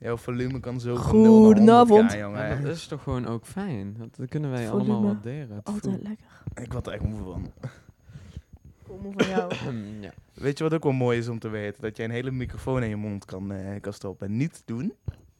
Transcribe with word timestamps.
Jouw 0.00 0.16
volume 0.16 0.60
kan 0.60 0.80
zo 0.80 0.96
van 0.96 1.20
0 1.20 1.22
naar 1.22 1.30
100 1.30 1.46
Goedenavond. 1.58 2.32
Maar 2.32 2.62
dat 2.62 2.76
is 2.76 2.86
toch 2.86 3.02
gewoon 3.02 3.26
ook 3.26 3.46
fijn? 3.46 3.94
Dat, 3.98 4.08
dat 4.16 4.28
kunnen 4.28 4.50
wij 4.50 4.66
Volume. 4.66 4.92
allemaal 4.92 5.12
waarderen. 5.12 5.60
Altijd 5.62 6.02
lekker. 6.02 6.26
Ik 6.62 6.72
word 6.72 6.86
er 6.86 6.92
echt 6.92 7.02
moe 7.02 7.20
van. 7.32 7.52
Kom 8.86 9.12
van 9.16 9.28
jou. 9.28 9.52
ja. 10.00 10.10
Weet 10.34 10.58
je 10.58 10.64
wat 10.64 10.74
ook 10.74 10.82
wel 10.82 10.92
mooi 10.92 11.18
is 11.18 11.28
om 11.28 11.38
te 11.38 11.48
weten? 11.48 11.82
Dat 11.82 11.96
je 11.96 12.02
een 12.02 12.10
hele 12.10 12.30
microfoon 12.30 12.82
in 12.82 12.88
je 12.88 12.96
mond 12.96 13.24
kan, 13.24 13.52
eh, 13.52 13.80
kan 13.80 13.92
stoppen. 13.92 14.36
Niet 14.36 14.62
doen. 14.64 14.92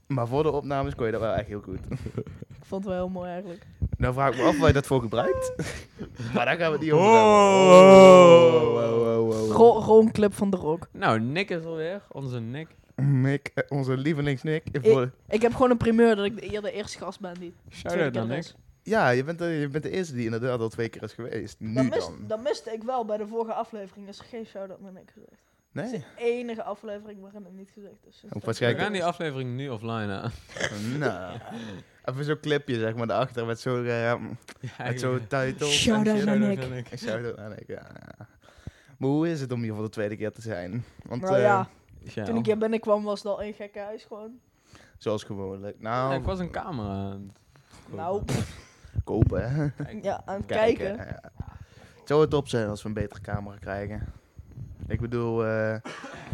Maar 0.07 0.27
voor 0.29 0.43
de 0.43 0.51
opnames 0.51 0.95
kon 0.95 1.07
je 1.07 1.13
dat 1.13 1.21
wel 1.21 1.33
echt 1.35 1.47
heel 1.47 1.61
goed. 1.61 1.81
Ik 2.61 2.75
vond 2.75 2.85
het 2.85 2.93
wel 2.95 3.05
heel 3.05 3.13
mooi 3.15 3.31
eigenlijk. 3.31 3.67
Nou 3.97 4.15
vraag 4.15 4.33
ik 4.33 4.37
me 4.41 4.43
af 4.47 4.59
waar 4.59 4.67
je 4.67 4.73
dat 4.73 4.87
voor 4.87 5.01
gebruikt. 5.01 5.53
maar 6.35 6.45
daar 6.45 6.57
gaan 6.57 6.67
we 6.67 6.73
het 6.77 6.81
niet 6.81 6.93
over 6.93 7.07
Oh. 7.07 7.13
hebben. 7.13 8.99
Oh, 8.99 9.19
oh, 9.19 9.51
oh, 9.51 9.61
oh. 9.61 9.85
Ron 9.87 10.11
Club 10.13 10.35
van 10.35 10.51
de 10.51 10.57
Rock. 10.57 10.89
Nou, 10.93 11.21
Nick 11.21 11.51
is 11.51 11.65
alweer. 11.65 12.03
Onze 12.13 12.41
Nick. 12.41 12.69
Nick, 13.03 13.51
eh, 13.55 13.65
onze 13.69 13.97
lievelingsnick. 13.97 14.63
Voor- 14.83 15.11
Ik 15.29 15.43
heb 15.43 15.53
gewoon 15.53 15.71
een 15.71 15.77
primeur 15.77 16.17
dat 16.17 16.25
ik 16.25 16.41
de, 16.41 16.47
hier 16.47 16.63
de 16.63 16.73
eerste 16.73 16.99
gast 16.99 17.21
ben 17.21 17.35
die 17.35 17.55
Shout 17.71 17.93
tweede 17.93 18.03
out 18.03 18.13
keer 18.13 18.21
naar 18.23 18.31
er 18.31 18.37
Nick. 18.37 18.45
is. 18.45 18.55
Ja, 18.83 19.09
je 19.11 19.25
bent, 19.25 19.39
de, 19.39 19.45
je 19.47 19.69
bent 19.69 19.85
de 19.85 19.91
eerste 19.91 20.15
die 20.15 20.25
inderdaad 20.25 20.61
al 20.61 20.69
twee 20.69 20.89
keer 20.89 21.03
is 21.03 21.13
geweest. 21.13 21.57
Nu 21.61 21.75
Dat, 21.89 22.01
dan. 22.01 22.25
dat 22.27 22.43
miste 22.43 22.73
ik 22.73 22.83
wel 22.83 23.05
bij 23.05 23.17
de 23.17 23.27
vorige 23.27 23.53
aflevering. 23.53 24.09
Is 24.09 24.19
er 24.19 24.25
geen 24.25 24.47
shout-out 24.47 24.81
naar 24.81 24.93
Nick 24.93 25.11
gezegd. 25.13 25.33
Het 25.73 25.85
is 25.85 25.91
Nee. 25.91 26.01
de 26.17 26.23
enige 26.23 26.63
aflevering 26.63 27.21
waarin 27.21 27.45
het 27.45 27.53
niet 27.57 27.71
gezegd 27.75 27.95
is. 28.09 28.15
Dus 28.15 28.25
Ook 28.25 28.31
dat- 28.31 28.39
We 28.41 28.45
waarschijnlijk- 28.45 28.83
gaan 28.83 28.93
die 28.93 29.05
aflevering 29.05 29.57
nu 29.57 29.69
offline 29.69 30.13
aan. 30.21 30.31
nou. 30.99 31.39
Even 32.05 32.25
zo'n 32.25 32.41
clipje 32.41 32.79
zeg 32.79 32.95
maar 32.95 33.07
daarachter 33.07 33.47
met 33.47 33.61
zo'n 33.61 33.85
uh, 33.85 34.15
met 34.79 35.01
zo'n 35.01 35.21
title. 35.29 35.67
Shout 35.67 36.09
out 36.09 36.25
naar 36.25 36.39
Nick. 36.39 36.89
Ik 36.91 36.99
zou 36.99 37.23
dat 37.23 37.39
aan 37.39 37.53
ik, 37.53 37.67
ja. 37.67 37.75
ja. 38.19 38.27
Maar 38.99 39.09
hoe 39.09 39.29
is 39.31 39.41
het 39.41 39.53
om 39.53 39.63
hier 39.63 39.75
voor 39.75 39.83
de 39.85 39.89
tweede 39.91 40.17
keer 40.17 40.33
te 40.33 40.41
zijn? 40.41 40.85
Want 41.03 41.23
Nou 41.23 41.35
eh, 41.35 41.41
ja, 41.43 41.69
Ja. 42.15 42.25
toen 42.25 42.37
ik 42.37 42.47
hier 42.47 42.59
binnenkwam 42.59 43.03
was 43.05 43.23
het 43.23 43.33
al 43.33 43.43
een 43.43 43.53
gekke 43.55 43.79
huis 43.79 44.05
gewoon. 44.05 44.31
zoals 44.99 45.23
gewoonlijk. 45.23 45.81
Nou, 45.81 46.13
Ja, 46.13 46.19
ik 46.19 46.25
was 46.25 46.39
een 46.39 46.51
camera 46.51 46.89
aan 46.89 47.33
het 47.87 47.95
Nou, 47.97 48.23
kopen 49.05 49.51
hè. 49.53 49.69
ja, 50.03 50.23
aan 50.25 50.37
het 50.37 50.47
kijken. 50.47 50.97
ja. 50.97 51.21
Het 51.99 52.17
zou 52.17 52.21
het 52.21 52.31
top 52.31 52.49
zijn 52.49 52.69
als 52.69 52.83
we 52.83 52.89
een 52.89 52.95
betere 52.95 53.21
camera 53.21 53.57
krijgen. 53.57 54.13
Ik 54.89 55.01
bedoel, 55.01 55.45
eh, 55.47 55.75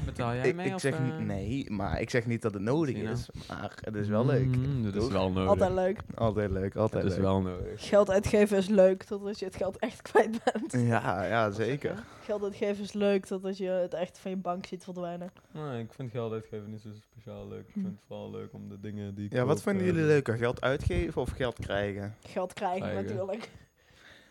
Betaal 0.05 0.35
jij 0.35 0.49
ik, 0.49 0.55
mee? 0.55 0.67
ik 0.67 0.75
of, 0.75 0.81
zeg 0.81 0.95
eh? 0.95 1.05
niet 1.05 1.27
nee, 1.27 1.71
maar 1.71 2.01
ik 2.01 2.11
zeg 2.11 2.27
niet 2.27 2.43
dat 2.43 2.53
het 2.55 2.63
nodig 2.63 2.97
nou? 2.97 3.09
is. 3.09 3.29
Maar 3.49 3.79
het 3.81 3.95
is 3.95 4.09
wel 4.09 4.27
leuk. 4.27 4.57
Mm, 4.57 4.83
dat 4.93 4.95
is 5.03 5.09
wel 5.09 5.31
nodig. 5.31 5.49
Altijd 5.49 5.73
leuk. 5.73 6.01
Altijd 6.15 6.51
leuk, 6.51 6.77
altijd 6.77 7.03
Dat 7.03 7.11
is 7.13 7.17
leuk. 7.19 7.27
wel 7.27 7.41
nodig. 7.41 7.89
Geld 7.89 8.11
uitgeven 8.11 8.57
is 8.57 8.69
leuk 8.69 9.03
totdat 9.03 9.39
je 9.39 9.45
het 9.45 9.57
geld 9.57 9.79
echt 9.79 10.03
kwijt 10.03 10.41
bent. 10.45 10.73
Ja, 10.89 11.25
ja, 11.25 11.51
zeker. 11.51 12.05
Geld 12.25 12.43
uitgeven 12.43 12.85
is 12.85 12.93
leuk 12.93 13.25
totdat 13.27 13.57
je 13.59 13.69
het 13.69 13.95
echt 13.95 14.19
van 14.19 14.31
je 14.31 14.37
bank 14.37 14.67
ziet 14.67 14.85
verdwijnen. 14.85 15.31
Nee, 15.51 15.83
ik 15.83 15.93
vind 15.93 16.11
geld 16.11 16.33
uitgeven 16.33 16.71
niet 16.71 16.81
zo 16.81 16.89
speciaal 17.13 17.49
leuk. 17.49 17.67
Ik 17.67 17.73
vind 17.73 17.87
het 17.87 18.01
vooral 18.07 18.31
leuk 18.31 18.53
om 18.53 18.69
de 18.69 18.81
dingen 18.81 19.15
die 19.15 19.25
ik 19.27 19.33
Ja, 19.33 19.45
wat 19.45 19.63
vinden 19.63 19.83
eh, 19.83 19.89
jullie 19.89 20.05
leuker? 20.07 20.37
Geld 20.37 20.61
uitgeven 20.61 21.23
of 21.23 21.31
geld 21.31 21.59
krijgen? 21.59 22.15
Geld 22.27 22.53
krijgen 22.53 22.81
Krijgen. 22.81 23.03
natuurlijk. 23.05 23.51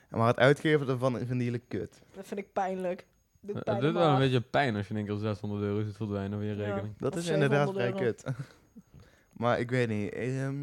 Maar 0.10 0.28
het 0.28 0.40
uitgeven 0.40 0.88
daarvan 0.88 1.18
vinden 1.18 1.44
jullie 1.44 1.64
kut. 1.68 2.02
Dat 2.12 2.28
vind 2.28 2.40
ik 2.40 2.54
pijnlijk. 2.54 3.06
Doet 3.46 3.56
Het 3.56 3.80
doet 3.82 3.94
wel 3.94 4.10
een 4.10 4.18
beetje 4.20 4.42
pijn 4.42 4.76
als 4.76 4.88
je 4.88 4.94
één 4.96 5.06
keer 5.06 5.16
600 5.18 5.62
euro 5.62 5.84
ziet 5.84 5.96
verdwijnen 5.96 6.38
van 6.40 6.48
je 6.48 6.56
Ja. 6.56 6.66
rekening. 6.66 6.94
Dat 6.98 7.16
is 7.16 7.28
inderdaad 7.28 7.68
700 7.68 7.96
vrij 7.98 8.06
euro. 8.08 8.14
kut. 8.14 8.36
maar 9.42 9.60
ik 9.60 9.70
weet 9.70 9.88
niet. 9.90 10.12
ehm 10.14 10.56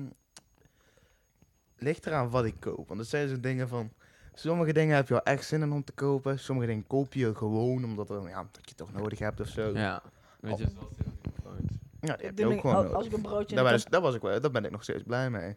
ligt 1.79 2.07
eraan 2.07 2.31
wat 2.31 2.45
ik 2.45 2.55
koop. 2.59 2.89
Want 2.89 3.01
er 3.01 3.07
zijn 3.07 3.29
zo'n 3.29 3.41
dingen 3.41 3.69
van... 3.69 3.91
Sommige 4.35 4.73
dingen 4.73 4.97
heb 4.97 5.09
je 5.09 5.15
wel 5.15 5.23
echt 5.23 5.45
zin 5.45 5.63
in 5.63 5.73
om 5.73 5.85
te 5.85 5.93
kopen. 5.93 6.39
Sommige 6.39 6.67
dingen 6.67 6.87
koop 6.87 7.13
je 7.15 7.35
gewoon 7.35 7.85
omdat 7.85 8.11
er, 8.11 8.29
ja, 8.29 8.43
dat 8.43 8.51
je 8.53 8.61
het 8.69 8.77
toch 8.77 8.93
nodig 8.93 9.19
hebt 9.19 9.41
of 9.41 9.49
zo. 9.49 9.63
Ja, 9.69 9.73
Ja. 9.81 10.03
Weet 10.41 10.59
je, 10.59 10.67
zoals 10.69 10.89
die 12.01 12.11
heb 12.27 12.39
je 12.39 12.45
ook 12.47 12.53
niet- 12.53 12.61
gewoon 12.61 12.77
al- 12.77 12.83
nodig. 12.83 12.97
Als 12.97 13.07
ik 13.07 13.13
een 13.13 13.23
broodje 13.23 13.55
Daar, 13.57 13.65
ben, 13.65 13.81
daar, 13.91 14.01
was 14.01 14.15
ik, 14.15 14.21
wel- 14.23 14.41
daar 14.41 14.51
ben 14.51 14.65
ik 14.65 14.71
nog 14.71 14.83
steeds 14.83 15.03
blij 15.03 15.31
mee. 15.31 15.57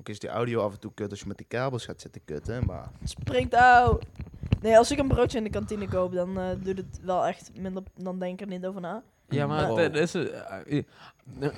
Ook 0.00 0.08
is 0.08 0.18
die 0.18 0.28
audio 0.30 0.60
af 0.62 0.72
en 0.72 0.80
toe 0.80 0.94
kut 0.94 1.10
als 1.10 1.20
je 1.20 1.26
met 1.26 1.36
die 1.36 1.46
kabels 1.46 1.84
gaat 1.84 2.00
zitten 2.00 2.24
kutten. 2.24 2.66
Maar 2.66 2.90
springt 3.04 3.54
uit. 3.54 4.04
Nee, 4.62 4.76
als 4.78 4.90
ik 4.90 4.98
een 4.98 5.08
broodje 5.08 5.38
in 5.38 5.44
de 5.44 5.50
kantine 5.50 5.88
koop, 5.88 6.12
dan 6.12 6.38
eh 6.38 6.48
doet 6.62 6.76
het 6.76 7.00
wel 7.02 7.26
echt 7.26 7.50
minder. 7.58 7.82
Dan 7.94 8.18
denk 8.18 8.32
ik 8.32 8.40
er 8.40 8.46
niet 8.52 8.66
over 8.66 8.80
na. 8.80 9.02
Ja, 9.28 9.46
maar 9.46 9.68
Wow. 9.68 9.78
het 9.78 9.94
is... 9.96 10.14
eh, 10.14 10.24
eh, 10.68 10.84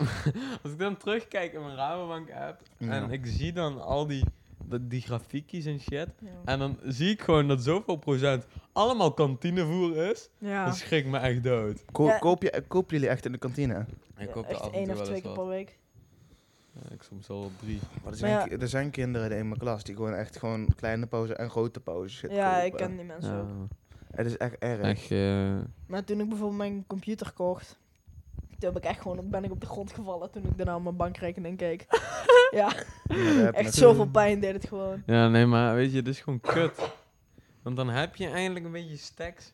als 0.63 0.73
ik 0.73 0.79
dan 0.79 0.97
terugkijk 0.97 1.53
in 1.53 1.61
mijn 1.63 1.77
Rabobank 1.77 2.31
app 2.31 2.61
Ja. 2.79 2.91
en 2.91 3.11
ik 3.11 3.27
zie 3.27 3.53
dan 3.53 3.81
al 3.83 4.07
die, 4.07 4.25
die, 4.65 4.87
die 4.87 5.01
grafiekjes 5.01 5.65
en 5.65 5.81
shit. 5.81 6.09
Ja. 6.19 6.29
En 6.45 6.59
dan 6.59 6.79
zie 6.85 7.11
ik 7.11 7.23
gewoon 7.23 7.49
dat 7.49 7.63
zoveel 7.63 7.97
procent 7.97 8.47
allemaal 8.73 9.13
kantinevoer 9.13 9.97
is. 9.97 10.29
ja. 10.39 10.65
Dat 10.65 10.77
schrikt 10.77 11.07
me 11.09 11.19
echt 11.19 11.43
dood. 11.45 11.85
ko- 11.93 12.07
Ja. 12.07 12.19
koop 12.19 12.43
je, 12.43 12.63
kopen 12.69 12.95
jullie 12.97 13.09
echt 13.11 13.25
in 13.25 13.33
de 13.33 13.39
kantine? 13.39 13.87
Ik 14.19 14.27
Ja, 14.27 14.33
koop 14.33 14.45
echt 14.47 14.71
één 14.71 14.91
of 14.91 14.97
wel 14.97 15.05
twee 15.07 15.21
keer 15.21 15.33
per 15.33 15.47
week. 15.47 15.79
Ja, 16.83 16.95
ik 16.95 17.03
soms 17.03 17.27
wel 17.27 17.51
drie. 17.61 17.81
Maar 18.03 18.13
er, 18.13 18.19
zijn, 18.19 18.33
ja- 18.33 18.45
ki- 18.45 18.55
er 18.55 18.69
zijn 18.69 18.91
kinderen 18.91 19.39
in 19.39 19.49
mijn 19.49 19.61
klas 19.61 19.85
die 19.85 19.95
gewoon 19.97 20.15
echt 20.15 20.37
gewoon 20.39 20.69
kleine 20.77 21.07
pauze 21.07 21.35
en 21.35 21.51
grote 21.51 21.81
pauzes 21.81 22.19
shit 22.19 22.31
Ja, 22.31 22.61
ik 22.63 22.73
ken 22.73 22.97
die 22.97 23.05
mensen 23.05 23.33
Ja, 23.35 23.41
ook. 23.41 23.49
Het 24.15 24.27
is 24.27 24.37
echt 24.37 24.59
erg. 24.59 24.81
echt... 24.81 25.11
eh, 25.11 25.57
Maar 25.87 26.05
toen 26.05 26.21
ik 26.21 26.29
bijvoorbeeld 26.29 26.59
mijn 26.59 26.85
computer 26.87 27.33
kocht, 27.33 27.79
toen 28.59 28.73
heb 28.73 28.77
ik 28.77 28.85
echt 28.85 29.01
gewoon, 29.01 29.31
ben 29.31 29.45
ik 29.45 29.51
op 29.51 29.61
de 29.61 29.67
grond 29.67 29.93
gevallen 29.93 30.31
toen 30.31 30.45
ik 30.45 30.57
daarna 30.57 30.77
op 30.77 30.83
mijn 30.83 30.97
bankrekening 30.97 31.57
keek. 31.57 31.87
ja, 32.51 32.73
Ja, 33.09 33.51
echt 33.53 33.65
het. 33.67 33.75
zoveel 33.75 34.09
pijn 34.09 34.41
deed 34.41 34.53
het 34.53 34.67
gewoon. 34.69 35.03
Ja, 35.07 35.29
nee, 35.29 35.47
maar 35.47 35.75
weet 35.75 35.93
je, 35.93 36.03
dit 36.03 36.15
is 36.15 36.21
gewoon 36.21 36.41
kut. 36.41 36.93
Want 37.63 37.77
dan 37.77 37.89
heb 37.89 38.17
je 38.17 38.29
eindelijk 38.29 38.65
een 38.65 38.73
beetje 38.73 38.97
stacks 38.97 39.53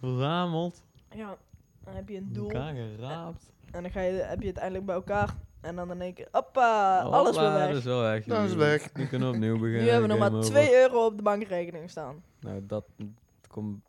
verzameld, 0.00 0.82
Ja, 1.14 1.36
dan 1.84 1.94
heb 1.94 2.08
je 2.08 2.16
een 2.16 2.32
doel 2.32 2.50
elkaar 2.50 2.74
geraapt. 2.74 3.52
en 3.70 3.82
dan 3.82 3.90
ga 3.90 4.00
je, 4.00 4.12
heb 4.12 4.40
je 4.42 4.48
het 4.48 4.56
eindelijk 4.56 4.86
bij 4.86 4.94
elkaar. 4.94 5.34
En 5.60 5.76
dan 5.76 5.90
in 5.90 6.00
één 6.00 6.14
keer, 6.14 6.28
hoppa, 6.32 7.00
alles 7.00 7.36
weer 7.36 7.52
weg. 7.52 7.66
Dat 7.68 7.76
is 7.76 7.84
wel 7.84 8.00
weg. 8.02 8.24
Dat 8.24 8.44
is 8.44 8.52
Nu- 8.52 8.58
weg. 8.58 8.92
Nu 8.94 9.06
kunnen 9.06 9.28
we 9.28 9.34
opnieuw 9.34 9.58
beginnen. 9.58 9.82
Nu 9.84 9.88
hebben 9.90 10.08
we 10.08 10.14
nog 10.14 10.18
game 10.24 10.30
maar 10.30 10.38
over. 10.40 10.50
2 10.54 10.74
euro 10.74 11.04
op 11.06 11.16
de 11.16 11.22
bankrekening 11.22 11.90
staan. 11.90 12.22
Nou, 12.40 12.60
dat 12.66 12.84
komt 13.48 13.80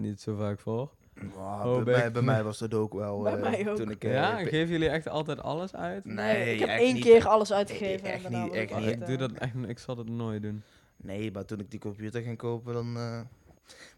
niet 0.00 0.20
zo 0.20 0.36
vaak 0.36 0.60
voor. 0.60 0.90
Ja, 1.36 1.68
Oh, 1.68 1.82
bij, 1.82 1.94
mij, 1.94 2.12
bij 2.12 2.22
mij 2.22 2.42
was 2.44 2.58
dat 2.58 2.74
ook 2.74 2.92
wel. 2.94 3.20
Bij 3.22 3.32
eh, 3.34 3.40
mij 3.40 3.68
ook. 3.70 3.76
Toen 3.76 3.90
ik, 3.90 4.04
eh, 4.04 4.12
ja, 4.12 4.38
ik- 4.38 4.48
geven 4.48 4.68
jullie 4.72 4.88
echt 4.88 5.08
altijd 5.08 5.40
alles 5.42 5.74
uit? 5.74 6.04
Nee, 6.04 6.52
ik 6.54 6.60
heb 6.60 6.68
echt 6.68 6.80
één 6.80 6.94
niet. 6.94 7.02
keer 7.04 7.28
alles 7.28 7.52
uitgegeven. 7.52 8.08
Echt 8.08 8.24
en 8.24 8.32
daarna 8.32 8.46
niet, 8.46 8.54
echt 8.54 8.70
het 8.70 8.78
niet. 8.80 8.88
ik 8.90 8.98
doe 9.06 9.14
eh, 9.14 9.18
dat 9.18 9.32
echt, 9.32 9.52
ik 9.66 9.78
zal 9.78 9.94
dat 9.96 10.08
nooit 10.08 10.42
doen. 10.42 10.62
Nee, 10.96 11.32
maar 11.32 11.44
toen 11.44 11.60
ik 11.60 11.70
die 11.70 11.80
computer 11.80 12.22
ging 12.22 12.36
kopen, 12.38 12.72
dan. 12.74 12.96
eh, 12.96 13.20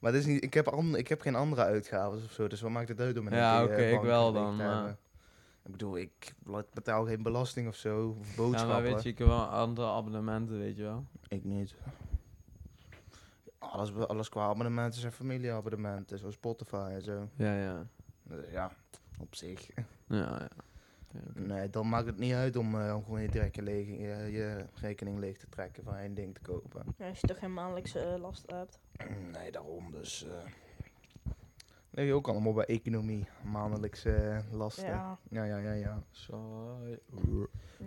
maar 0.00 0.12
dit 0.12 0.20
is 0.20 0.26
niet, 0.26 0.44
ik, 0.44 0.54
heb 0.54 0.69
an, 0.69 0.97
ik 0.97 1.08
heb 1.08 1.20
geen 1.20 1.34
andere 1.34 1.62
uitgaven 1.62 2.19
of 2.25 2.32
zo, 2.32 2.48
dus 2.48 2.60
wat 2.60 2.70
maakt 2.70 2.88
het 2.88 3.00
uit 3.00 3.19
om 3.19 3.26
een 3.26 3.34
Ja, 3.34 3.62
oké, 3.64 3.72
eh, 3.72 3.92
ik 3.92 4.00
wel 4.00 4.32
bankrekening 4.32 4.34
dan, 4.34 4.56
te 4.56 4.62
maar- 4.62 4.75
hebben? 4.75 4.98
Ik 5.70 5.76
bedoel, 5.76 5.98
ik 5.98 6.34
betaal 6.72 7.04
geen 7.04 7.22
belasting 7.22 7.69
of 7.69 7.75
zo, 7.76 8.08
of 8.20 8.28
Ja, 8.31 8.36
boodschappen. 8.36 8.69
maar 8.75 8.82
weet 8.82 9.03
je, 9.03 9.08
ik 9.08 9.19
heb 9.19 9.26
wel 9.26 9.44
andere 9.44 9.86
abonnementen, 9.88 10.58
weet 10.58 10.76
je 10.76 10.82
wel. 10.82 11.04
Ik 11.28 11.44
niet. 11.44 11.75
Alles, 13.58 13.94
alles 13.94 14.28
qua 14.28 14.42
abonnementen 14.48 15.00
zijn 15.00 15.12
familieabonnementen, 15.12 16.19
zoals 16.19 16.34
Spotify 16.34 16.88
en 16.92 17.03
zo. 17.03 17.28
Ja, 17.36 17.54
ja. 17.60 17.86
Dus 18.22 18.50
ja, 18.50 18.72
op 19.19 19.34
zich. 19.34 19.69
Ja, 20.08 20.38
ja. 20.41 20.48
Nee, 21.34 21.70
dan 21.70 21.88
maakt 21.88 22.06
het 22.06 22.19
niet 22.19 22.32
uit 22.32 22.56
om, 22.56 22.81
eh, 22.81 22.94
om 22.97 23.04
gewoon 23.04 23.20
je, 23.22 23.28
direct 23.28 23.56
leeg, 23.60 23.87
je, 23.87 24.28
je 24.32 24.64
rekening 24.75 25.19
leeg 25.19 25.38
te 25.38 25.48
trekken 25.48 25.84
van 25.84 25.97
één 25.97 26.14
ding 26.14 26.34
te 26.34 26.41
kopen. 26.41 26.82
ja, 26.98 27.08
als 27.08 27.20
je 27.20 27.26
toch 27.26 27.38
geen 27.38 27.54
maandelijkse 27.54 27.98
eh, 28.00 28.20
last 28.20 28.44
hebt. 28.50 28.78
Nee, 29.32 29.50
daarom 29.52 29.91
dus. 29.91 30.25
eh 30.26 30.31
je 31.91 32.12
ook 32.12 32.28
allemaal 32.28 32.53
bij 32.53 32.65
economie, 32.65 33.27
maandelijkse 33.45 34.12
eh, 34.15 34.39
lasten. 34.53 34.84
Ja, 34.87 35.19
Ja, 35.28 35.45
ja, 35.45 35.56
ja, 35.59 35.73
ja. 35.73 36.03
Saai. 36.11 36.99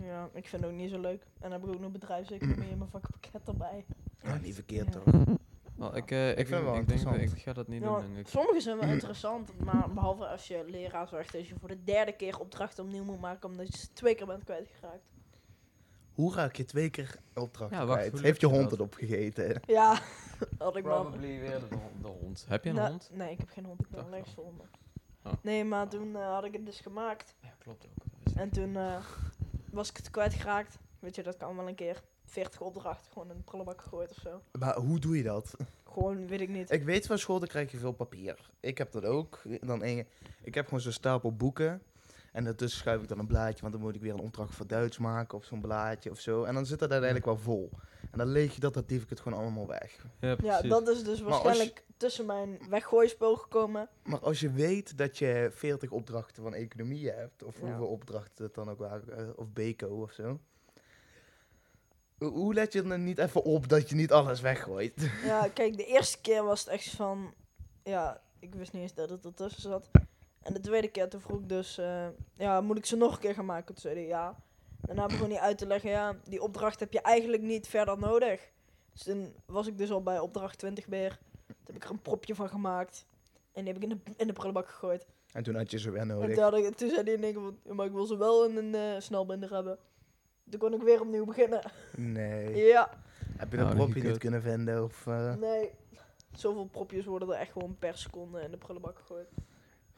ja, 0.02 0.28
ik 0.32 0.46
vind 0.48 0.62
het 0.62 0.70
ook 0.72 0.76
niet 0.78 0.90
zo 0.90 1.00
leuk. 1.00 1.22
En 1.22 1.50
dan 1.50 1.52
heb 1.52 1.62
ik 1.62 1.68
ook 1.74 1.80
nog 1.80 1.90
bedrijfseconomie 1.90 2.70
in 2.70 2.78
mijn 2.78 2.90
vakpakket 2.90 3.48
erbij. 3.48 3.84
Ja, 4.22 4.36
niet 4.38 4.54
verkeerd 4.54 4.94
Ja. 4.94 5.00
toch? 5.00 5.14
Wel, 5.74 5.96
ik, 5.96 6.10
eh, 6.10 6.28
ik, 6.30 6.36
vind 6.36 6.48
het 6.50 6.62
wel 6.62 6.76
ik 6.76 6.88
denk 6.88 7.02
dat 7.04 7.14
ik 7.14 7.30
ga 7.30 7.52
dat 7.52 7.68
niet 7.68 7.82
Ja, 7.82 7.88
doen, 7.88 8.00
denk 8.00 8.16
ik. 8.16 8.28
sommige 8.28 8.60
zijn 8.60 8.78
wel 8.78 8.88
interessant, 8.96 9.60
maar 9.64 9.90
behalve 9.92 10.26
als 10.26 10.46
je 10.48 10.64
leraar 10.66 11.08
zorgt 11.08 11.34
als 11.34 11.48
je 11.48 11.54
voor 11.58 11.68
de 11.68 11.84
derde 11.84 12.12
keer 12.12 12.38
opdrachten 12.40 12.84
opnieuw 12.84 13.04
moet 13.04 13.20
maken 13.20 13.48
omdat 13.48 13.66
je 13.66 13.78
ze 13.78 13.92
twee 13.92 14.14
keer 14.14 14.26
bent 14.26 14.44
kwijtgeraakt. 14.44 15.12
Hoe 16.14 16.34
raak 16.34 16.56
je 16.56 16.64
twee 16.64 16.90
keer 16.90 17.16
opdracht 17.34 17.70
Ja, 17.70 17.86
wacht, 17.86 17.98
kwijt? 17.98 18.12
hoe 18.12 18.20
Heeft 18.20 18.40
je 18.40 18.46
hond 18.46 18.70
het 18.70 18.80
opgegeten? 18.80 19.60
Ja, 19.66 20.00
had 20.58 20.76
ik. 20.76 20.82
Probably 20.82 21.40
weer 21.40 21.58
de, 21.68 21.74
hond- 21.76 22.02
de 22.02 22.08
hond. 22.08 22.44
Heb 22.48 22.64
je 22.64 22.70
een 22.70 22.76
Nou, 22.76 22.88
hond? 22.90 23.10
Nee, 23.12 23.30
ik 23.30 23.38
heb 23.38 23.48
geen 23.48 23.64
hond, 23.64 23.80
ik 23.80 23.88
ben 23.88 23.96
Dacht 24.00 24.12
allergisch 24.12 24.32
voor 24.34 24.44
honden. 24.44 24.66
Oh. 25.24 25.32
Nee, 25.42 25.64
maar 25.64 25.88
toen 25.88 26.16
eh, 26.16 26.32
had 26.32 26.44
ik 26.44 26.52
het 26.52 26.66
dus 26.66 26.80
gemaakt. 26.80 27.34
Ja, 27.40 27.54
klopt 27.58 27.86
ook. 27.86 28.36
En 28.36 28.50
toen 28.50 28.76
eh, 28.76 29.04
was 29.70 29.88
ik 29.90 29.96
het 29.96 30.10
kwijtgeraakt. 30.10 30.78
Weet 30.98 31.14
je, 31.14 31.22
dat 31.22 31.36
kan 31.36 31.56
wel 31.56 31.68
een 31.68 31.74
keer. 31.74 32.02
40 32.24 32.60
opdrachten 32.60 33.12
gewoon 33.12 33.30
in 33.30 33.36
de 33.36 33.42
prullenbak 33.42 33.80
gegooid 33.80 34.10
of 34.10 34.16
zo. 34.16 34.40
Maar 34.58 34.76
hoe 34.76 34.98
doe 34.98 35.16
je 35.16 35.22
dat? 35.22 35.56
Gewoon, 35.84 36.26
weet 36.26 36.40
ik 36.40 36.48
niet. 36.48 36.70
Ik 36.70 36.82
weet 36.84 37.06
van 37.06 37.18
school, 37.18 37.38
dan 37.38 37.48
krijg 37.48 37.70
je 37.70 37.76
veel 37.78 37.92
papier. 37.92 38.50
Ik 38.60 38.78
heb 38.78 38.92
dat 38.92 39.04
ook. 39.04 39.42
Dan 39.60 39.82
een, 39.82 40.06
ik 40.42 40.54
heb 40.54 40.64
gewoon 40.64 40.80
zo'n 40.80 40.92
stapel 40.92 41.32
boeken. 41.36 41.82
En 42.34 42.44
daartussen 42.44 42.80
schuif 42.80 43.02
ik 43.02 43.08
dan 43.08 43.18
een 43.18 43.26
blaadje, 43.26 43.60
want 43.60 43.72
dan 43.72 43.82
moet 43.82 43.94
ik 43.94 44.00
weer 44.00 44.12
een 44.12 44.20
opdracht 44.20 44.54
voor 44.54 44.66
Duits 44.66 44.98
maken 44.98 45.38
of 45.38 45.44
zo'n 45.44 45.60
blaadje 45.60 46.10
of 46.10 46.20
zo. 46.20 46.44
En 46.44 46.54
dan 46.54 46.66
zit 46.66 46.78
dat 46.78 46.90
uiteindelijk 46.90 47.30
wel 47.30 47.38
vol. 47.38 47.70
En 48.10 48.18
dan 48.18 48.26
leeg 48.28 48.54
je 48.54 48.60
dat 48.60 48.74
dat 48.74 48.90
ik 48.90 49.08
het 49.08 49.20
gewoon 49.20 49.38
allemaal 49.38 49.66
weg. 49.66 50.06
Ja, 50.20 50.36
Ja, 50.42 50.60
dat 50.62 50.88
is 50.88 51.04
dus 51.04 51.18
je- 51.18 51.24
waarschijnlijk 51.24 51.84
tussen 51.96 52.26
mijn 52.26 52.58
weggooispul 52.68 53.36
gekomen. 53.36 53.88
Maar 54.04 54.18
als 54.20 54.40
je 54.40 54.50
weet 54.52 54.98
dat 54.98 55.18
je 55.18 55.50
40 55.54 55.90
opdrachten 55.90 56.42
van 56.42 56.54
economie 56.54 57.10
hebt, 57.10 57.42
of 57.42 57.60
Ja. 57.60 57.66
hoeveel 57.66 57.86
opdrachten 57.86 58.44
het 58.44 58.54
dan 58.54 58.70
ook 58.70 58.78
waren, 58.78 59.16
eh, 59.18 59.28
of 59.36 59.52
BECO 59.52 60.02
of 60.02 60.12
zo. 60.12 60.40
Hoe- 62.18 62.30
Hoe 62.32 62.54
let 62.54 62.72
je 62.72 62.82
er 62.82 62.98
niet 62.98 63.18
even 63.18 63.42
op 63.42 63.68
dat 63.68 63.88
je 63.88 63.94
niet 63.94 64.12
alles 64.12 64.40
weggooit? 64.40 65.10
Ja, 65.24 65.48
kijk, 65.48 65.76
de 65.76 65.84
eerste 65.86 66.20
keer 66.20 66.44
was 66.44 66.60
het 66.60 66.68
echt 66.68 66.88
van... 66.90 67.34
Ja, 67.82 68.20
ik 68.38 68.54
wist 68.54 68.72
niet 68.72 68.82
eens 68.82 68.94
dat 68.94 69.10
het 69.10 69.24
ertussen 69.24 69.62
zat. 69.62 69.90
En 70.44 70.52
de 70.54 70.60
tweede 70.60 70.88
keer 70.88 71.08
toen 71.08 71.20
vroeg 71.20 71.40
ik 71.40 71.48
dus... 71.48 71.78
eh, 71.78 72.06
ja, 72.36 72.60
moet 72.60 72.78
ik 72.78 72.86
ze 72.86 72.96
nog 72.96 73.12
een 73.14 73.20
keer 73.20 73.34
gaan 73.34 73.44
maken? 73.44 73.66
Toen 73.74 73.76
zei 73.82 73.94
hij 73.94 74.06
ja. 74.06 74.36
Daarna 74.80 75.06
begon 75.06 75.30
hij 75.30 75.38
uit 75.40 75.58
te 75.58 75.66
leggen... 75.66 75.90
Ja, 75.90 76.16
die 76.24 76.42
opdracht 76.42 76.80
heb 76.80 76.92
je 76.92 77.00
eigenlijk 77.00 77.42
niet 77.42 77.68
verder 77.68 77.98
nodig. 77.98 78.50
Dus 78.92 79.02
toen 79.02 79.34
was 79.46 79.66
ik 79.66 79.78
dus 79.78 79.90
al 79.90 80.02
bij 80.02 80.18
opdracht 80.18 80.58
20 80.58 80.86
weer. 80.86 81.18
Toen 81.46 81.56
heb 81.66 81.76
ik 81.76 81.84
er 81.84 81.90
een 81.90 82.02
propje 82.02 82.34
van 82.34 82.48
gemaakt. 82.48 83.06
En 83.52 83.64
die 83.64 83.72
heb 83.72 83.82
ik 83.82 83.90
in 83.90 84.00
de, 84.04 84.12
in 84.16 84.26
de 84.26 84.32
prullenbak 84.32 84.68
gegooid. 84.68 85.06
En 85.32 85.42
toen 85.42 85.54
had 85.54 85.70
je 85.70 85.78
ze 85.78 85.90
weer 85.90 86.00
En 86.00 86.06
nodig. 86.06 86.34
toen, 86.34 86.42
had 86.44 86.54
ik- 86.54 86.74
toen 86.76 86.88
zei 86.90 87.02
hij 87.02 87.12
in 87.12 87.22
één 87.24 87.32
keer 87.32 87.42
van... 87.42 87.58
"Ja, 87.64 87.74
maar 87.74 87.86
ik 87.86 87.92
wil 87.92 88.06
ze 88.06 88.16
wel 88.16 88.44
in 88.48 88.56
een 88.56 88.74
eh, 88.74 89.00
snelbinder 89.00 89.52
hebben. 89.54 89.78
Toen 90.50 90.60
kon 90.60 90.74
ik 90.74 90.82
weer 90.82 91.00
opnieuw 91.00 91.24
beginnen. 91.24 91.60
Nee. 91.96 92.54
Ja, 92.72 92.90
Heb 93.36 93.50
je 93.50 93.56
dat 93.56 93.66
Nou, 93.66 93.76
propje 93.78 94.02
niet 94.02 94.18
kunnen 94.18 94.42
vinden? 94.42 94.82
Of 94.84 95.06
eh, 95.06 95.34
nee. 95.34 95.70
Zoveel 96.32 96.64
propjes 96.64 97.04
worden 97.04 97.28
er 97.28 97.34
echt 97.34 97.52
gewoon 97.52 97.76
per 97.78 97.98
seconde 97.98 98.40
in 98.40 98.50
de 98.50 98.56
prullenbak 98.56 98.98
gegooid. 98.98 99.28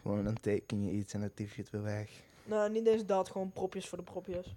Gewoon 0.06 0.24
dan 0.24 0.40
teken 0.40 0.82
je 0.84 0.90
iets 0.90 1.12
en 1.14 1.20
dan 1.20 1.30
tief 1.34 1.54
je 1.56 1.62
het 1.62 1.70
weer 1.70 1.82
weg. 1.82 2.10
Nou, 2.44 2.70
niet 2.70 2.86
eens 2.86 3.06
dat, 3.06 3.30
gewoon 3.30 3.50
propjes 3.52 3.88
voor 3.88 3.98
de 3.98 4.04
propjes. 4.04 4.54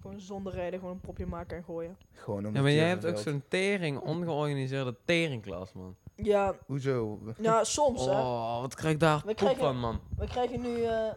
Gewoon 0.00 0.20
zonder 0.20 0.52
reden 0.52 0.78
gewoon 0.78 0.94
een 0.94 1.00
propje 1.00 1.26
maken 1.26 1.56
en 1.56 1.64
gooien. 1.64 1.96
Gewoon 2.12 2.38
omdat 2.38 2.54
Ja, 2.54 2.60
maar 2.62 2.70
jij 2.72 2.88
hebt 2.88 3.04
ook 3.06 3.18
zo'n 3.18 3.42
tering 3.48 3.98
ongeorganiseerde 3.98 4.96
teringklas, 5.04 5.72
man. 5.72 5.96
Ja, 6.14 6.54
Hoezo? 6.66 7.20
nou 7.36 7.64
soms 7.64 8.04
hè. 8.04 8.10
Oh, 8.20 8.60
wat 8.60 8.74
krijg 8.74 8.94
ik 8.94 9.00
daar 9.00 9.18
We 9.18 9.24
poep 9.24 9.36
krijgen- 9.36 9.62
van, 9.62 9.78
man. 9.78 10.00
We 10.16 10.26
krijgen 10.26 10.60
nu 10.60 10.82
eh, 10.82 11.10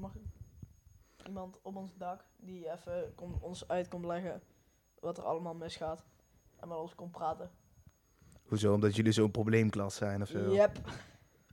mag 0.00 0.12
iemand 1.26 1.58
op 1.62 1.76
ons 1.76 1.90
dak 1.98 2.24
die 2.36 2.72
even 2.72 3.12
kom, 3.14 3.36
ons 3.40 3.68
uit 3.68 3.88
komt 3.88 4.04
leggen 4.04 4.42
wat 5.00 5.18
er 5.18 5.24
allemaal 5.24 5.54
misgaat. 5.54 6.04
En 6.60 6.68
met 6.68 6.76
ons 6.78 6.94
komt 6.94 7.10
praten. 7.12 7.50
Hoezo? 8.48 8.74
Omdat 8.74 8.96
jullie 8.96 9.12
zo'n 9.12 9.30
probleemklas 9.30 9.94
zijn 9.94 10.22
of 10.22 10.28
zo? 10.28 10.52
Yep. 10.52 10.78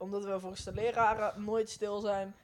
Omdat 0.01 0.25
we 0.25 0.39
volgens 0.39 0.63
de 0.63 0.73
leraren 0.73 1.43
nooit 1.43 1.69
stil 1.69 1.99
zijn. 1.99 2.35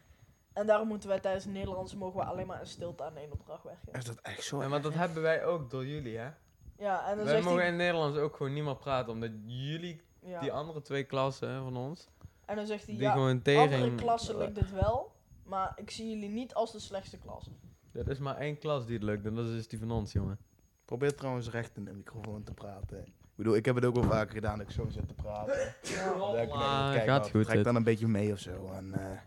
En 0.53 0.67
daarom 0.67 0.87
moeten 0.87 1.09
wij 1.09 1.19
tijdens 1.19 1.43
het 1.43 1.53
Nederlands 1.53 1.95
mogen 1.95 2.19
we 2.19 2.25
alleen 2.25 2.47
maar 2.47 2.59
in 2.59 2.67
stilte 2.67 3.03
aan 3.03 3.17
één 3.17 3.31
opdracht 3.31 3.63
werken. 3.63 3.93
Is 3.93 4.05
dat 4.05 4.19
echt 4.21 4.43
zo? 4.43 4.61
Ja, 4.61 4.69
want 4.69 4.83
dat 4.83 4.93
hebben 4.93 5.21
wij 5.21 5.45
ook 5.45 5.69
door 5.69 5.85
jullie, 5.85 6.17
hè? 6.17 6.29
Ja, 6.77 7.09
en 7.09 7.15
dan 7.15 7.25
Wij 7.25 7.33
zegt 7.33 7.45
mogen 7.45 7.61
in 7.61 7.67
het 7.67 7.75
Nederlands 7.75 8.17
ook 8.17 8.35
gewoon 8.35 8.53
niet 8.53 8.63
meer 8.63 8.75
praten, 8.75 9.13
omdat 9.13 9.31
jullie, 9.45 10.01
Ja. 10.19 10.39
die 10.39 10.51
andere 10.51 10.81
twee 10.81 11.03
klassen 11.03 11.49
hè, 11.49 11.61
van 11.61 11.77
ons, 11.77 12.09
En 12.45 12.55
dan 12.55 12.65
zegt 12.65 12.85
hij, 12.85 12.93
die 12.93 13.03
ja, 13.03 13.11
gewoon 13.11 13.41
andere 13.45 13.95
klassen 13.95 14.37
lukt 14.37 14.57
het 14.57 14.71
wel. 14.71 15.11
Maar 15.43 15.73
ik 15.75 15.91
zie 15.91 16.09
jullie 16.09 16.29
niet 16.29 16.53
als 16.53 16.71
de 16.71 16.79
slechtste 16.79 17.17
klas. 17.17 17.49
Dat 17.91 18.07
is 18.07 18.19
maar 18.19 18.37
één 18.37 18.57
klas 18.57 18.85
die 18.85 18.93
het 18.95 19.03
lukt, 19.03 19.25
en 19.25 19.35
dat 19.35 19.45
is 19.47 19.67
die 19.67 19.79
van 19.79 19.91
ons, 19.91 20.11
jongen. 20.11 20.39
Probeer 20.85 21.15
trouwens 21.15 21.49
recht 21.49 21.77
in 21.77 21.85
de 21.85 21.93
microfoon 21.93 22.43
te 22.43 22.53
praten. 22.53 23.13
Ik 23.37 23.43
bedoel, 23.43 23.55
ik 23.55 23.65
heb 23.65 23.75
het 23.75 23.85
ook 23.85 23.95
wel 23.95 24.03
vaker 24.03 24.33
gedaan 24.33 24.57
dat 24.57 24.67
ik 24.67 24.73
zo 24.73 24.87
zit 24.89 25.07
te 25.07 25.13
praten. 25.13 25.53
Ja. 25.81 26.13
Dat 26.17 26.29
ik 26.29 26.35
denk, 26.35 26.51
Ah, 26.51 26.91
kijk, 26.91 27.05
gaat 27.05 27.19
nou, 27.19 27.31
goed, 27.31 27.43
Trek 27.43 27.55
dit. 27.55 27.63
dan 27.63 27.75
een 27.75 27.83
beetje 27.83 28.07
mee 28.07 28.31
of 28.31 28.39
zo. 28.39 28.71
En, 28.73 28.93
eh, 28.93 29.17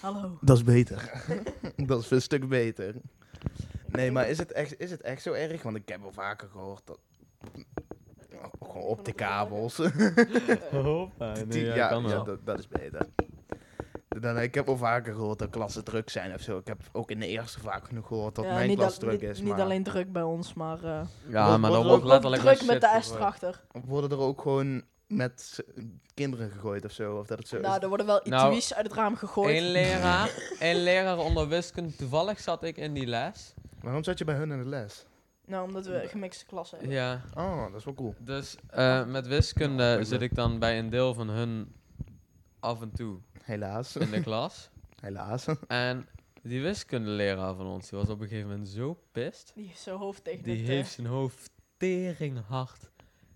Hallo. 0.00 0.38
dat 0.40 0.56
is 0.56 0.64
beter. 0.64 1.24
dat 1.86 2.00
is 2.00 2.10
een 2.10 2.22
stuk 2.22 2.48
beter. 2.48 2.94
Nee, 3.86 4.12
maar 4.12 4.28
is 4.28 4.38
het, 4.38 4.52
echt, 4.52 4.80
is 4.80 4.90
het 4.90 5.00
echt 5.00 5.22
zo 5.22 5.32
erg? 5.32 5.62
Want 5.62 5.76
ik 5.76 5.88
heb 5.88 6.00
wel 6.00 6.12
vaker 6.12 6.48
gehoord 6.48 6.82
dat... 6.84 6.98
Oh, 8.32 8.68
gewoon 8.68 8.82
op 8.82 9.04
de 9.04 9.12
kabels. 9.12 9.76
Hoppa, 10.70 11.32
nee, 11.46 11.64
ja, 11.64 11.74
ja, 11.74 11.88
kan 11.88 12.02
ja, 12.02 12.08
wel. 12.08 12.24
dat, 12.24 12.46
dat 12.46 12.58
is 12.58 12.68
beter. 12.68 13.06
Dan, 14.20 14.38
ik 14.38 14.54
heb 14.54 14.66
wel 14.66 14.76
vaker 14.76 15.14
gehoord 15.14 15.38
dat 15.38 15.50
klassen 15.50 15.84
druk 15.84 16.10
zijn 16.10 16.34
of 16.34 16.40
zo. 16.40 16.58
Ik 16.58 16.66
heb 16.66 16.78
ook 16.92 17.10
in 17.10 17.20
de 17.20 17.26
eerste 17.26 17.60
vaak 17.60 17.86
genoeg 17.86 18.06
gehoord 18.06 18.34
dat 18.34 18.44
Ja, 18.44 18.52
mijn 18.54 18.74
klas 18.74 18.92
al- 18.92 18.98
druk 18.98 19.20
is. 19.20 19.38
niet 19.40 19.48
maar 19.48 19.60
alleen 19.60 19.82
druk 19.82 20.12
bij 20.12 20.22
ons, 20.22 20.54
maar 20.54 20.84
eh, 20.84 21.00
Ja, 21.28 21.46
Wordt- 21.46 21.60
maar 21.60 21.70
er 21.72 21.76
wordt 21.76 22.02
ook 22.02 22.04
letterlijk 22.04 22.42
druk 22.42 22.60
een 22.60 22.66
met 22.66 22.80
de 22.80 22.98
S 23.00 23.10
erachter. 23.10 23.60
worden 23.86 24.10
er 24.10 24.18
ook 24.18 24.40
gewoon 24.40 24.82
met 25.06 25.64
kinderen 26.14 26.50
gegooid 26.50 26.84
of 26.84 26.92
zo? 26.92 27.16
Of 27.16 27.26
dat 27.26 27.38
het 27.38 27.48
zo 27.48 27.58
Nou, 27.60 27.76
is? 27.76 27.82
er 27.82 27.88
worden 27.88 28.06
wel 28.06 28.20
Nou, 28.24 28.42
etuies 28.46 28.74
uit 28.74 28.86
het 28.86 28.94
raam 28.96 29.16
gegooid. 29.16 29.56
Eén 29.56 29.70
leraar, 29.70 30.30
één 30.58 30.82
leraar 30.82 31.18
onder 31.18 31.48
wiskunde, 31.48 31.96
toevallig 31.96 32.40
zat 32.40 32.62
ik 32.62 32.76
in 32.76 32.94
die 32.94 33.06
les. 33.06 33.54
Waarom 33.80 34.04
zat 34.04 34.18
je 34.18 34.24
bij 34.24 34.34
hun 34.34 34.50
in 34.52 34.58
de 34.62 34.68
les? 34.68 35.06
Nou, 35.46 35.66
omdat 35.66 35.86
we 35.86 36.04
gemixte 36.08 36.44
klassen 36.46 36.78
hebben. 36.78 36.96
Ja, 36.96 37.20
Oh, 37.36 37.66
dat 37.66 37.74
is 37.78 37.84
wel 37.84 37.94
cool. 37.94 38.14
dus 38.18 38.56
eh, 38.70 39.04
met 39.06 39.26
wiskunde 39.26 39.82
Ja, 39.82 40.04
zit 40.04 40.20
ik 40.22 40.34
dan 40.34 40.58
bij 40.58 40.78
een 40.78 40.90
deel 40.90 41.14
van 41.14 41.28
hun 41.28 41.72
af 42.60 42.80
en 42.82 42.90
toe 42.92 43.18
Helaas. 43.42 43.96
in 43.96 44.10
de 44.10 44.20
klas. 44.22 44.70
Helaas. 45.00 45.46
En 45.68 46.06
die 46.42 46.60
wiskundeleraar 46.62 47.54
van 47.54 47.66
ons, 47.66 47.88
die 47.88 47.98
was 47.98 48.08
op 48.08 48.20
een 48.20 48.28
gegeven 48.28 48.50
moment 48.50 48.68
zo 48.68 49.00
pist. 49.12 49.52
Die 49.54 49.66
heeft 49.66 49.80
zijn 49.80 49.96
hoofd 49.96 50.24
tegen 50.24 50.42
Die 50.44 50.56
het, 50.56 50.66
heeft 50.66 50.90
zijn 50.90 51.06
hoofd 51.06 51.50
teringhard 51.76 52.90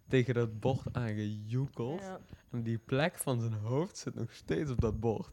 tegen 0.09 0.35
dat 0.35 0.61
bord 0.61 0.83
aangejoekeld. 0.93 2.01
ja. 2.01 2.21
En 2.51 2.63
die 2.63 2.79
plek 2.79 3.19
van 3.19 3.41
zijn 3.41 3.53
hoofd 3.53 3.97
zit 3.99 4.15
nog 4.15 4.33
steeds 4.33 4.71
op 4.71 4.81
dat 4.81 5.01
bord. 5.01 5.31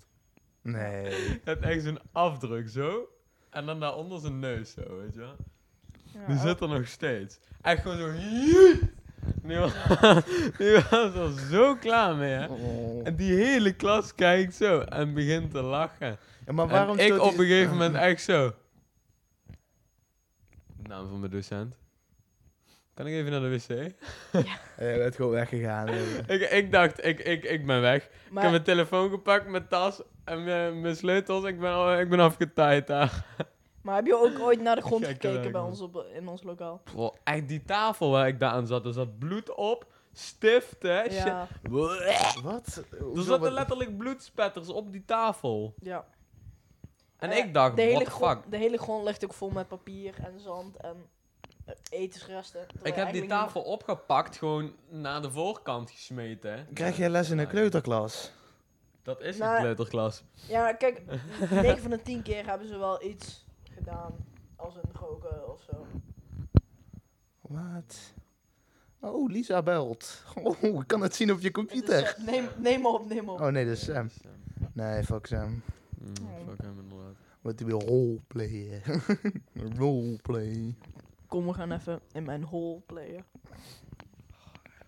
Nee. 0.62 1.04
Het 1.14 1.42
heeft 1.44 1.62
echt 1.62 1.84
zo'n 1.84 2.00
afdruk 2.12 2.70
zo. 2.70 3.08
En 3.50 3.66
dan 3.66 3.80
daaronder 3.80 4.20
zijn 4.20 4.40
neus 4.40 4.72
zo, 4.72 4.98
weet 4.98 5.14
je 5.14 5.20
wel. 5.20 5.36
Ja, 6.14 6.28
Die 6.28 6.38
zit 6.38 6.60
er 6.62 6.68
nog 6.68 6.88
steeds. 6.88 7.40
Echt 7.62 7.82
gewoon 7.82 7.98
zo. 7.98 8.12
Die 9.50 9.58
was, 9.66 9.74
die 10.58 10.74
was 10.90 11.14
er 11.16 11.40
zo 11.52 11.76
klaar 11.76 12.16
mee, 12.16 12.32
hè. 12.32 12.46
Oh. 12.48 13.08
En 13.08 13.16
die 13.16 13.34
hele 13.34 13.74
klas 13.74 14.16
kijkt 14.16 14.56
zo 14.56 14.80
en 14.80 15.14
begint 15.14 15.52
te 15.52 15.62
lachen. 15.62 16.18
Ja, 16.46 16.54
maar 16.54 16.68
waarom 16.68 16.98
en 17.00 17.06
ik 17.06 17.22
op 17.22 17.32
een 17.32 17.46
gegeven 17.46 17.72
moment 17.72 17.96
echt 17.96 18.22
zo. 18.22 18.54
Naam 20.88 21.08
van 21.10 21.20
mijn 21.20 21.32
docent. 21.32 21.78
Kan 22.94 23.08
ik 23.08 23.14
even 23.14 23.32
naar 23.32 23.40
de 23.42 23.50
wc? 23.50 23.94
Hij 24.76 24.98
werd 24.98 25.16
gewoon 25.16 25.32
weggegaan. 25.32 25.88
Ik, 26.28 26.42
ik 26.52 26.72
dacht, 26.72 27.06
ik, 27.06 27.20
ik, 27.20 27.44
ik 27.44 27.66
ben 27.66 27.82
weg. 27.82 28.04
Ik 28.04 28.12
heb 28.42 28.50
mijn 28.50 28.64
telefoon 28.64 29.10
gepakt, 29.10 29.48
mijn 29.48 29.68
tas 29.68 30.02
en 30.24 30.44
mijn, 30.44 30.82
mijn 30.82 30.96
sleutels. 30.96 31.44
Ik 31.44 31.60
ben, 31.60 31.72
al- 31.72 32.00
ik 32.00 32.10
ben 32.10 32.20
afgetaaid 32.20 32.88
daar. 32.88 33.26
Maar 33.82 33.96
heb 33.96 34.06
je 34.06 34.16
ook 34.16 34.40
ooit 34.40 34.62
naar 34.62 34.76
de 34.76 34.82
grond 34.82 35.06
Gekke 35.06 35.28
gekeken 35.30 35.52
bij 35.52 35.62
ons 35.62 35.82
op, 35.82 36.06
in 36.14 36.28
ons 36.28 36.44
lokaal? 36.44 36.82
Bro, 36.84 37.16
echt 37.24 37.48
die 37.48 37.64
tafel 37.66 38.10
waar 38.12 38.28
ik 38.28 38.40
daar 38.40 38.52
aan 38.52 38.68
zat, 38.68 38.86
er 38.86 38.94
zat 38.94 39.20
bloed 39.20 39.56
op. 39.56 39.86
Stift, 40.14 40.82
hè? 40.84 41.02
shit. 41.04 41.12
Ja, 41.26 41.48
Wat? 42.44 42.84
Er 42.92 43.00
Hoezo, 43.04 43.22
zaten 43.24 43.42
wat- 43.42 43.52
letterlijk 43.52 43.98
bloedspetters 43.98 44.70
op 44.70 44.92
die 44.92 45.06
tafel. 45.06 45.74
ja. 45.82 46.06
En 47.18 47.30
Eh, 47.32 47.38
ik 47.38 47.54
dacht, 47.54 47.76
de 47.76 47.82
hele, 47.82 48.00
fuck? 48.00 48.10
grond, 48.10 48.44
de 48.52 48.58
hele 48.58 48.78
grond 48.78 49.04
ligt 49.06 49.24
ook 49.26 49.34
vol 49.34 49.50
met 49.50 49.68
papier 49.68 50.14
en 50.24 50.40
zand 50.40 50.78
en 50.78 50.96
eh, 51.66 51.74
etensresten. 51.90 52.60
terwijl 52.68 52.78
Ik 52.80 52.84
heb 52.86 52.94
die 52.96 53.04
eigenlijk 53.04 53.32
tafel 53.32 53.62
opgepakt, 53.62 54.38
gewoon 54.38 54.74
naar 54.90 55.22
de 55.22 55.32
voorkant 55.32 55.92
gesmeten. 55.92 56.54
hè. 56.54 56.64
Krijg 56.74 56.98
jij 56.98 57.10
les 57.10 57.30
in 57.30 57.38
een 57.38 57.48
kleuterklas? 57.48 58.32
Dat 59.04 59.22
is 59.22 59.38
Nou, 59.38 59.56
een 59.56 59.62
kleuterklas. 59.62 60.24
niet- 60.36 60.46
Ja, 60.50 60.74
kijk, 60.74 61.02
9 61.50 61.82
van 61.82 61.90
de 61.90 62.02
10 62.02 62.22
keer 62.22 62.46
hebben 62.46 62.68
ze 62.68 62.78
wel 62.78 63.04
iets 63.04 63.46
gedaan. 63.80 64.14
Als 64.56 64.76
een 64.76 64.92
roken 64.94 65.52
of 65.52 65.62
zo. 65.62 65.86
Wat? 67.42 68.14
Oh, 69.00 69.30
Lisa 69.30 69.62
belt. 69.64 70.24
Oh, 70.44 70.82
ik 70.82 70.88
kan 70.88 71.02
het 71.02 71.16
zien 71.16 71.32
op 71.32 71.40
je 71.40 71.52
computer. 71.52 72.16
neem, 72.26 72.48
neem 72.58 72.86
op, 72.86 73.10
neem 73.10 73.30
op. 73.30 73.40
Oh 73.40 73.48
nee, 73.48 73.66
dat 73.66 73.74
is 73.74 73.84
Sam. 73.84 74.10
Nee, 74.74 75.04
fuck 75.04 75.26
Sam. 75.26 75.62
Mm, 75.98 76.14
fuck 76.48 76.62
hem 76.62 76.80
inderdaad. 76.80 77.16
Wat 77.42 77.60
wil 77.60 77.82
roleplayen. 77.82 78.82
Roleplay. 79.78 80.76
Kom, 81.28 81.46
we 81.46 81.54
gaan 81.54 81.72
even 81.72 82.00
in 82.12 82.24
mijn 82.24 82.44
hole 82.44 82.80
playen. 82.80 83.26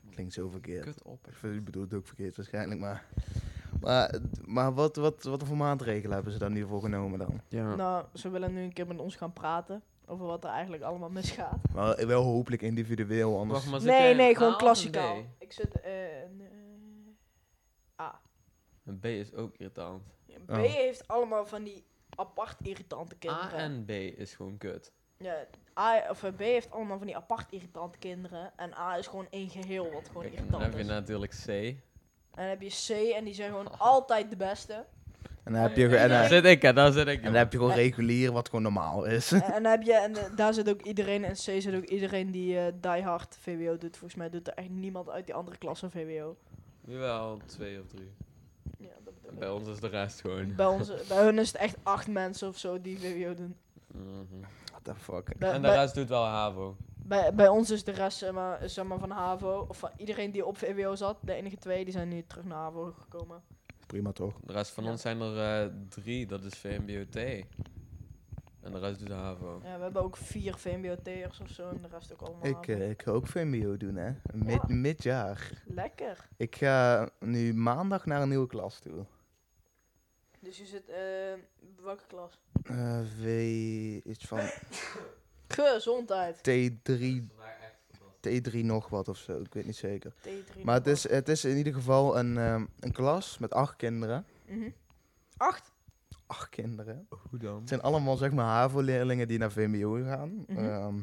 Klinkt 0.10 0.34
zo 0.34 0.50
verkeerd. 0.50 0.84
Kut 0.84 1.04
op. 1.04 1.28
Ik 1.42 1.64
bedoelt 1.64 1.92
het 1.92 2.00
ook 2.00 2.08
verkeerd 2.08 2.36
waarschijnlijk, 2.36 2.80
maar... 2.80 3.06
Maar, 3.82 4.20
maar 4.46 4.74
wat, 4.74 4.96
wat, 4.96 5.24
wat 5.24 5.44
voor 5.44 5.58
maatregelen 5.58 6.14
hebben 6.14 6.32
ze 6.34 6.40
dan 6.40 6.54
hiervoor 6.54 6.82
genomen 6.82 7.20
dan? 7.20 7.42
Ja. 7.48 7.76
Nou, 7.76 8.06
ze 8.14 8.30
willen 8.30 8.54
nu 8.54 8.62
een 8.64 8.74
keer 8.74 8.88
met 8.88 9.00
ons 9.00 9.16
gaan 9.16 9.34
praten. 9.34 9.84
Over 10.06 10.26
wat 10.26 10.44
er 10.44 10.50
eigenlijk 10.50 10.84
allemaal 10.84 11.10
misgaat. 11.10 11.58
Maar 11.74 12.08
wel 12.08 12.24
hopelijk 12.24 12.62
individueel, 12.62 13.38
anders... 13.40 13.60
Wacht, 13.60 13.72
maar 13.72 13.80
zit 13.80 13.90
jij 13.90 14.00
Nee, 14.00 14.12
in 14.12 14.18
nee, 14.18 14.32
A 14.34 14.38
gewoon 14.38 14.52
een 14.52 14.58
klassikaal. 14.58 15.22
B? 15.22 15.26
Ik 15.44 15.52
zit 15.54 15.82
eh, 15.82 16.22
in 16.24 16.42
eh, 17.96 18.06
A. 18.06 18.22
Een 18.86 19.00
B 19.00 19.06
is 19.06 19.34
ook 19.34 19.56
irritant. 19.58 20.04
Ja, 20.26 20.38
B 20.46 20.50
Oh. 20.50 20.58
heeft 20.58 21.08
allemaal 21.08 21.46
van 21.46 21.64
die 21.64 21.84
apart 22.16 22.56
irritante 22.62 23.16
A 23.16 23.18
kinderen. 23.20 23.58
en 23.60 23.86
B 23.86 23.90
is 24.20 24.34
gewoon 24.36 24.58
kut. 24.58 24.92
Ja, 25.18 25.46
A, 25.80 26.10
of 26.10 26.24
eh, 26.24 26.32
B 26.34 26.40
heeft 26.40 26.72
allemaal 26.72 26.98
van 26.98 27.08
die 27.08 27.16
apart 27.16 27.52
irritante 27.52 27.98
kinderen. 27.98 28.52
En 28.56 28.74
A 28.78 28.98
is 28.98 29.08
gewoon 29.08 29.28
één 29.30 29.50
geheel 29.50 29.92
wat 29.92 30.08
gewoon 30.08 30.24
Kijk, 30.24 30.36
en 30.36 30.48
dan 30.50 30.62
irritant 30.62 30.64
heb 30.64 30.74
je 30.74 30.80
is. 30.80 30.88
natuurlijk 30.88 31.32
C. 31.32 31.82
En 32.36 32.42
dan 32.42 32.46
heb 32.46 32.62
je 32.62 32.70
C 32.88 33.14
en 33.16 33.24
die 33.24 33.34
zijn 33.34 33.50
gewoon 33.50 33.80
altijd 33.94 34.30
de 34.30 34.36
beste. 34.36 34.86
En 35.44 35.54
dan 35.54 35.62
heb 35.62 35.76
je, 35.76 35.84
en, 35.98 36.10
Daar 36.10 36.20
dan- 36.20 36.30
zit 36.30 36.46
ik, 36.46 36.62
hè, 36.62 36.74
daar 36.74 36.92
zit 36.92 37.08
ik. 37.08 37.18
en 37.18 37.24
dan 37.24 37.34
heb 37.34 37.52
je 37.52 37.58
gewoon 37.58 37.74
regulier, 37.74 38.32
wat 38.32 38.46
gewoon 38.50 38.62
normaal 38.64 39.06
is. 39.06 39.32
En, 39.32 39.42
en 39.44 39.64
dan 39.64 39.72
heb 39.72 39.82
je, 39.82 39.94
en 39.94 40.16
eh, 40.16 40.24
daar 40.36 40.54
zit 40.54 40.70
ook 40.70 40.82
iedereen, 40.82 41.24
in 41.24 41.32
C 41.32 41.36
zit 41.38 41.76
ook 41.76 41.86
iedereen 41.86 42.32
die 42.32 42.58
eh 42.60 42.74
die 42.82 43.04
hard 43.04 43.38
VWO 43.40 43.78
doet. 43.78 43.98
Volgens 43.98 44.16
mij 44.16 44.30
doet 44.30 44.48
er 44.48 44.54
echt 44.54 44.70
niemand 44.70 45.10
uit 45.10 45.26
die 45.26 45.36
andere 45.36 45.58
klasse 45.58 45.90
VWO. 45.90 46.36
Jawel, 46.86 47.40
twee 47.46 47.80
of 47.80 47.88
drie. 47.88 48.12
Ja, 48.78 48.88
dat 49.04 49.14
bedoel 49.16 49.32
ik. 49.34 49.40
Bij 49.40 49.50
ons 49.50 49.68
is 49.68 49.80
de 49.80 49.88
rest 49.88 50.22
gewoon. 50.22 50.56
Bij, 50.56 50.66
ons, 50.66 50.92
bij 51.08 51.24
hun 51.24 51.40
is 51.40 51.48
het 51.48 51.62
echt 51.62 51.76
acht 51.84 52.08
mensen 52.08 52.48
of 52.48 52.58
zo 52.58 52.82
die 52.82 53.00
VWO 53.00 53.34
doen. 53.34 53.56
Mhm. 53.88 54.42
What 54.72 54.84
the 54.84 54.96
fuck. 54.96 55.38
Bij, 55.38 55.50
En 55.52 55.62
de 55.62 55.68
bij, 55.68 55.76
rest 55.78 55.96
doet 55.96 56.10
wel 56.10 56.24
HAVO. 56.26 56.76
Bij, 57.04 57.34
bij 57.36 57.48
ons 57.48 57.70
is 57.70 57.84
de 57.84 57.92
rest 57.92 58.18
zeg 58.18 58.32
maar, 58.32 58.70
zeg 58.70 58.86
maar, 58.86 59.00
van 59.00 59.12
HAVO, 59.12 59.66
of 59.70 59.78
van 59.80 59.90
iedereen 59.98 60.32
die 60.32 60.46
op 60.46 60.58
VWO 60.58 60.96
zat, 60.96 61.18
de 61.22 61.34
enige 61.34 61.58
twee, 61.58 61.84
die 61.84 61.94
zijn 61.94 62.08
nu 62.08 62.24
terug 62.28 62.46
naar 62.46 62.58
HAVO 62.58 62.92
gekomen. 63.00 63.42
Prima 63.88 64.12
toch? 64.12 64.40
De 64.44 64.54
rest 64.54 64.72
van 64.72 64.84
Ja. 64.84 64.90
ons 64.92 65.02
zijn 65.02 65.22
er 65.22 65.64
eh, 65.64 65.74
drie, 65.90 66.26
dat 66.28 66.44
is 66.44 66.54
VMBOT. 66.58 67.16
En 68.62 68.72
de 68.72 68.80
rest 68.80 69.00
doet 69.00 69.10
HAVO. 69.10 69.62
Ja, 69.64 69.78
we 69.78 69.84
hebben 69.84 70.02
ook 70.04 70.18
vier 70.18 70.56
VMBO-T'ers 70.58 71.40
of 71.40 71.50
zo 71.50 71.70
en 71.70 71.82
de 71.82 71.88
rest 71.88 72.14
ook 72.14 72.22
allemaal 72.22 72.46
Ik, 72.46 72.56
HAVO. 72.56 72.72
eh, 72.72 72.90
ik 72.90 73.02
ga 73.02 73.12
ook 73.12 73.28
VMBO 73.28 73.78
doen, 73.78 73.96
hè. 73.96 74.12
Mid, 74.34 74.62
Ja. 74.68 74.76
Midjaar. 74.76 75.64
Lekker. 75.66 76.28
Ik 76.38 76.56
ga 76.56 77.10
nu 77.20 77.54
maandag 77.54 78.06
naar 78.06 78.22
een 78.22 78.30
nieuwe 78.30 78.48
klas 78.48 78.80
toe. 78.80 79.06
Dus 80.40 80.58
je 80.58 80.66
zit, 80.66 80.90
eh, 80.90 80.98
welke 81.84 82.04
klas? 82.08 82.40
Eh, 82.64 83.00
v... 83.20 83.24
iets 84.06 84.26
van 84.26 84.40
Gezondheid. 85.52 86.38
T3... 86.38 87.24
T3 88.28 88.52
nog 88.66 88.90
wat 88.90 89.08
of 89.08 89.18
zo, 89.18 89.40
ik 89.40 89.54
weet 89.54 89.66
niet 89.66 89.76
zeker. 89.76 90.14
T3 90.28 90.62
Maar 90.64 90.76
het 90.76 90.88
is, 90.88 91.10
het 91.10 91.30
is 91.30 91.46
in 91.46 91.58
ieder 91.58 91.74
geval 91.74 92.18
een, 92.18 92.38
ehm, 92.38 92.66
een 92.80 92.92
klas 92.92 93.38
met 93.38 93.54
acht 93.54 93.76
kinderen. 93.76 94.26
Mhm. 94.48 94.70
Acht? 95.38 95.72
Acht 96.28 96.50
kinderen. 96.50 97.08
Hoe 97.30 97.40
dan? 97.40 97.60
Het 97.60 97.70
zijn 97.70 97.82
allemaal 97.82 98.18
zeg 98.18 98.32
maar 98.32 98.46
HAVO-leerlingen 98.46 99.28
die 99.28 99.38
naar 99.38 99.52
VMBO 99.52 100.04
gaan. 100.04 100.46
Mhm. 100.48 100.58
Ehm, 100.66 100.96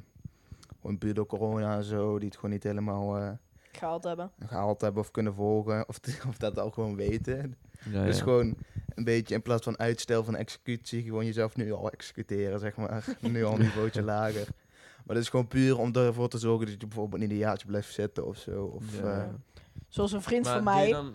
gewoon 0.81 0.99
puur 0.99 1.15
door 1.15 1.27
corona 1.27 1.77
en 1.77 1.85
zo, 1.85 2.19
die 2.19 2.27
het 2.29 2.37
gewoon 2.37 2.51
niet 2.51 2.63
helemaal 2.63 3.17
eh, 3.19 3.31
Gehaald 3.73 4.05
hebben. 4.05 4.31
gehaald 4.47 4.81
hebben 4.81 5.03
of 5.03 5.11
kunnen 5.11 5.35
volgen. 5.35 5.89
Of, 5.89 6.01
of 6.29 6.37
dat 6.37 6.59
al 6.59 6.71
gewoon 6.71 6.97
weten. 6.97 7.57
Ja, 7.91 8.05
Dus 8.05 8.17
ja. 8.17 8.23
gewoon 8.23 8.55
een 8.99 9.05
beetje 9.05 9.35
in 9.35 9.43
plaats 9.43 9.65
van 9.65 9.79
uitstel 9.79 10.25
van 10.25 10.37
executie, 10.37 11.03
gewoon 11.03 11.25
jezelf 11.25 11.57
nu 11.57 11.73
al 11.73 11.91
executeren, 11.91 12.59
zeg 12.61 12.77
maar. 12.77 13.05
nu 13.21 13.45
al 13.45 13.53
een 13.53 13.59
niveautje 13.61 14.03
lager. 14.03 14.47
Maar 15.07 15.17
dat 15.17 15.25
is 15.25 15.29
gewoon 15.31 15.49
puur 15.49 15.79
om 15.79 15.93
ervoor 15.95 16.29
te 16.29 16.39
zorgen 16.39 16.67
dat 16.67 16.81
je 16.81 16.87
bijvoorbeeld 16.87 17.21
niet 17.23 17.31
een 17.31 17.37
jaartje 17.37 17.67
blijft 17.67 17.93
zitten 17.93 18.27
of 18.27 18.37
zo. 18.37 18.65
Of, 18.65 18.85
Ja. 19.03 19.23
eh, 19.23 19.29
Zoals 19.89 20.13
een 20.13 20.23
vriend 20.23 20.45
Maar 20.45 20.55
van 20.55 20.65
mij. 20.65 20.91
dan 20.91 21.15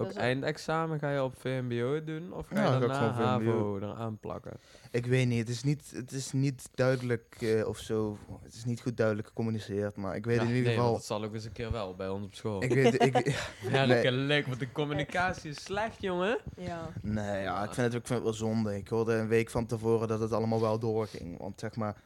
ook 0.00 0.12
eindexamen 0.12 0.98
ga 0.98 1.10
je 1.10 1.22
op 1.22 1.34
VMBO 1.38 2.04
doen? 2.04 2.32
Of 2.32 2.46
ga 2.46 2.54
Ja, 2.54 2.68
je 2.68 2.74
ik 2.74 2.80
daarna 2.80 3.12
gewoon 3.12 3.40
VMBO. 3.40 3.50
HAVO 3.52 3.76
eraan 3.78 4.18
plakken? 4.18 4.52
ik 4.90 5.06
weet 5.06 5.26
niet, 5.26 5.38
het 5.38 5.48
is 5.48 5.62
niet, 5.62 5.90
het 5.94 6.12
is 6.12 6.32
niet 6.32 6.68
duidelijk 6.74 7.36
eh, 7.40 7.66
of 7.66 7.78
zo. 7.78 8.18
Het 8.42 8.54
is 8.54 8.64
niet 8.64 8.80
goed 8.80 8.96
duidelijk 8.96 9.28
gecommuniceerd, 9.28 9.96
maar 9.96 10.16
ik 10.16 10.24
weet 10.24 10.36
Ja, 10.36 10.42
in 10.42 10.48
ieder 10.48 10.62
nee, 10.64 10.74
geval... 10.74 10.92
dat 10.92 11.04
zal 11.04 11.24
ook 11.24 11.34
eens 11.34 11.44
een 11.44 11.52
keer 11.52 11.72
wel 11.72 11.94
bij 11.94 12.08
ons 12.08 12.24
op 12.24 12.34
school. 12.34 12.62
Ik 12.62 12.72
weet, 12.74 13.02
ik, 13.02 13.48
Werkelijk, 13.70 14.46
want 14.46 14.58
de 14.58 14.72
communicatie 14.72 15.50
is 15.50 15.62
slecht, 15.64 16.02
jongen. 16.02 16.38
Ja. 16.56 16.90
Nee, 17.02 17.42
ja, 17.42 17.64
ik 17.64 17.72
vind, 17.72 17.86
het, 17.92 17.94
ik 17.94 18.06
vind 18.06 18.18
het 18.18 18.22
wel 18.22 18.48
zonde. 18.48 18.76
Ik 18.76 18.88
hoorde 18.88 19.14
een 19.14 19.28
week 19.28 19.50
van 19.50 19.66
tevoren 19.66 20.08
dat 20.08 20.20
het 20.20 20.32
allemaal 20.32 20.60
wel 20.60 20.78
doorging. 20.78 21.38
Want 21.38 21.60
zeg 21.60 21.76
maar, 21.76 21.96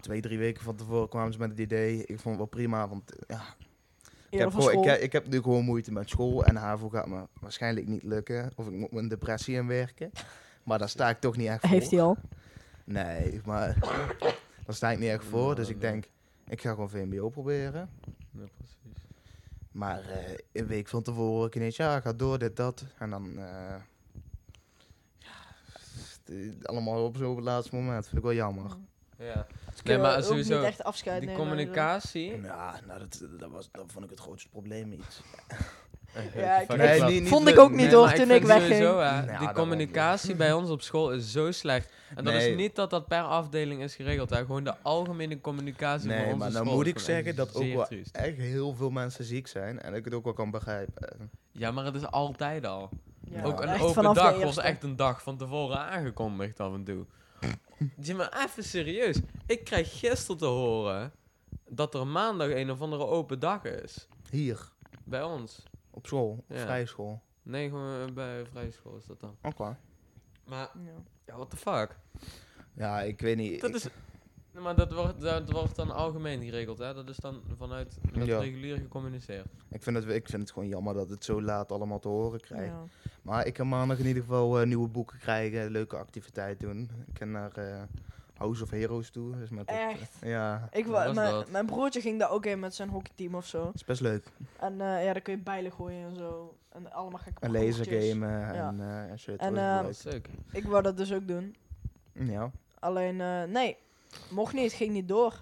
twee, 0.00 0.20
drie 0.20 0.38
weken 0.38 0.62
van 0.62 0.76
tevoren 0.76 1.08
kwamen 1.08 1.32
ze 1.32 1.38
met 1.38 1.50
het 1.50 1.58
idee. 1.58 1.98
Ik 1.98 2.06
vond 2.06 2.24
het 2.24 2.36
wel 2.36 2.46
prima, 2.46 2.88
want 2.88 3.12
ja, 3.26 3.42
ik, 4.32 4.38
heb 4.38 4.50
gewoon, 4.54 4.72
ik, 4.72 4.84
heb- 4.84 5.00
ik 5.00 5.12
heb 5.12 5.28
nu 5.28 5.42
gewoon 5.42 5.64
moeite 5.64 5.92
met 5.92 6.08
school. 6.08 6.44
En 6.44 6.56
HAVO 6.56 6.88
gaat 6.88 7.06
me 7.06 7.22
waarschijnlijk 7.40 7.86
niet 7.88 8.02
lukken. 8.02 8.52
Of 8.56 8.66
ik 8.66 8.72
moet 8.72 8.92
mijn 8.92 9.08
depressie 9.08 9.54
inwerken. 9.54 10.10
Maar 10.62 10.78
daar 10.78 10.88
sta 10.88 11.08
ik 11.08 11.20
toch 11.20 11.36
niet 11.36 11.46
echt 11.48 11.60
voor. 11.60 11.68
Heeft 11.68 11.90
hij 11.90 12.00
al. 12.02 12.16
Nee, 12.84 13.40
maar 13.44 13.76
daar 14.64 14.74
sta 14.74 14.90
ik 14.90 14.98
niet 14.98 15.08
echt 15.08 15.24
voor. 15.24 15.48
Ja, 15.48 15.54
Dus 15.54 15.68
ik 15.68 15.80
denk, 15.80 16.04
ik 16.48 16.60
ga 16.60 16.70
gewoon 16.70 16.90
VMBO 16.90 17.28
proberen. 17.28 17.90
Ja, 18.30 18.44
precies. 18.56 18.76
Maar 19.72 20.00
eh, 20.10 20.34
een 20.52 20.66
week 20.66 20.88
van 20.88 21.02
tevoren, 21.02 21.46
ik 21.46 21.54
ineens, 21.56 21.76
ja, 21.76 22.00
ga 22.00 22.12
door, 22.12 22.38
dit, 22.38 22.56
dat. 22.56 22.84
En 22.98 23.10
dan, 23.10 23.38
eh, 23.38 23.74
ja, 25.18 25.32
allemaal 26.62 27.04
op 27.04 27.16
zo'n 27.16 27.42
laatste 27.42 27.74
moment. 27.76 28.04
Vind 28.04 28.16
ik 28.16 28.22
wel 28.22 28.34
jammer. 28.34 28.76
Ja. 29.18 29.46
Dus 29.70 29.82
Nee, 29.82 29.98
maar 29.98 30.22
sowieso, 30.22 30.56
niet 30.56 30.64
echt 30.66 30.84
afscheid 30.84 31.20
Die 31.20 31.28
nemen. 31.28 31.42
communicatie. 31.44 32.40
Ja, 32.42 32.74
nou, 32.86 32.98
dat, 32.98 33.24
dat, 33.38 33.50
was, 33.50 33.68
dat 33.72 33.84
vond 33.92 34.04
ik 34.04 34.10
het 34.10 34.20
grootste 34.20 34.48
probleem 34.48 34.88
niet. 34.88 35.20
Ja, 36.34 36.60
ik- 36.60 36.76
Nee, 36.76 36.96
ik- 36.96 37.06
niet- 37.06 37.20
niet 37.20 37.28
Vond 37.28 37.48
ik 37.48 37.58
ook 37.58 37.70
niet 37.70 37.78
Nee, 37.86 37.94
hoor, 37.94 38.08
toen 38.08 38.16
vind 38.16 38.30
ik 38.30 38.42
wegging. 38.42 38.66
sowieso, 38.72 38.98
hè, 38.98 39.24
Ja, 39.32 39.38
die 39.38 39.52
communicatie 39.52 40.34
bij 40.34 40.52
ons 40.52 40.70
op 40.70 40.82
school 40.82 41.12
is 41.12 41.32
zo 41.32 41.50
slecht. 41.52 41.92
En 42.14 42.24
dat 42.24 42.34
Nee. 42.34 42.50
is 42.50 42.56
niet 42.56 42.74
dat 42.76 42.90
dat 42.90 43.06
per 43.08 43.22
afdeling 43.22 43.82
is 43.82 43.94
geregeld. 43.94 44.30
Hè. 44.30 44.36
Gewoon 44.36 44.64
de 44.64 44.74
algemene 44.82 45.40
communicatie 45.40 46.08
Nee, 46.08 46.16
van 46.18 46.26
onze 46.26 46.38
maar 46.38 46.50
nou 46.50 46.64
school 46.64 46.76
moet 46.76 46.86
is 46.86 46.92
ik 46.92 46.98
zeggen 46.98 47.26
echt 47.26 47.36
dat 47.36 47.54
ook 47.54 47.72
wel 47.74 47.84
triest. 47.86 48.16
echt 48.16 48.36
heel 48.36 48.74
veel 48.74 48.90
mensen 48.90 49.24
ziek 49.24 49.46
zijn. 49.46 49.80
En 49.80 49.94
ik 49.94 50.04
het 50.04 50.14
ook 50.14 50.24
wel 50.24 50.32
kan 50.32 50.50
begrijpen. 50.50 51.30
Ja, 51.52 51.70
maar 51.70 51.84
het 51.84 51.94
is 51.94 52.06
altijd 52.06 52.66
al. 52.66 52.88
Ja, 53.30 53.42
ook 53.42 53.60
een 53.62 53.80
open 53.80 54.14
dag 54.14 54.42
was 54.42 54.58
echt 54.58 54.82
een 54.82 54.96
dag 54.96 55.22
van 55.22 55.36
tevoren 55.36 55.78
aangekondigd 55.78 56.60
af 56.60 56.74
en 56.74 56.84
toe. 56.84 57.04
Zie 58.00 58.14
maar 58.14 58.44
even 58.44 58.64
serieus. 58.64 59.20
Ik 59.46 59.64
krijg 59.64 59.98
gisteren 59.98 60.36
te 60.36 60.44
horen 60.46 61.12
dat 61.68 61.94
er 61.94 62.06
maandag 62.06 62.48
een 62.50 62.70
of 62.70 62.80
andere 62.80 63.06
open 63.06 63.38
dag 63.38 63.64
is. 63.64 64.08
Hier, 64.30 64.70
Bij 65.04 65.22
ons. 65.22 65.62
op 65.90 66.06
school, 66.06 66.30
op 66.48 66.56
Ja. 66.56 66.62
vrije 66.62 66.86
school. 66.86 67.22
Nee, 67.42 67.68
gewoon 67.68 68.08
eh, 68.08 68.14
bij 68.14 68.46
vrije 68.46 68.70
school 68.70 68.96
is 68.96 69.06
dat 69.06 69.20
dan. 69.20 69.36
Oké. 69.42 69.76
Maar, 70.46 70.70
Ja. 70.84 70.90
ja, 71.26 71.34
what 71.36 71.50
the 71.50 71.56
fuck? 71.56 71.96
Ja, 72.74 73.00
ik 73.00 73.20
weet 73.20 73.36
niet. 73.36 73.60
Dat 73.60 73.70
ik- 73.70 73.76
is... 73.76 73.86
Nee, 74.52 74.62
Maar 74.62 74.76
dat 74.76 74.92
wordt, 74.92 75.20
dat 75.20 75.50
wordt 75.50 75.76
dan 75.76 75.90
algemeen 75.90 76.42
geregeld, 76.44 76.78
hè? 76.78 76.94
Dat 76.94 77.08
is 77.08 77.16
dan 77.16 77.40
vanuit 77.58 77.98
Ja. 78.12 78.38
regulier 78.38 78.76
gecommuniceerd. 78.76 79.46
Ik 79.70 79.82
vind, 79.82 79.96
het, 79.96 80.08
ik 80.08 80.28
vind 80.28 80.42
het 80.42 80.52
gewoon 80.52 80.68
jammer 80.68 80.94
dat 80.94 81.08
het 81.08 81.24
zo 81.24 81.42
laat 81.42 81.72
allemaal 81.72 81.98
te 81.98 82.08
horen 82.08 82.40
krijgt. 82.40 82.66
Ja. 82.72 82.84
Maar 83.22 83.46
ik 83.46 83.54
kan 83.54 83.68
maandag 83.68 83.98
in 83.98 84.06
ieder 84.06 84.22
geval 84.22 84.60
eh, 84.60 84.66
nieuwe 84.66 84.88
boeken 84.88 85.18
krijgen, 85.18 85.70
leuke 85.70 85.96
activiteit 85.96 86.60
doen. 86.60 86.90
Ik 87.06 87.14
kan 87.14 87.30
naar 87.30 87.52
eh, 87.52 87.82
House 88.34 88.62
of 88.62 88.70
Heroes 88.70 89.10
toe. 89.10 89.36
Dus 89.36 89.50
met 89.50 89.66
dat, 89.66 89.76
Echt? 89.76 90.16
ja, 90.22 90.68
Ik 90.72 90.86
Wat 90.86 90.94
wa- 90.94 91.06
was 91.06 91.14
mijn, 91.14 91.30
dat? 91.32 91.50
mijn 91.50 91.66
broertje 91.66 92.00
ging 92.00 92.18
daar 92.18 92.30
ook 92.30 92.46
in 92.46 92.58
met 92.60 92.74
zijn 92.74 92.88
hockeyteam 92.88 93.34
of 93.34 93.46
zo. 93.46 93.64
dat 93.64 93.74
is 93.74 93.84
best 93.84 94.00
leuk. 94.00 94.24
En 94.58 94.80
eh, 94.80 95.04
ja, 95.04 95.12
dan 95.12 95.22
kun 95.22 95.36
je 95.36 95.42
bijlen 95.42 95.72
gooien 95.72 96.08
en 96.08 96.16
zo. 96.16 96.56
En 96.68 96.92
allemaal 96.92 97.18
gekke 97.18 97.44
Een 97.46 97.52
parcoursjes. 97.52 97.86
lasergamen 97.86 98.54
Ja. 98.54 98.68
en, 98.68 98.80
eh 98.80 99.10
en 99.10 99.18
shit. 99.18 99.36
En, 99.40 99.54
dat 99.54 99.88
is 99.88 100.04
eh, 100.04 100.12
is 100.12 100.12
leuk. 100.12 100.28
Ik 100.52 100.64
wou 100.64 100.82
dat 100.82 100.96
dus 100.96 101.12
ook 101.12 101.28
doen. 101.28 101.56
Ja. 102.12 102.50
Alleen, 102.78 103.20
eh, 103.20 103.42
nee. 103.44 103.76
Mocht 104.30 104.52
niet, 104.52 104.72
ging 104.72 104.92
niet 104.92 105.08
door. 105.08 105.38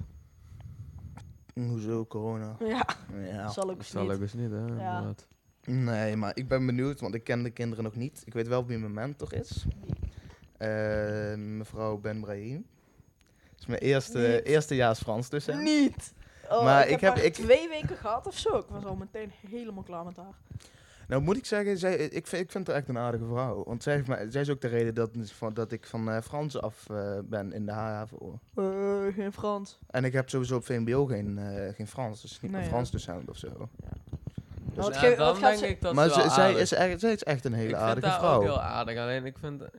Hoezo, 1.55 2.07
corona? 2.07 2.57
Ja, 2.59 2.87
Ja. 3.23 3.49
zal 3.49 3.63
ook 3.63 3.69
Dat 3.69 3.79
eens 3.79 3.89
zal 3.91 4.03
niet. 4.03 4.13
ook 4.13 4.21
eens 4.21 4.33
niet, 4.33 4.51
hè? 4.51 4.59
inderdaad. 4.59 5.27
Nee, 5.65 6.17
maar 6.17 6.37
ik 6.37 6.49
ben 6.49 6.67
benieuwd, 6.67 7.01
want 7.01 7.15
ik 7.15 7.25
ken 7.25 7.43
de 7.43 7.51
kinderen 7.51 7.85
nog 7.85 7.95
niet. 7.97 8.23
Ik 8.25 8.33
weet 8.33 8.49
wel 8.49 8.67
wie 8.67 8.79
mijn 8.79 8.93
mentor 8.93 9.35
is. 9.35 9.65
Eh, 10.57 11.35
mevrouw 11.37 11.99
Ben 11.99 12.21
Brahim. 12.21 12.67
Dat 13.51 13.61
is 13.61 13.67
mijn 13.67 13.81
eerste, 13.81 14.19
Niet. 14.19 14.45
eerstejaars 14.45 14.99
Frans 14.99 15.29
docent. 15.29 15.63
Niet! 15.63 16.13
Oh, 16.51 16.63
Maar 16.65 16.81
ik, 16.89 16.91
ik 16.91 16.91
heb 16.91 17.01
heb- 17.01 17.15
haar 17.15 17.25
ik- 17.25 17.35
twee 17.35 17.69
weken 17.69 17.97
gehad 17.97 18.27
of 18.27 18.39
zo. 18.39 18.59
Ik 18.59 18.67
was 18.69 18.85
al 18.85 18.95
meteen 18.97 19.33
helemaal 19.49 19.83
klaar 19.83 20.05
met 20.05 20.17
haar. 20.17 20.35
Nou 21.11 21.23
moet 21.23 21.37
ik 21.37 21.47
zeggen, 21.47 21.79
zij, 21.79 21.97
ik, 21.97 22.27
vind, 22.27 22.43
ik 22.43 22.51
vind 22.51 22.67
haar 22.67 22.77
echt 22.77 22.89
een 22.89 22.99
aardige 22.99 23.25
vrouw. 23.25 23.65
Want 23.65 23.83
zij, 23.83 23.95
heeft 23.95 24.07
mij, 24.07 24.31
zij 24.31 24.41
is 24.41 24.51
ook 24.51 24.61
de 24.61 24.69
reden 24.69 24.95
dat, 24.95 25.11
van, 25.23 25.55
dat 25.55 25.73
ik 25.73 25.87
van 25.87 26.11
eh, 26.11 26.21
Frans 26.23 26.61
af 26.61 26.91
eh, 26.91 27.19
ben 27.25 27.53
in 27.53 27.67
de 27.67 27.73
HAVO. 27.73 28.39
Eh, 28.55 28.65
geen 29.15 29.33
Frans. 29.33 29.79
En 29.87 30.05
ik 30.05 30.13
heb 30.13 30.29
sowieso 30.29 30.57
op 30.57 30.65
VMBO 30.65 31.07
geen, 31.07 31.39
eh, 31.39 31.75
geen 31.75 31.87
Frans, 31.87 32.21
dus 32.23 32.41
niet 32.41 32.51
Nee, 32.51 32.61
een 32.61 32.67
ja. 32.67 32.73
Frans 32.73 32.91
docent 32.91 33.31
of 33.31 33.37
zo. 33.37 33.49
Maar 33.59 33.69
Dus- 34.75 34.85
wat 34.85 34.95
Ja, 34.95 35.01
ge- 35.01 35.15
dan 35.17 35.33
wat 35.33 35.41
denk 35.41 35.59
ze- 35.59 35.69
ik 35.69 35.81
dat 35.83 35.95
maar 35.95 36.09
ze 36.09 36.17
wel 36.17 36.25
ze- 36.29 36.35
zij, 36.35 36.45
aardig 36.47 36.61
is 36.61 36.73
echt, 36.73 37.01
zij 37.01 37.13
is 37.13 37.23
echt 37.25 37.45
een 37.45 37.53
hele 37.53 37.69
ik 37.69 37.75
aardige 37.75 38.01
vind 38.01 38.13
haar 38.13 38.21
vrouw. 38.21 38.37
ook 38.37 38.43
heel 38.43 38.61
aardig, 38.61 38.99
alleen 38.99 39.25
ik 39.25 39.39
vind... 39.39 39.63
Ik, 39.63 39.71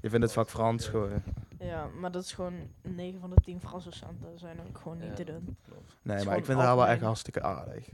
Je 0.00 0.08
vindt 0.10 0.24
het 0.24 0.32
vak 0.32 0.48
Frans 0.50 0.88
gewoon. 0.88 1.22
Ja, 1.58 1.86
maar 2.00 2.10
dat 2.12 2.24
is 2.24 2.32
gewoon 2.32 2.54
9 2.82 3.20
van 3.20 3.30
de 3.30 3.36
10 3.44 3.60
Franse 3.60 3.88
docenten 3.88 4.38
zijn 4.38 4.56
ook 4.68 4.78
gewoon 4.78 4.98
niet 4.98 5.08
Ja. 5.08 5.14
te 5.14 5.24
doen. 5.24 5.56
Nee, 6.02 6.24
maar 6.24 6.36
ik 6.36 6.44
vind 6.44 6.58
haar 6.58 6.76
wel 6.76 6.86
echt 6.86 7.00
hartstikke 7.00 7.42
aardig. 7.42 7.88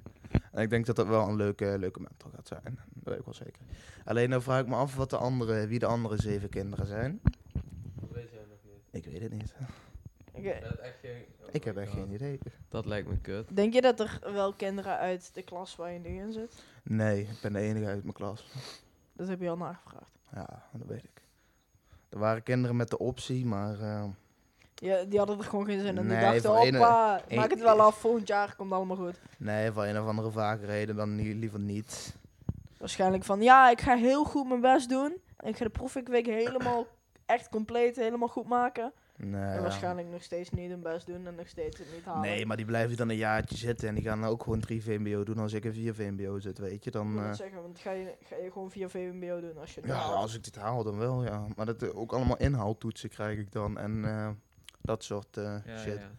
En 0.60 0.66
ik 0.66 0.72
denk 0.72 0.86
dat 0.86 0.96
dat 0.96 1.06
wel 1.06 1.28
een 1.28 1.36
leuke, 1.36 1.76
leuke 1.78 2.00
mentor 2.00 2.30
gaat 2.34 2.46
zijn. 2.46 2.78
Dat 2.94 3.04
weet 3.04 3.18
ik 3.18 3.24
wel 3.24 3.34
zeker. 3.34 3.62
Alleen 4.04 4.30
dan 4.30 4.42
vraag 4.42 4.60
ik 4.60 4.66
me 4.68 4.74
af 4.74 4.96
wat 4.96 5.10
de 5.10 5.16
andere, 5.16 5.66
wie 5.66 5.78
de 5.78 5.86
andere 5.86 6.16
zeven 6.16 6.48
kinderen 6.48 6.86
zijn. 6.86 7.20
Dat 8.00 8.10
weet 8.10 8.30
jij 8.30 8.44
nog 8.48 8.58
niet. 8.64 9.04
Ik 9.04 9.12
weet 9.12 9.20
het 9.22 9.32
niet. 9.32 9.54
Ik, 10.32 10.62
Dat, 10.62 10.78
echt 10.78 10.98
geen, 11.00 11.24
oh 11.40 11.48
Ik 11.52 11.64
heb 11.64 11.76
echt 11.76 11.90
God. 11.90 11.98
geen 12.00 12.12
idee. 12.12 12.38
Dat 12.68 12.86
lijkt 12.86 13.08
me 13.08 13.18
kut. 13.18 13.56
denk 13.56 13.72
je 13.72 13.80
dat 13.80 14.00
er 14.00 14.20
wel 14.22 14.52
kinderen 14.52 14.96
uit 14.98 15.34
de 15.34 15.42
klas 15.42 15.76
waar 15.76 15.92
je 15.92 15.98
nu 15.98 16.08
in 16.08 16.32
zit? 16.32 16.62
Nee, 16.82 17.20
ik 17.22 17.38
ben 17.42 17.52
de 17.52 17.58
enige 17.60 17.86
uit 17.86 18.02
mijn 18.02 18.14
klas. 18.14 18.46
Dat 19.12 19.28
heb 19.28 19.40
je 19.40 19.48
al 19.48 19.56
nagevraagd. 19.56 20.18
Ja, 20.34 20.62
dat 20.72 20.86
weet 20.86 21.04
ik. 21.04 21.22
Er 22.08 22.18
waren 22.18 22.42
kinderen 22.42 22.76
met 22.76 22.90
de 22.90 22.98
optie, 22.98 23.46
maar 23.46 23.80
eh, 23.80 24.04
Ja, 24.80 25.04
die 25.04 25.18
hadden 25.18 25.38
er 25.38 25.44
gewoon 25.44 25.64
geen 25.64 25.80
zin 25.80 25.96
in. 25.99 26.08
Die 26.08 26.20
dachten, 26.20 26.50
hoppa, 26.50 27.20
een- 27.28 27.37
maak 27.37 27.50
het 27.50 27.60
wel 27.60 27.80
af, 27.80 27.96
volgend 27.99 28.28
jaar 28.28 28.54
komt 28.56 28.72
allemaal 28.72 28.96
goed. 28.96 29.20
nee, 29.38 29.70
voor 29.72 29.84
een 29.84 30.00
of 30.00 30.06
andere 30.06 30.30
vage 30.30 30.66
reden 30.66 30.96
dan 30.96 31.14
nie- 31.16 31.34
liever 31.34 31.58
niet. 31.60 32.14
Waarschijnlijk 32.78 33.25
van, 33.25 33.42
ja, 33.42 33.70
ik 33.70 33.80
ga 33.80 33.96
heel 33.96 34.25
goed 34.25 34.49
mijn 34.49 34.60
best 34.60 34.88
doen. 34.88 35.16
En 35.37 35.49
ik 35.49 35.56
ga 35.56 35.64
de 35.64 35.70
proefweek 35.70 36.26
helemaal 36.26 36.87
echt 37.26 37.49
compleet, 37.49 37.96
helemaal 37.96 38.28
goed 38.28 38.49
maken. 38.49 38.92
Nee, 39.16 39.40
En 39.42 39.54
ja. 39.54 39.60
waarschijnlijk 39.62 40.08
nog 40.08 40.22
steeds 40.22 40.50
niet 40.50 40.70
hun 40.70 40.82
best 40.82 41.06
doen 41.06 41.26
en 41.26 41.34
nog 41.34 41.49
steeds 41.49 41.78
het 41.78 41.87
niet 41.94 42.04
halen. 42.04 42.20
Nee, 42.20 42.46
maar 42.46 42.56
die 42.56 42.66
blijven 42.66 42.96
dan 42.96 43.08
een 43.08 43.16
jaartje 43.16 43.56
zitten 43.56 43.88
en 43.88 43.94
die 43.94 44.04
gaan 44.04 44.25
ook 44.25 44.42
gewoon 44.42 44.60
drie 44.60 44.82
VMBO 44.82 45.22
doen 45.25 45.38
als 45.38 45.52
ik 45.52 45.64
een 45.64 45.72
vier 45.72 45.94
VMBO 45.94 46.38
zit, 46.38 46.58
weet 46.58 46.84
je. 46.84 46.90
Dan, 46.90 47.16
het 47.18 47.37
zeggen, 47.37 47.62
want 47.62 47.78
ga 47.78 47.90
je, 47.90 48.14
ga 48.25 48.37
je 48.37 48.50
gewoon 48.52 48.70
via 48.70 48.88
VMBO 48.88 49.40
doen 49.40 49.58
als 49.58 49.75
je 49.75 49.80
ja, 49.84 49.94
haalt? 49.94 50.14
als 50.16 50.34
ik 50.34 50.44
dit 50.44 50.56
haal 50.56 50.82
dan 50.84 50.99
wel, 50.99 51.25
ja. 51.25 51.46
Maar 51.56 51.66
dat 51.66 51.82
eh, 51.82 51.96
ook 51.99 52.12
allemaal 52.12 52.37
inhaaltoetsen 52.37 53.08
krijg 53.08 53.38
ik 53.38 53.52
dan 53.52 53.78
en 53.78 54.04
eh, 54.04 54.28
dat 54.90 55.04
soort 55.04 55.37
eh, 55.37 55.56
Ja, 55.64 55.78
shit. 55.78 55.99
ja. 55.99 56.11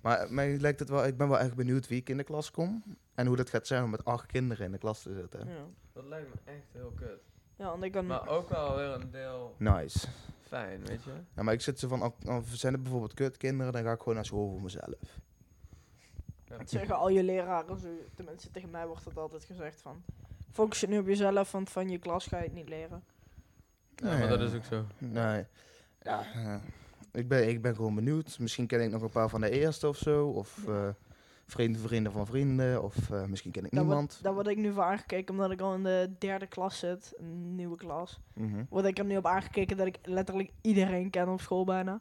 Maar 0.00 0.32
mij 0.32 0.58
lijkt 0.58 0.78
het 0.80 0.88
wel, 0.88 1.06
ik 1.06 1.16
ben 1.16 1.28
wel 1.28 1.38
echt 1.38 1.54
benieuwd 1.54 1.88
wie 1.88 2.00
ik 2.00 2.08
in 2.08 2.16
de 2.16 2.24
klas 2.24 2.50
kom 2.50 2.82
en 3.14 3.26
hoe 3.26 3.36
dat 3.36 3.50
gaat 3.50 3.66
zijn 3.66 3.82
om 3.84 3.90
met 3.90 4.04
acht 4.04 4.26
kinderen 4.26 4.66
in 4.66 4.72
de 4.72 4.78
klas 4.78 5.02
te 5.02 5.14
zitten. 5.14 5.48
Ja, 5.48 5.54
Dat 5.92 6.04
lijkt 6.04 6.28
me 6.28 6.52
echt 6.52 6.66
heel 6.72 6.92
kut. 6.96 7.20
ja 7.56 7.64
want 7.66 7.82
ik 7.82 7.92
kan... 7.92 8.06
Maar 8.06 8.28
ook 8.28 8.48
wel 8.48 8.76
weer 8.76 8.88
een 8.94 9.10
deel 9.10 9.54
Nice. 9.58 10.08
fijn, 10.40 10.84
weet 10.86 11.02
je? 11.04 11.10
Ja, 11.36 11.42
maar 11.42 11.54
ik 11.54 11.60
zit 11.60 11.78
zo 11.78 11.88
van, 11.88 12.14
zijn 12.52 12.72
er 12.74 12.82
bijvoorbeeld 12.82 13.14
kutkinderen, 13.14 13.72
dan 13.72 13.82
ga 13.82 13.92
ik 13.92 13.98
gewoon 13.98 14.14
naar 14.14 14.24
school 14.24 14.50
voor 14.50 14.62
mezelf. 14.62 15.18
Het 16.50 16.70
zeggen 16.70 16.96
al 16.96 17.08
je 17.08 17.22
leraren, 17.22 17.78
zo, 17.78 17.88
tenminste 18.14 18.50
tegen 18.50 18.70
mij 18.70 18.86
wordt 18.86 19.04
dat 19.04 19.16
altijd 19.16 19.44
gezegd 19.44 19.80
van... 19.80 20.02
Focus 20.52 20.80
je 20.80 20.86
nu 20.88 20.98
op 20.98 21.06
jezelf, 21.06 21.52
want 21.52 21.70
van 21.70 21.88
je 21.88 21.98
klas 21.98 22.26
ga 22.26 22.36
je 22.36 22.44
het 22.44 22.52
niet 22.52 22.68
leren. 22.68 23.04
Ja, 23.94 24.18
maar 24.18 24.28
dat 24.28 24.40
is 24.40 24.54
ook 24.54 24.64
zo. 24.64 24.84
Nee. 24.98 25.46
Ja, 26.02 26.24
ik, 27.12 27.28
ben, 27.28 27.48
ik 27.48 27.62
ben 27.62 27.74
gewoon 27.74 27.94
benieuwd. 27.94 28.38
Misschien 28.38 28.66
ken 28.66 28.80
ik 28.80 28.90
nog 28.90 29.02
een 29.02 29.10
paar 29.10 29.28
van 29.28 29.40
de 29.40 29.50
eerste 29.50 29.88
of 29.88 29.96
zo. 29.96 30.26
Of 30.26 30.68
eh, 30.68 30.88
vrienden, 31.46 31.80
vrienden 31.80 32.12
van 32.12 32.26
vrienden. 32.26 32.82
Of 32.82 33.10
eh, 33.10 33.24
misschien 33.24 33.50
ken 33.50 33.64
ik 33.64 33.72
niemand. 33.72 34.10
word, 34.10 34.22
daar 34.22 34.34
word 34.34 34.46
ik 34.46 34.56
nu 34.56 34.72
voor 34.72 34.82
aangekeken, 34.82 35.34
omdat 35.34 35.50
ik 35.50 35.60
al 35.60 35.74
in 35.74 35.82
de 35.82 36.10
derde 36.18 36.46
klas 36.46 36.78
zit, 36.78 37.14
een 37.16 37.54
nieuwe 37.54 37.76
klas. 37.76 38.20
Mhm. 38.34 38.64
Word 38.68 38.84
ik 38.84 38.98
er 38.98 39.04
nu 39.04 39.16
op 39.16 39.26
aangekeken 39.26 39.76
dat 39.76 39.86
ik 39.86 39.98
letterlijk 40.02 40.50
iedereen 40.60 41.10
ken 41.10 41.28
op 41.28 41.40
school 41.40 41.64
bijna. 41.64 42.00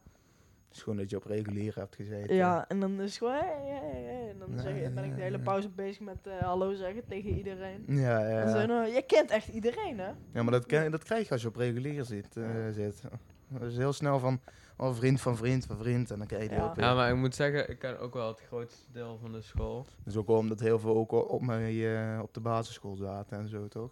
Het 0.67 0.77
is 0.77 0.83
gewoon 0.83 0.99
dat 0.99 1.09
je 1.09 1.15
op 1.15 1.25
regulier 1.25 1.75
hebt 1.75 1.95
gezeten. 1.95 2.35
Ja, 2.35 2.67
en 2.67 2.79
dan 2.79 3.01
is 3.01 3.09
het 3.09 3.17
gewoon, 3.17 3.33
hey, 3.33 3.79
hey, 3.81 4.01
hey. 4.03 4.29
En 4.29 4.39
dan 4.39 4.49
Nee, 4.49 4.59
zeg 4.59 4.81
je, 4.81 4.89
ben 4.89 5.03
ik 5.03 5.15
de 5.15 5.21
hele 5.21 5.39
pauze 5.39 5.69
bezig 5.69 5.99
met 5.99 6.27
eh, 6.27 6.37
hallo 6.37 6.73
zeggen 6.73 7.05
tegen 7.07 7.29
iedereen. 7.29 7.83
Ja, 7.87 8.27
ja. 8.27 8.41
En 8.41 8.49
zo, 8.49 8.65
nou, 8.65 8.93
je 8.93 9.01
kent 9.01 9.29
echt 9.31 9.47
iedereen, 9.47 9.99
hè? 9.99 10.11
ja 10.33 10.43
maar 10.43 10.51
dat, 10.51 10.65
ken, 10.65 10.91
dat 10.91 11.03
krijg 11.03 11.25
je 11.25 11.31
als 11.31 11.41
je 11.41 11.47
op 11.47 11.55
regulier 11.55 12.05
zit. 12.05 12.27
zit. 12.73 13.01
Dat 13.47 13.61
is 13.61 13.77
heel 13.77 13.93
snel 13.93 14.19
van 14.19 14.39
oh, 14.79 14.95
vriend 14.95 15.21
van 15.21 15.38
vriend 15.38 15.65
van 15.65 15.77
vriend. 15.77 16.12
En 16.12 16.17
dan 16.17 16.27
krijg 16.27 16.43
je 16.43 16.50
die 16.50 16.57
Ja. 16.57 16.63
ook 16.65 16.75
weer. 16.75 16.86
Ja, 16.86 16.93
maar 16.93 17.09
ik 17.09 17.15
moet 17.15 17.36
zeggen, 17.36 17.69
ik 17.69 17.79
ken 17.79 18.00
ook 18.00 18.13
wel 18.13 18.27
het 18.27 18.41
grootste 18.48 18.91
deel 18.91 19.17
van 19.21 19.31
de 19.31 19.41
school. 19.41 19.86
Dus 20.03 20.15
ook 20.15 20.27
wel 20.27 20.38
omdat 20.38 20.59
heel 20.59 20.79
veel 20.79 20.95
ook 20.95 21.12
op, 21.12 21.41
mij, 21.41 22.01
eh, 22.15 22.21
op 22.21 22.33
de 22.33 22.39
basisschool 22.39 22.95
zaten 22.95 23.38
en 23.38 23.48
zo, 23.48 23.67
toch? 23.67 23.91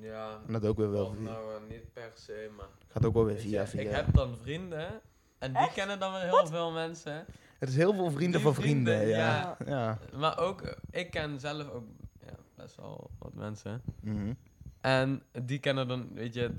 Ja, 0.00 0.38
En 0.46 0.52
dat 0.52 0.66
ook 0.66 0.76
weer 0.76 0.90
wel. 0.90 1.06
of 1.06 1.18
nou 1.20 1.54
eh, 1.54 1.60
niet 1.68 1.92
per 1.92 2.10
se, 2.14 2.50
maar... 2.56 2.66
Gaat 2.88 3.04
ook 3.04 3.14
wel 3.14 3.24
weer 3.24 3.38
via 3.38 3.60
je, 3.60 3.66
via. 3.66 3.80
Ik 3.80 3.90
heb 3.90 4.14
dan 4.14 4.36
vrienden 4.42 5.00
en 5.38 5.52
die 5.52 5.62
Echt? 5.62 5.72
kennen 5.74 5.98
dan 5.98 6.12
weer 6.12 6.22
heel 6.22 6.46
veel 6.46 6.72
mensen. 6.72 7.24
Het 7.58 7.68
is 7.68 7.76
heel 7.76 7.94
veel 7.94 8.10
vrienden 8.10 8.40
Die 8.40 8.52
van 8.52 8.54
vrienden, 8.54 8.96
vrienden, 8.96 9.16
ja. 9.18 9.56
ja. 9.58 9.66
ja. 9.66 9.98
Maar 10.18 10.38
ook, 10.38 10.76
ik 10.90 11.10
ken 11.10 11.40
zelf 11.40 11.70
ook 11.70 11.84
ja, 12.26 12.32
best 12.56 12.76
wel 12.76 13.10
wat 13.18 13.34
mensen. 13.34 13.82
Mhm. 14.00 14.32
En 14.80 15.22
die 15.44 15.58
kennen 15.58 15.88
dan, 15.88 16.08
weet 16.14 16.34
je, 16.34 16.50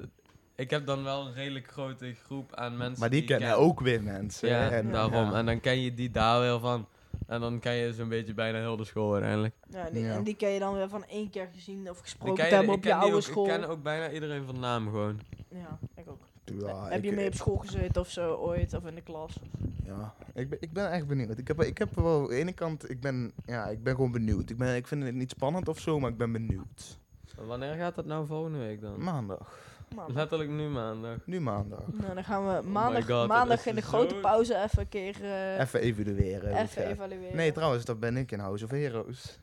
ik 0.62 0.70
heb 0.70 0.86
dan 0.86 1.04
wel 1.04 1.26
een 1.28 1.34
redelijk 1.34 1.68
grote 1.72 2.14
groep 2.26 2.56
aan 2.56 2.78
mensen. 2.78 3.00
Maar 3.00 3.10
die 3.10 3.24
kennen 3.24 3.50
ken. 3.50 3.58
ook 3.58 3.80
weer 3.80 4.04
mensen. 4.04 4.50
Ja, 4.50 4.70
en, 4.70 4.92
daarom. 4.92 5.32
ja. 5.32 5.34
En 5.34 5.46
dan 5.46 5.60
ken 5.60 5.80
je 5.82 5.94
die 5.94 6.12
daar 6.12 6.40
weer 6.40 6.60
van. 6.60 6.88
En 7.28 7.40
dan 7.42 7.60
ken 7.60 7.74
je 7.74 7.94
zo'n 7.94 8.10
beetje 8.10 8.34
bijna 8.34 8.58
heel 8.60 8.78
de 8.78 8.84
school 8.84 9.14
uiteindelijk. 9.14 9.54
Ja, 9.70 9.88
en 9.88 9.94
die, 9.94 10.04
Ja. 10.04 10.14
en 10.16 10.24
die 10.24 10.36
ken 10.36 10.50
je 10.50 10.60
dan 10.60 10.74
weer 10.74 10.90
van 10.90 11.06
één 11.06 11.30
keer 11.30 11.50
gezien 11.54 11.90
of 11.90 12.00
gesproken 12.00 12.46
je- 12.46 12.50
hebben 12.54 12.70
ik 12.72 12.76
op 12.78 12.84
je 12.84 12.94
oude 12.96 13.16
ook- 13.16 13.22
school. 13.22 13.46
Ik 13.46 13.50
ken 13.52 13.70
ook 13.70 13.84
bijna 13.84 14.12
iedereen 14.12 14.46
van 14.46 14.60
naam 14.60 14.86
gewoon. 14.86 15.20
Ja, 15.50 15.80
ik 15.96 16.10
ook. 16.10 16.20
Ja, 16.60 16.90
Heb 16.90 17.04
je 17.04 17.12
mee 17.12 17.28
op 17.28 17.34
school 17.34 17.56
gezeten 17.58 18.02
of 18.02 18.10
zo 18.10 18.34
ooit, 18.36 18.74
of 18.74 18.86
in 18.86 18.96
de 18.96 19.02
klas? 19.02 19.40
Ja, 19.86 20.14
ik 20.34 20.50
ben, 20.50 20.58
ik 20.62 20.72
ben 20.74 20.92
echt 20.92 21.08
benieuwd. 21.08 21.38
Ik 21.38 21.48
heb, 21.48 21.62
ik 21.62 21.78
heb 21.78 21.96
wel, 21.96 22.22
aan 22.22 22.28
de 22.28 22.36
ene 22.36 22.54
kant, 22.54 22.90
ik 22.90 23.00
ben, 23.02 23.32
ja, 23.46 23.66
ik 23.68 23.84
ben 23.84 23.96
gewoon 23.96 24.12
benieuwd. 24.12 24.50
Ik, 24.50 24.58
ben, 24.58 24.76
ik 24.76 24.88
vind 24.88 25.04
het 25.04 25.16
niet 25.16 25.30
spannend 25.30 25.68
of 25.68 25.80
zo, 25.80 26.00
maar 26.00 26.10
ik 26.10 26.18
ben 26.18 26.32
benieuwd. 26.32 27.00
Wanneer 27.46 27.76
gaat 27.76 27.96
dat 27.96 28.06
nou 28.06 28.26
volgende 28.26 28.58
week 28.58 28.82
dan? 28.82 29.04
Maandag. 29.04 29.60
Maandag. 29.96 30.16
Letterlijk 30.16 30.50
nu 30.50 30.68
maandag. 30.68 31.18
Nu 31.26 31.40
maandag. 31.40 31.80
Nou, 31.92 32.14
dan 32.14 32.24
gaan 32.24 32.48
we 32.48 32.62
my 32.64 32.70
maandag, 32.72 33.06
god, 33.08 33.28
maandag 33.28 33.66
in 33.66 33.76
de 33.76 33.82
zo- 33.82 33.88
grote 33.88 34.16
pauze 34.16 34.56
even 34.64 34.80
een 34.80 34.90
keer 34.90 35.24
eh, 35.24 35.60
Even 35.60 35.80
evalueren. 35.80 36.56
even 36.62 36.88
evalueren. 36.88 37.36
Nee, 37.36 37.52
trouwens, 37.52 37.86
dat 37.86 38.00
ben 38.00 38.18
ik 38.18 38.32
in 38.32 38.40
House 38.40 38.64
of 38.66 38.72
Heroes. 38.72 39.40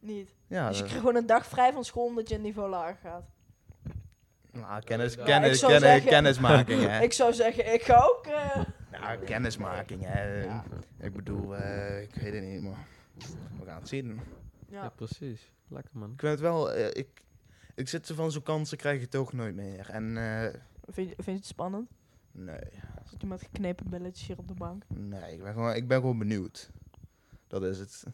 Niet. 0.00 0.34
Ja, 0.46 0.68
dus 0.68 0.76
je 0.78 0.82
krijgt 0.84 1.00
gewoon 1.00 1.16
een 1.16 1.26
dag 1.26 1.46
vrij 1.46 1.72
van 1.72 1.84
school 1.84 2.04
omdat 2.06 2.28
je 2.28 2.34
een 2.34 2.40
niveau 2.40 2.68
lager 2.70 2.96
gaat. 3.02 3.24
nou, 4.52 4.82
kennis, 4.82 5.14
Ja, 5.14 5.24
kennis, 5.24 5.58
zeggen- 5.58 6.04
kennismaking, 6.04 6.80
hè. 6.86 7.00
Ik 7.08 7.12
zou 7.12 7.32
zeggen, 7.32 7.72
ik 7.74 7.82
ga 7.82 7.96
ook... 7.96 8.26
eh, 8.26 8.64
Ja, 8.92 9.16
kennismaking, 9.16 10.02
hè. 10.04 10.42
Ja. 10.42 10.64
Ik 10.98 11.12
bedoel, 11.12 11.56
eh, 11.56 12.02
ik 12.02 12.14
weet 12.14 12.32
het 12.34 12.42
niet, 12.42 12.62
maar 12.62 12.86
we 13.58 13.64
gaan 13.66 13.78
het 13.78 13.88
zien. 13.88 14.20
Ja, 14.68 14.82
ja. 14.82 14.88
precies. 14.88 15.52
Lekker 15.68 15.90
man. 15.98 16.10
Ik 16.12 16.20
vind 16.20 16.32
het 16.32 16.40
wel, 16.40 16.72
eh, 16.72 16.86
ik, 16.92 17.08
ik 17.80 17.88
zit 17.88 18.06
zo 18.06 18.14
van 18.14 18.32
zo'n 18.32 18.42
kansen 18.42 18.76
krijg 18.78 19.00
je 19.00 19.08
toch 19.08 19.32
nooit 19.32 19.54
meer. 19.54 19.90
En 19.90 20.16
eh, 20.16 20.60
Vind, 20.88 21.08
je, 21.08 21.14
vind 21.14 21.26
je 21.26 21.32
het 21.32 21.46
spannend? 21.46 21.90
nee, 22.32 22.60
Zit 23.04 23.20
je 23.20 23.26
met 23.26 23.40
geknepen 23.42 23.88
belletjes 23.90 24.26
hier 24.26 24.38
op 24.38 24.48
de 24.48 24.54
bank? 24.54 24.82
nee, 24.88 25.32
ik 25.32 25.42
ben 25.42 25.52
gewoon, 25.52 25.74
ik 25.74 25.88
ben 25.88 26.00
gewoon 26.00 26.18
benieuwd. 26.18 26.70
Dat 27.46 27.62
is 27.62 27.78
het. 27.78 28.04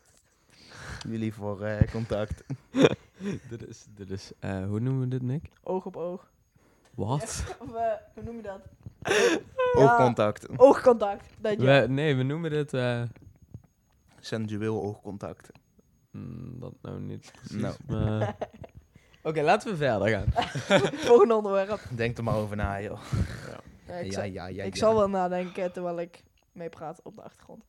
Jullie 1.08 1.34
voor 1.34 1.62
eh, 1.62 1.90
contact. 1.90 2.42
dit 3.50 3.68
is, 3.68 3.86
dit 3.94 4.10
is 4.10 4.32
eh, 4.38 4.66
hoe 4.66 4.80
noemen 4.80 5.00
we 5.02 5.08
dit, 5.08 5.22
Nick? 5.22 5.48
Oog 5.62 5.86
op 5.86 5.96
oog. 5.96 6.30
Wat? 6.94 7.22
Of 7.62 7.74
eh, 7.74 7.92
hoe 8.14 8.22
noem 8.22 8.36
je 8.36 8.42
dat? 8.42 8.60
Oogcontact. 9.74 10.58
Oogcontact. 10.58 11.26
Dat 11.40 11.52
je. 11.60 11.66
We, 11.66 11.86
nee, 11.88 12.16
we 12.16 12.22
noemen 12.22 12.50
dit... 12.50 12.74
eh, 12.74 13.02
Sensueel 14.20 14.82
oogcontact. 14.82 15.50
Mm, 16.12 16.60
dat 16.60 16.74
nou 16.82 17.00
niet 17.00 17.32
precies, 17.32 17.60
Nou. 17.60 17.74
maar... 17.86 18.36
Oké, 19.22 19.42
laten 19.42 19.70
we 19.70 19.76
verder 19.76 20.08
gaan. 20.08 20.26
Volgende 21.08 21.34
onderwerp. 21.34 21.80
Denk 21.90 22.16
er 22.18 22.24
maar 22.24 22.36
over 22.36 22.56
na, 22.56 22.80
joh. 22.80 23.00
Ja, 23.86 23.94
ik, 23.94 24.04
ja, 24.04 24.12
zal, 24.12 24.24
ja, 24.24 24.46
ja, 24.46 24.64
ik 24.64 24.76
zal 24.76 24.94
wel 24.94 25.08
nadenken 25.08 25.72
terwijl 25.72 26.00
ik 26.00 26.22
meepraat 26.52 27.00
op 27.02 27.16
de 27.16 27.22
achtergrond. 27.22 27.64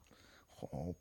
Goh. 0.50 0.96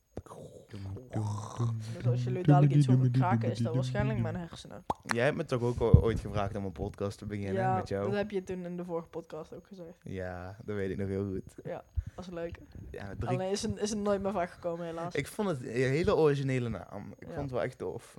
Dus 1.96 2.06
als 2.06 2.24
jullie 2.24 2.42
dadelijk 2.42 2.74
iets 2.74 2.86
horen 2.86 3.10
kraken, 3.10 3.50
is 3.50 3.58
dat 3.58 3.74
waarschijnlijk 3.74 4.18
mijn 4.18 4.36
hersenen. 4.36 4.84
Jij 5.04 5.24
hebt 5.24 5.36
me 5.36 5.44
toch 5.44 5.62
ook 5.62 5.80
o- 5.80 6.00
ooit 6.00 6.20
gevraagd 6.20 6.56
om 6.56 6.64
een 6.64 6.72
podcast 6.72 7.18
te 7.18 7.26
beginnen 7.26 7.54
ja, 7.62 7.76
met 7.76 7.88
jou? 7.88 8.04
dat 8.06 8.14
heb 8.16 8.30
je 8.30 8.42
toen 8.42 8.64
in 8.64 8.76
de 8.76 8.84
vorige 8.84 9.08
podcast 9.08 9.54
ook 9.54 9.66
gezegd. 9.66 9.98
Ja, 10.02 10.56
dat 10.64 10.76
weet 10.76 10.90
ik 10.90 10.96
nog 10.98 11.08
heel 11.08 11.24
goed. 11.26 11.54
Dat 11.64 11.82
was 12.14 12.28
leuk. 12.30 12.58
Ja, 12.90 13.14
drie... 13.18 13.28
Alleen 13.28 13.50
is 13.50 13.62
het, 13.62 13.78
is 13.78 13.90
het 13.90 13.98
nooit 13.98 14.22
meer 14.22 14.32
van 14.32 14.48
gekomen, 14.48 14.86
helaas. 14.86 15.14
Ik 15.14 15.26
vond 15.26 15.48
het 15.48 15.60
een 15.62 15.66
hele 15.70 16.16
originele 16.16 16.68
naam. 16.68 17.14
Ik 17.18 17.26
Ja. 17.28 17.34
vond 17.34 17.40
het 17.40 17.50
wel 17.50 17.62
echt 17.62 17.78
tof. 17.78 18.16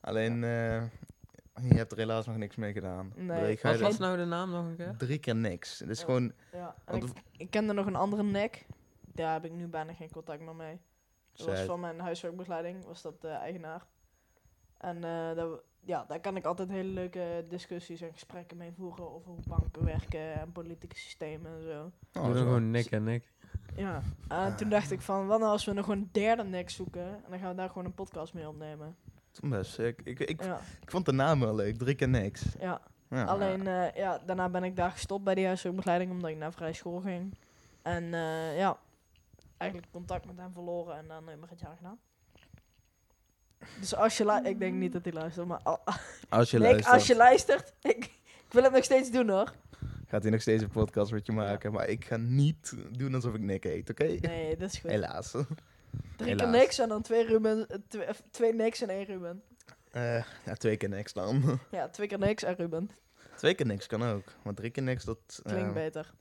Alleen, 0.00 0.44
eh, 0.44 0.82
je 1.68 1.74
hebt 1.74 1.92
er 1.92 1.98
helaas 1.98 2.26
nog 2.26 2.36
niks 2.36 2.56
mee 2.56 2.72
gedaan. 2.72 3.12
Nee. 3.16 3.58
Wat 3.62 3.80
was 3.80 3.98
nou 3.98 4.16
de 4.16 4.24
naam 4.24 4.50
nog 4.50 4.64
een 4.66 4.76
keer? 4.76 4.94
drie 4.98 5.18
keer 5.18 5.36
niks. 5.36 5.78
Het 5.78 5.88
is 5.88 5.98
Ja. 5.98 6.04
gewoon... 6.04 6.32
Ja, 6.52 6.74
en 6.84 6.98
Want 7.00 7.10
ik, 7.10 7.22
ik 7.36 7.50
kende 7.50 7.72
nog 7.72 7.86
een 7.86 7.96
andere 7.96 8.22
nek. 8.22 8.66
Daar 9.14 9.32
heb 9.32 9.44
ik 9.44 9.52
nu 9.52 9.66
bijna 9.66 9.92
geen 9.92 10.10
contact 10.10 10.40
meer 10.40 10.54
mee. 10.54 10.80
Dat 11.32 11.46
was 11.46 11.60
van 11.60 11.80
mijn 11.80 11.98
huiswerkbegeleiding, 12.00 12.84
was 12.84 13.02
dat 13.02 13.20
de 13.20 13.28
eigenaar. 13.28 13.86
En 14.78 14.96
eh, 14.96 15.02
daar, 15.36 15.46
ja, 15.80 16.04
daar 16.08 16.20
kan 16.20 16.36
ik 16.36 16.44
altijd 16.44 16.68
hele 16.68 16.88
leuke 16.88 17.44
discussies 17.48 18.00
en 18.00 18.12
gesprekken 18.12 18.56
mee 18.56 18.72
voeren 18.76 19.10
over 19.14 19.30
hoe 19.30 19.40
banken 19.48 19.84
werken 19.84 20.40
en 20.40 20.52
politieke 20.52 20.96
systemen 20.96 21.52
en 21.56 21.62
zo. 21.62 21.90
Oh, 22.20 22.24
Doe 22.24 22.34
dan 22.34 22.42
gewoon 22.42 22.70
Nick 22.70 22.90
en 22.90 23.04
Nick. 23.04 23.32
Ja, 23.76 23.94
en 24.28 24.36
Ah. 24.36 24.56
toen 24.56 24.68
dacht 24.68 24.90
ik 24.90 25.00
van, 25.00 25.26
wat 25.26 25.38
nou 25.38 25.50
als 25.52 25.64
we 25.64 25.72
nog 25.72 25.88
een 25.88 26.08
derde 26.12 26.44
nek 26.44 26.70
zoeken 26.70 27.06
en 27.06 27.24
dan 27.30 27.38
gaan 27.38 27.48
we 27.50 27.54
daar 27.56 27.68
gewoon 27.68 27.84
een 27.84 27.94
podcast 27.94 28.34
mee 28.34 28.48
opnemen. 28.48 28.96
Best. 29.42 29.78
Ik, 29.78 30.00
ik, 30.04 30.42
Ja, 30.44 30.60
ik 30.82 30.90
vond 30.90 31.04
de 31.06 31.12
naam 31.12 31.40
wel 31.40 31.54
leuk. 31.54 31.76
Drie 31.78 31.94
keer 31.94 32.08
niks. 32.08 32.44
ja. 32.60 32.80
Ja. 33.08 33.24
alleen 33.24 33.66
eh, 33.66 33.94
ja, 33.94 34.18
daarna 34.26 34.48
ben 34.48 34.64
ik 34.64 34.76
daar 34.76 34.90
gestopt 34.90 35.24
bij 35.24 35.34
die 35.34 35.46
huiswerkbegeleiding 35.46 36.10
omdat 36.10 36.30
ik 36.30 36.36
naar 36.36 36.52
vrij 36.52 36.72
school 36.72 37.00
ging. 37.00 37.34
En 37.82 38.14
eh, 38.14 38.56
ja, 38.56 38.76
eigenlijk 39.62 39.92
contact 39.92 40.24
met 40.26 40.36
hem 40.36 40.52
verloren 40.52 40.96
en 40.96 41.08
dan 41.08 41.24
nooit 41.24 41.40
meer 41.40 41.48
het 41.48 41.60
jaar 41.60 41.76
gedaan. 41.76 41.98
Dus 43.80 43.94
als 43.94 44.16
je 44.16 44.24
luistert, 44.24 44.52
ik 44.54 44.58
denk 44.60 44.74
niet 44.74 44.92
dat 44.92 45.04
hij 45.04 45.12
luistert, 45.12 45.46
maar 45.46 45.60
al- 45.62 45.82
Als 46.28 46.50
je 46.50 46.58
Nick, 46.58 46.68
luistert, 46.70 46.94
als 46.94 47.06
je 47.06 47.16
luistert, 47.16 47.72
ik, 47.80 48.04
ik 48.46 48.48
wil 48.52 48.62
het 48.62 48.72
nog 48.72 48.84
steeds 48.84 49.10
doen 49.10 49.28
hoor. 49.28 49.52
gaat 50.06 50.22
hij 50.22 50.30
nog 50.30 50.40
steeds 50.40 50.62
een 50.62 50.68
podcast 50.70 51.12
met 51.12 51.26
je 51.26 51.32
maken. 51.32 51.72
Maar 51.72 51.88
ik 51.88 52.04
ga 52.04 52.16
niet 52.16 52.76
doen 52.90 53.14
alsof 53.14 53.34
ik 53.34 53.40
Nick 53.40 53.64
heet, 53.64 53.90
oké? 53.90 54.04
Nee, 54.04 54.56
dat 54.56 54.72
is 54.72 54.78
goed. 54.78 54.90
Helaas. 54.90 55.34
Drie 56.16 56.34
keer 56.36 56.48
niks 56.48 56.78
en 56.78 56.88
dan 56.88 57.02
twee 57.02 57.26
Ruben, 57.26 57.66
twee, 57.88 58.06
twee 58.30 58.54
niks 58.54 58.80
en 58.80 58.88
één 58.88 59.04
Ruben. 59.04 59.42
Eh, 59.90 60.24
ja, 60.44 60.54
twee 60.54 60.76
keer 60.76 60.88
niks 60.88 61.12
dan. 61.12 61.58
Ja, 61.70 61.88
twee 61.88 62.06
keer 62.06 62.18
niks 62.18 62.42
en 62.42 62.54
Ruben. 62.54 62.90
twee 63.36 63.54
keer 63.54 63.66
niks 63.66 63.86
kan 63.86 64.02
ook. 64.02 64.24
Maar 64.44 64.54
drie 64.54 64.70
keer 64.70 64.82
niks, 64.82 65.04
dat... 65.04 65.40
Klinkt 65.42 65.68
eh, 65.68 65.72
beter. 65.72 66.12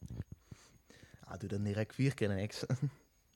ah, 1.24 1.40
doe 1.40 1.50
dan 1.50 1.64
direct 1.64 1.96
vier 1.96 2.14
keer 2.14 2.30
niks. 2.30 2.64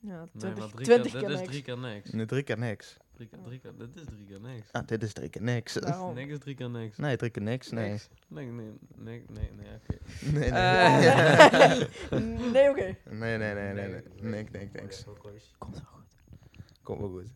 Ja, 0.06 0.18
Nee, 0.18 0.28
20, 0.36 0.58
maar 0.58 0.68
drie 0.68 0.84
20 0.86 1.12
keer, 1.12 1.20
dit 1.20 1.30
is 1.30 1.36
niks. 1.36 1.48
drie 1.50 1.62
keer 1.62 1.78
niks. 1.78 2.10
Nee, 2.10 2.26
drie 2.26 2.42
keer 2.42 2.58
niks. 2.58 2.96
Drie 3.12 3.28
keer, 3.28 3.38
drie 3.44 3.58
keer, 3.58 3.76
dit 3.76 3.96
is 3.96 4.04
drie 4.04 4.26
keer 4.26 4.40
niks. 4.40 4.72
Ah, 4.72 4.86
dit 4.86 5.02
is 5.02 5.12
drie 5.12 5.28
keer 5.28 5.42
niks. 5.42 5.72
Daarom. 5.74 6.14
Niks 6.14 6.32
is 6.32 6.38
drie 6.38 6.54
keer 6.54 6.70
niks. 6.70 6.96
Nee, 6.96 7.16
drie 7.16 7.30
keer 7.30 7.42
niks, 7.42 7.70
nee. 7.70 7.90
Niks. 7.90 8.08
Nee, 8.28 8.46
nee, 8.46 8.72
nee, 8.96 9.24
nee, 9.28 9.50
nee, 9.56 9.68
oké. 9.74 9.98
Nee, 10.32 10.50
nee. 10.50 11.08
Eh. 11.10 11.78
nee, 12.52 12.70
oké. 12.70 12.96
Nee, 13.10 13.38
nee, 13.38 13.54
nee, 13.54 13.72
nee, 13.72 13.88
nee. 13.88 14.02
Niks, 14.20 14.50
niks, 14.50 14.72
niks. 14.72 15.04
Komt 15.58 15.74
wel 15.74 15.84
goed. 15.92 16.16
Komt 16.82 17.00
wel 17.00 17.08
goed. 17.10 17.28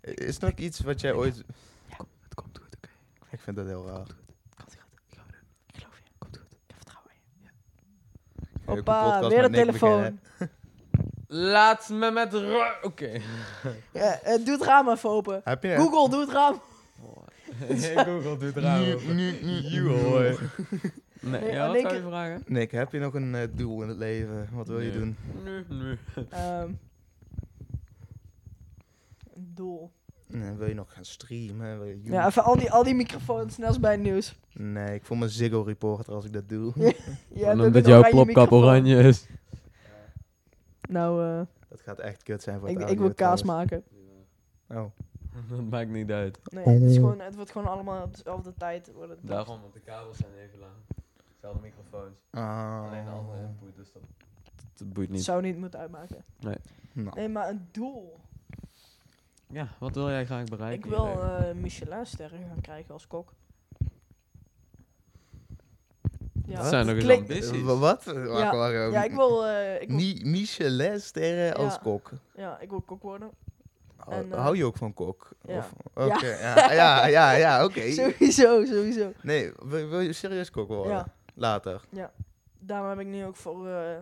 Is 0.00 0.36
er 0.36 0.44
nog 0.48 0.58
iets 0.58 0.80
wat 0.80 1.00
jij 1.00 1.12
ooit... 1.12 1.36
Het 1.36 2.34
komt 2.34 2.58
goed, 2.58 2.76
oké. 2.76 2.88
Ik 3.30 3.40
vind 3.40 3.56
dat 3.56 3.66
heel 3.66 3.86
raar. 3.86 4.06
Komt 4.56 4.76
goed. 4.76 5.00
Ik 5.66 5.74
geloof 5.78 5.96
je. 5.98 6.10
Komt 6.18 6.36
goed. 6.38 6.52
Ik 6.52 6.58
heb 6.66 6.76
vertrouwen 6.76 7.12
in 7.12 7.20
je. 7.42 7.48
Ga 8.64 8.72
je 8.72 8.80
ook 8.80 8.86
een 8.86 8.94
Hoppa, 8.94 9.28
weer 9.28 9.50
Nick 9.50 9.52
telefoon. 9.52 10.18
Laat 11.34 11.88
me 11.88 12.10
met 12.10 12.34
Oké. 12.82 13.20
Ja, 13.92 14.20
eh, 14.20 14.44
doe 14.44 14.54
het 14.54 14.62
raam 14.62 14.88
even 14.88 15.10
open. 15.10 15.40
Heb 15.44 15.62
je... 15.62 15.76
Google, 15.76 16.10
doe 16.10 16.20
het 16.20 16.30
raam. 16.30 16.60
Google 18.06 18.36
doet 18.38 18.54
Nu, 18.54 19.14
nu, 19.14 19.32
nu, 19.42 19.60
You 19.60 19.88
hoor. 19.88 20.40
Nee, 21.20 21.52
ja, 21.52 21.64
wat 21.64 21.72
nee, 21.72 21.82
zou 21.82 21.94
je 21.94 22.00
ik- 22.00 22.06
vragen? 22.06 22.42
Nick, 22.46 22.70
heb 22.70 22.92
je 22.92 22.98
nog 22.98 23.14
een 23.14 23.34
eh, 23.34 23.48
doel 23.52 23.82
in 23.82 23.88
het 23.88 23.98
leven? 23.98 24.48
Wat 24.52 24.68
wil 24.68 24.80
je 24.80 24.92
doen? 24.92 25.16
Nu, 25.44 25.64
nu. 25.68 25.98
Ehm, 26.30 26.70
een 29.34 29.52
doel. 29.54 29.90
Nee, 30.26 30.52
wil 30.52 30.68
je 30.68 30.74
nog 30.74 30.92
gaan 30.92 31.04
streamen? 31.04 31.78
Wil 31.78 31.86
je 31.88 32.00
Ja, 32.02 32.26
even 32.26 32.44
al 32.44 32.56
die, 32.56 32.70
al 32.70 32.82
die 32.82 32.94
microfoons, 32.94 33.58
net 33.58 33.68
als 33.68 33.80
bij 33.80 33.92
het 33.92 34.00
nieuws. 34.00 34.38
Nee, 34.52 34.94
ik 34.94 35.04
voel 35.04 35.16
me 35.16 35.28
Ziggo 35.28 35.62
reporter 35.62 36.14
als 36.14 36.24
ik 36.24 36.32
dat 36.32 36.48
doe. 36.48 36.72
Ja, 37.34 37.54
doe 37.54 37.66
omdat 37.66 37.86
jouw 37.86 38.08
plopkap 38.10 38.52
oranje 38.52 38.96
is. 39.02 39.26
Nou, 40.92 41.24
eh, 41.24 41.40
Dat 41.68 41.80
gaat 41.80 41.98
echt 41.98 42.22
kut 42.22 42.42
zijn 42.42 42.58
voor 42.60 42.68
ik, 42.68 42.78
het 42.78 42.90
ik 42.90 42.98
wil 42.98 43.14
kaas 43.14 43.40
trouwens. 43.40 43.70
maken. 43.70 43.84
Oh. 44.68 44.84
Dat 45.50 45.70
maakt 45.70 45.90
niet 45.90 46.10
uit. 46.10 46.38
Nee, 46.52 46.64
het, 46.64 46.82
is 46.82 46.94
gewoon, 46.96 47.20
het 47.20 47.34
wordt 47.34 47.50
gewoon 47.50 47.68
allemaal 47.68 48.02
op 48.02 48.14
dezelfde 48.16 48.54
tijd. 48.58 48.92
Wordt 48.92 49.10
het 49.10 49.18
Daarom, 49.22 49.60
want 49.60 49.72
de 49.72 49.80
kabels 49.80 50.16
zijn 50.16 50.30
even 50.34 50.58
lang. 50.58 50.72
Hetzelfde 51.28 51.60
microfoons. 51.60 52.16
Ah. 52.30 52.86
Alleen 52.86 53.04
de 53.04 53.10
andere 53.10 53.38
input, 53.42 53.76
dus 53.76 53.92
dat, 53.92 54.02
dat 54.76 54.92
boeit 54.92 55.06
Het 55.06 55.16
niet. 55.16 55.24
zou 55.24 55.42
niet 55.42 55.56
moeten 55.58 55.80
uitmaken. 55.80 56.24
Nou. 56.40 56.56
Nee, 57.14 57.28
maar 57.28 57.48
een 57.48 57.68
doel. 57.70 58.18
Ja, 59.46 59.68
wat 59.78 59.94
wil 59.94 60.08
jij 60.10 60.24
graag 60.24 60.44
bereiken? 60.44 60.84
Ik 60.90 60.96
wil 60.96 61.06
eh 61.22 61.54
Michelin-sterren 61.54 62.40
gaan 62.48 62.60
krijgen 62.60 62.92
als 62.92 63.06
kok. 63.06 63.32
Ja, 66.32 66.41
Dat 66.56 66.66
zijn 66.66 66.86
nog 66.86 66.94
eens 66.96 67.08
ambities. 67.10 67.50
Wa- 67.62 67.74
wat? 67.76 68.04
Wacht, 68.04 68.16
Ja, 68.38 68.56
wacht, 68.56 68.72
Ja, 68.92 69.02
ik 69.04 69.12
wil, 69.14 69.46
eh, 69.46 69.80
ik 69.82 69.88
wil, 69.88 69.96
Mi- 69.96 70.20
Michelin-sterren 70.24 71.54
als 71.54 71.72
Ja. 71.74 71.80
kok. 71.82 72.10
ja, 72.36 72.58
ik 72.60 72.70
wil 72.70 72.80
kok 72.80 73.02
worden. 73.02 73.30
Hou, 73.96 74.16
En, 74.16 74.32
eh, 74.32 74.38
hou 74.42 74.56
je 74.56 74.64
ook 74.64 74.76
van 74.76 74.94
kok? 74.94 75.28
ja. 75.44 75.56
Of- 75.58 75.72
Oké, 75.94 76.26
ja. 76.40 76.72
ja, 76.72 77.06
ja, 77.06 77.30
ja, 77.32 77.64
oké. 77.64 77.90
Sowieso, 77.90 78.64
sowieso. 78.64 79.12
Nee, 79.22 79.52
wil, 79.62 79.88
wil 79.88 80.00
je 80.00 80.12
serieus 80.12 80.50
kok 80.50 80.68
worden? 80.68 80.92
Ja, 80.92 81.06
Later. 81.34 81.80
daarom 82.58 82.88
heb 82.88 82.98
ik 82.98 83.06
nu 83.06 83.24
ook 83.24 83.36
voor 83.36 83.68
eh, 83.68 83.96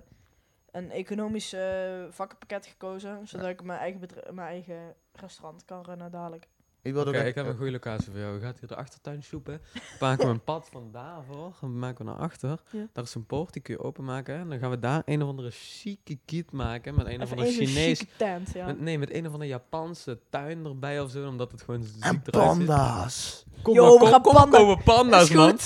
een 0.71 0.91
economisch 0.91 1.53
eh, 1.53 1.63
vakkenpakket 2.11 2.67
gekozen. 2.67 3.29
Zodat 3.29 3.49
ik 3.49 3.63
mijn 3.63 3.79
eigen, 3.79 4.01
mijn 4.33 4.49
eigen 4.49 4.95
restaurant 5.13 5.65
kan 5.65 5.83
runnen 5.85 6.11
dadelijk. 6.11 6.47
Ik 6.83 6.93
wil 6.93 7.01
Oké, 7.01 7.09
ook 7.09 7.15
echt- 7.15 7.23
eh, 7.25 7.29
ik 7.31 7.35
heb 7.35 7.47
een 7.47 7.57
goede 7.57 7.71
locatie 7.73 8.11
voor 8.11 8.21
jou. 8.21 8.35
Je 8.35 8.41
gaat 8.41 8.59
hier 8.59 8.69
de 8.69 8.77
achtertuin 8.77 9.23
soepen. 9.23 9.61
Maken 10.01 10.25
we 10.27 10.33
een 10.33 10.45
pad 10.45 10.69
van 10.73 10.89
daarvoor. 10.93 11.53
Dan 11.61 11.79
maken 11.79 12.05
we 12.05 12.11
naar 12.11 12.21
achter. 12.21 12.59
Ja. 12.71 12.87
Daar 12.93 13.05
is 13.05 13.15
een 13.15 13.27
poort, 13.27 13.53
die 13.53 13.63
kun 13.63 13.75
je 13.75 13.83
openmaken. 13.83 14.35
En 14.35 14.49
dan 14.49 14.59
gaan 14.59 14.71
we 14.71 14.79
daar 14.79 15.03
een 15.05 15.23
of 15.23 15.29
andere 15.29 15.51
chique 15.51 16.19
kiet 16.25 16.53
maken. 16.53 16.95
Met 16.95 17.07
een 17.07 17.23
of 17.23 17.31
andere 17.31 17.51
Chinees... 17.51 17.99
chique 17.99 18.13
tent, 18.17 18.51
ja. 18.55 18.67
Met, 18.67 18.81
nee, 18.81 18.99
met 18.99 19.15
een 19.15 19.27
of 19.27 19.33
andere 19.33 19.51
Japanse 19.51 20.19
tuin 20.31 20.65
erbij 20.67 21.01
of 21.01 21.11
zo. 21.11 21.29
Omdat 21.29 21.53
het 21.53 21.63
gewoon 21.63 21.83
ziek 21.83 22.05
En 22.05 22.23
panda's. 22.23 23.45
Kom 23.63 23.75
Yo, 23.75 23.83
maar, 23.85 23.93
we 23.93 23.99
kom, 23.99 24.09
gaan 24.09 24.23
kom 24.23 24.33
panda- 24.35 24.59
komen 24.59 24.83
panda's, 24.83 25.29
Is 25.29 25.35
man. 25.35 25.59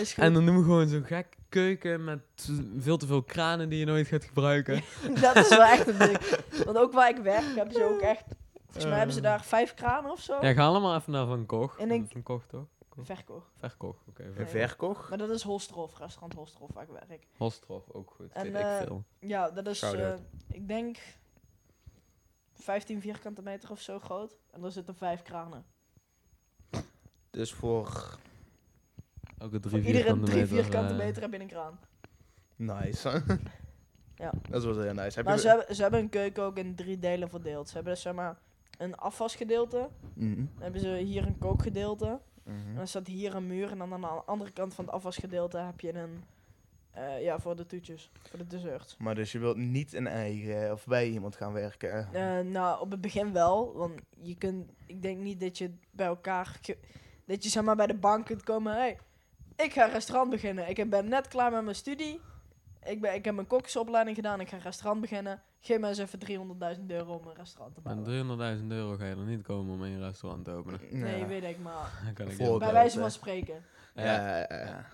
Is 0.00 0.12
goed. 0.12 0.24
En 0.24 0.32
dan 0.32 0.46
doen 0.46 0.56
we 0.56 0.62
gewoon 0.62 0.88
zo'n 0.88 1.04
gek 1.04 1.26
keuken 1.48 2.04
met 2.04 2.20
veel 2.78 2.96
te 2.96 3.06
veel 3.06 3.22
kranen 3.22 3.68
die 3.68 3.78
je 3.78 3.84
nooit 3.84 4.06
gaat 4.06 4.24
gebruiken. 4.24 4.82
dat 5.20 5.36
is 5.36 5.48
wel 5.48 5.62
echt 5.62 5.86
een 5.88 5.98
ding. 5.98 6.18
Want 6.64 6.76
ook 6.78 6.92
waar 6.92 7.08
ik 7.10 7.16
werk, 7.22 7.54
hebben 7.56 7.74
ze 7.74 7.84
ook 7.84 8.00
echt... 8.00 8.22
Volgens 8.74 8.84
mij 8.84 8.96
hebben 8.96 9.14
ze 9.14 9.20
daar 9.20 9.42
vijf 9.44 9.74
kranen 9.74 10.10
of 10.10 10.20
zo. 10.20 10.38
Ja, 10.40 10.52
ga 10.52 10.64
allemaal 10.66 10.96
even 10.96 11.12
naar 11.12 11.26
Van 11.26 11.44
Gogh. 11.46 11.80
En 11.80 11.90
ik- 11.90 12.10
Van 12.10 12.20
Gogh 12.24 12.46
toch? 12.48 12.66
Verkoop. 13.02 13.46
Verkoch, 13.56 13.96
oké. 14.08 14.22
Nee. 14.36 14.46
verkoch? 14.46 15.08
Maar 15.08 15.18
dat 15.18 15.30
is 15.30 15.42
Holstrof, 15.42 15.98
restaurant 15.98 16.32
Holstrof 16.34 16.70
waar 16.72 16.82
ik 16.82 17.06
werk. 17.08 17.26
Holstrof, 17.36 17.90
ook 17.92 18.10
goed. 18.16 18.32
En, 18.32 18.52
weet 18.52 18.62
eh, 18.62 18.80
ik 18.80 18.86
veel. 18.86 19.04
Ja, 19.18 19.50
dat 19.50 19.66
is, 19.66 19.78
Shout-out. 19.78 20.18
eh, 20.18 20.56
ik 20.56 20.68
denk, 20.68 20.98
15 22.52 23.00
vierkante 23.00 23.42
meter 23.42 23.70
of 23.70 23.80
zo 23.80 23.98
groot. 23.98 24.36
En 24.50 24.60
daar 24.60 24.70
zitten 24.70 24.94
vijf 24.94 25.22
kranen. 25.22 25.64
Dus 27.30 27.52
voor... 27.52 28.18
Elke 29.38 29.60
drie 29.60 29.70
Voor 29.70 29.78
iedere 29.80 30.04
vierkante 30.04 30.24
drie 30.30 30.40
meter. 30.42 30.56
vierkante 30.62 30.92
eh, 30.92 30.98
meter 30.98 31.22
heb 31.22 31.32
je 31.32 31.40
een 31.40 31.46
kraan. 31.46 31.78
Nice. 32.56 33.22
Ja. 34.16 34.32
Dat 34.50 34.60
is 34.60 34.64
wel 34.68 34.80
heel 34.80 34.92
nice. 34.94 35.16
Heb 35.16 35.24
Maar 35.24 35.34
je... 35.34 35.40
ze 35.40 35.48
hebben, 35.48 35.74
ze 35.76 35.82
hebben 35.82 36.00
een 36.00 36.08
keuken 36.08 36.42
ook 36.42 36.56
in 36.58 36.74
drie 36.74 36.98
delen 36.98 37.28
verdeeld. 37.28 37.68
Ze 37.68 37.74
hebben 37.74 37.92
dus, 37.92 38.02
zeg 38.02 38.14
maar 38.14 38.38
een 38.78 38.94
afwasgedeelte. 38.94 39.88
Mhm, 40.14 40.34
Dan 40.36 40.48
hebben 40.62 40.80
ze 40.80 40.96
hier 40.96 41.26
een 41.26 41.38
kookgedeelte. 41.38 42.20
mhm. 42.42 42.56
En 42.68 42.74
dan 42.74 42.86
staat 42.88 43.06
hier 43.06 43.34
een 43.34 43.46
muur. 43.46 43.70
En 43.70 43.78
dan 43.78 43.92
aan 43.92 44.00
de 44.00 44.06
andere 44.06 44.50
kant 44.50 44.74
van 44.74 44.84
het 44.84 44.94
afwasgedeelte 44.94 45.58
heb 45.58 45.80
je 45.80 45.94
een... 45.94 46.24
eh, 46.90 47.22
ja, 47.22 47.38
voor 47.38 47.56
de 47.56 47.66
toetjes. 47.66 48.10
Voor 48.30 48.38
de 48.38 48.46
desserts. 48.46 48.96
Maar 48.96 49.14
dus 49.14 49.32
je 49.32 49.38
wilt 49.38 49.56
niet 49.56 49.92
een 49.92 50.06
eigen 50.06 50.72
of 50.72 50.86
bij 50.86 51.08
iemand 51.08 51.36
gaan 51.36 51.52
werken? 51.52 52.08
Eh, 52.12 52.38
nou, 52.40 52.80
op 52.80 52.90
het 52.90 53.00
begin 53.00 53.32
wel. 53.32 53.72
Want 53.76 54.00
je 54.20 54.34
kunt... 54.36 54.70
Ik 54.86 55.02
denk 55.02 55.18
niet 55.18 55.40
dat 55.40 55.58
je 55.58 55.70
bij 55.90 56.06
elkaar... 56.06 56.60
dat 57.26 57.44
je 57.44 57.48
zeg 57.50 57.62
maar 57.62 57.76
bij 57.76 57.86
de 57.86 57.94
bank 57.94 58.26
kunt 58.26 58.42
komen... 58.42 58.72
Hey, 58.74 58.98
ik 59.56 59.72
ga 59.72 59.84
een 59.84 59.92
restaurant 59.92 60.30
beginnen. 60.30 60.68
Ik 60.68 60.90
ben 60.90 61.08
net 61.08 61.28
klaar 61.28 61.50
met 61.52 61.62
mijn 61.64 61.76
studie. 61.76 62.20
Ik, 62.84 63.00
ben, 63.00 63.14
ik 63.14 63.24
heb 63.24 63.34
mijn 63.34 63.46
kokjesopleiding 63.46 64.16
gedaan. 64.16 64.40
Ik 64.40 64.48
ga 64.48 64.56
een 64.56 64.62
restaurant 64.62 65.00
beginnen. 65.00 65.42
Geef 65.60 65.78
me 65.78 65.88
eens 65.88 65.98
even 65.98 66.18
300.000 66.78 66.86
euro 66.86 67.12
om 67.14 67.26
een 67.28 67.34
restaurant 67.34 67.74
te 67.74 67.80
bouwen. 67.80 68.26
Met 68.26 68.60
300.000 68.60 68.66
euro 68.68 68.96
ga 68.96 69.04
je 69.04 69.10
er 69.14 69.24
niet 69.24 69.42
komen 69.42 69.74
om 69.74 69.82
een 69.82 70.00
restaurant 70.00 70.44
te 70.44 70.50
openen. 70.50 70.80
Nee, 70.90 71.18
Ja. 71.20 71.26
weet 71.26 71.44
ik 71.44 71.58
maar. 71.58 71.90
Dan 72.04 72.14
kan 72.14 72.28
ik 72.28 72.58
Bij 72.58 72.72
wijze 72.72 72.98
van 73.00 73.10
spreken. 73.10 73.64
Ja, 73.94 74.04
ja, 74.04 74.46
ja. 74.48 74.86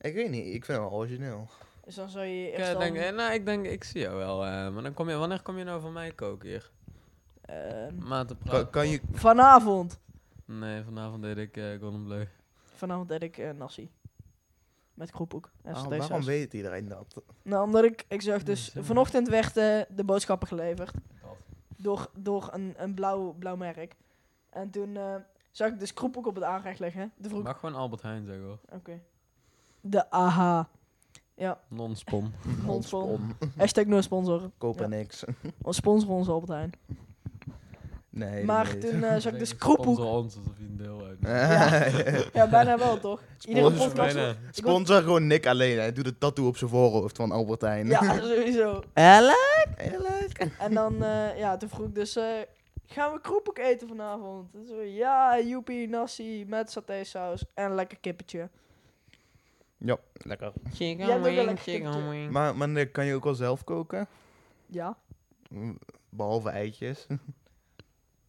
Ik 0.00 0.14
weet 0.14 0.30
niet, 0.30 0.46
ik 0.46 0.64
vind 0.64 0.78
het 0.78 0.88
wel 0.88 0.90
origineel. 0.98 1.48
Dus 1.84 1.94
dan 1.94 2.08
zou 2.08 2.24
je 2.24 2.46
Ik, 2.48 2.58
eerst 2.58 2.68
eh, 2.68 2.74
al... 2.74 2.80
denk, 2.80 2.96
eh, 2.96 3.12
nou, 3.12 3.32
ik 3.32 3.46
denk, 3.46 3.66
ik 3.66 3.84
zie 3.84 4.00
jou 4.00 4.16
wel. 4.16 4.44
eh, 4.44 4.68
maar 4.70 4.82
dan 4.82 4.94
kom 4.94 5.08
je, 5.08 5.16
wanneer 5.16 5.42
kom 5.42 5.58
je 5.58 5.64
nou 5.64 5.80
van 5.80 5.92
mij 5.92 6.12
koken 6.12 6.48
hier? 6.48 6.70
Ehm, 7.40 7.94
Maat 8.08 8.28
te 8.28 8.66
Kan, 8.70 8.88
je... 8.88 9.00
vanavond. 9.12 9.98
Nee, 10.44 10.82
vanavond 10.84 11.22
deed 11.22 11.36
ik 11.36 11.56
eh 11.56 11.80
Golden 11.80 12.04
Bleu. 12.04 12.24
Vanavond 12.74 13.08
deed 13.08 13.22
ik 13.22 13.38
eh, 13.38 13.50
nasi. 13.50 13.90
Met 14.94 15.10
kroephoek. 15.10 15.50
en 15.62 15.74
Ah, 15.74 15.82
satésaus. 15.82 16.08
waarom 16.08 16.26
weet 16.26 16.54
iedereen 16.54 16.88
dat? 16.88 17.22
Nou, 17.42 17.64
omdat 17.64 17.84
ik, 17.84 18.04
ik 18.08 18.22
zag 18.22 18.42
dus, 18.42 18.74
vanochtend 18.78 19.28
werd 19.28 19.56
eh, 19.56 19.80
de 19.88 20.04
boodschappen 20.04 20.48
geleverd. 20.48 20.94
Door, 21.76 22.10
door 22.16 22.48
een, 22.52 22.74
een 22.76 22.94
blauw, 22.94 23.32
blauw 23.38 23.56
merk. 23.56 23.96
En 24.50 24.70
toen 24.70 24.96
eh, 24.96 25.14
zag 25.50 25.68
ik 25.68 25.78
dus 25.78 25.94
kroephoek 25.94 26.26
op 26.26 26.34
het 26.34 26.44
aanrecht 26.44 26.78
liggen. 26.78 27.12
De 27.16 27.28
vroeg, 27.28 27.42
Mag 27.42 27.58
gewoon 27.60 27.74
Albert 27.74 28.02
Heijn 28.02 28.24
zeggen 28.26 28.44
hoor. 28.44 28.58
oké. 28.72 29.00
De 29.80 30.10
AHA. 30.10 30.68
Ja, 31.34 31.60
Non-spon. 31.68 32.32
Non-spon. 32.64 33.34
hashtag 33.56 33.84
no 33.84 34.00
sponsor. 34.00 34.50
Kopen 34.58 34.82
Ja. 34.90 34.96
niks. 34.96 35.24
Sponsor 35.68 36.10
ons 36.10 36.28
Albert 36.28 36.50
Heijn. 36.52 36.72
Nee, 38.14 38.44
maar 38.44 38.64
nee. 38.72 38.78
toen 38.90 39.04
eh, 39.04 39.16
zag 39.18 39.32
ik 39.32 39.38
dus 39.38 39.48
Sponsor 39.48 39.76
kroephoek. 39.76 39.98
ons 40.04 40.36
alsof 40.36 40.52
je 40.58 40.64
een 40.64 40.76
deel 40.76 41.02
uit. 41.06 41.18
Ja, 42.32 42.48
bijna 42.48 42.78
wel 42.78 43.00
toch? 43.00 43.20
Iedere 43.46 43.66
Sponsor 43.66 43.88
podcast. 43.88 44.14
bijna. 44.14 44.34
Sponsor 44.50 45.02
gewoon 45.02 45.26
Nick 45.26 45.46
alleen. 45.46 45.78
Hij 45.78 45.92
doet 45.92 46.06
een 46.06 46.18
tattoo 46.18 46.46
op 46.46 46.56
zijn 46.56 46.70
voorhoofd 46.70 47.16
van 47.16 47.30
Albert 47.30 47.60
Heijn. 47.60 47.86
Ja, 47.86 48.14
sowieso. 48.20 48.82
Eerlijk? 48.94 50.48
En 50.58 50.74
dan, 50.74 51.02
eh, 51.04 51.38
ja, 51.38 51.56
toen 51.56 51.68
vroeg 51.68 51.86
ik 51.86 51.94
dus, 51.94 52.16
eh, 52.16 52.24
gaan 52.86 53.12
we 53.12 53.20
kroephoek 53.20 53.58
eten 53.58 53.88
vanavond? 53.88 54.54
En 54.54 54.66
zo, 54.66 54.80
ja, 54.82 55.40
joepie, 55.40 55.88
nasi 55.88 56.44
met 56.48 56.70
satésaus 56.70 57.44
en 57.54 57.64
een 57.64 57.74
lekker 57.74 57.98
kippetje. 58.00 58.48
Ja, 59.76 59.96
lekker. 60.12 60.52
Chicken 60.72 61.06
Jij 61.06 61.06
hebt 61.06 61.18
ook 61.18 61.24
wel 61.24 61.34
wing, 61.34 61.46
lekker 61.46 61.64
chicken 61.64 61.92
tikje. 61.92 62.08
wing. 62.08 62.30
Maar, 62.30 62.56
maar 62.56 62.68
Nick, 62.68 62.92
kan 62.92 63.04
je 63.06 63.14
ook 63.14 63.24
wel 63.24 63.34
zelf 63.34 63.64
koken? 63.64 64.06
Ja, 64.66 64.96
Behalve 66.08 66.48
eitjes. 66.50 67.06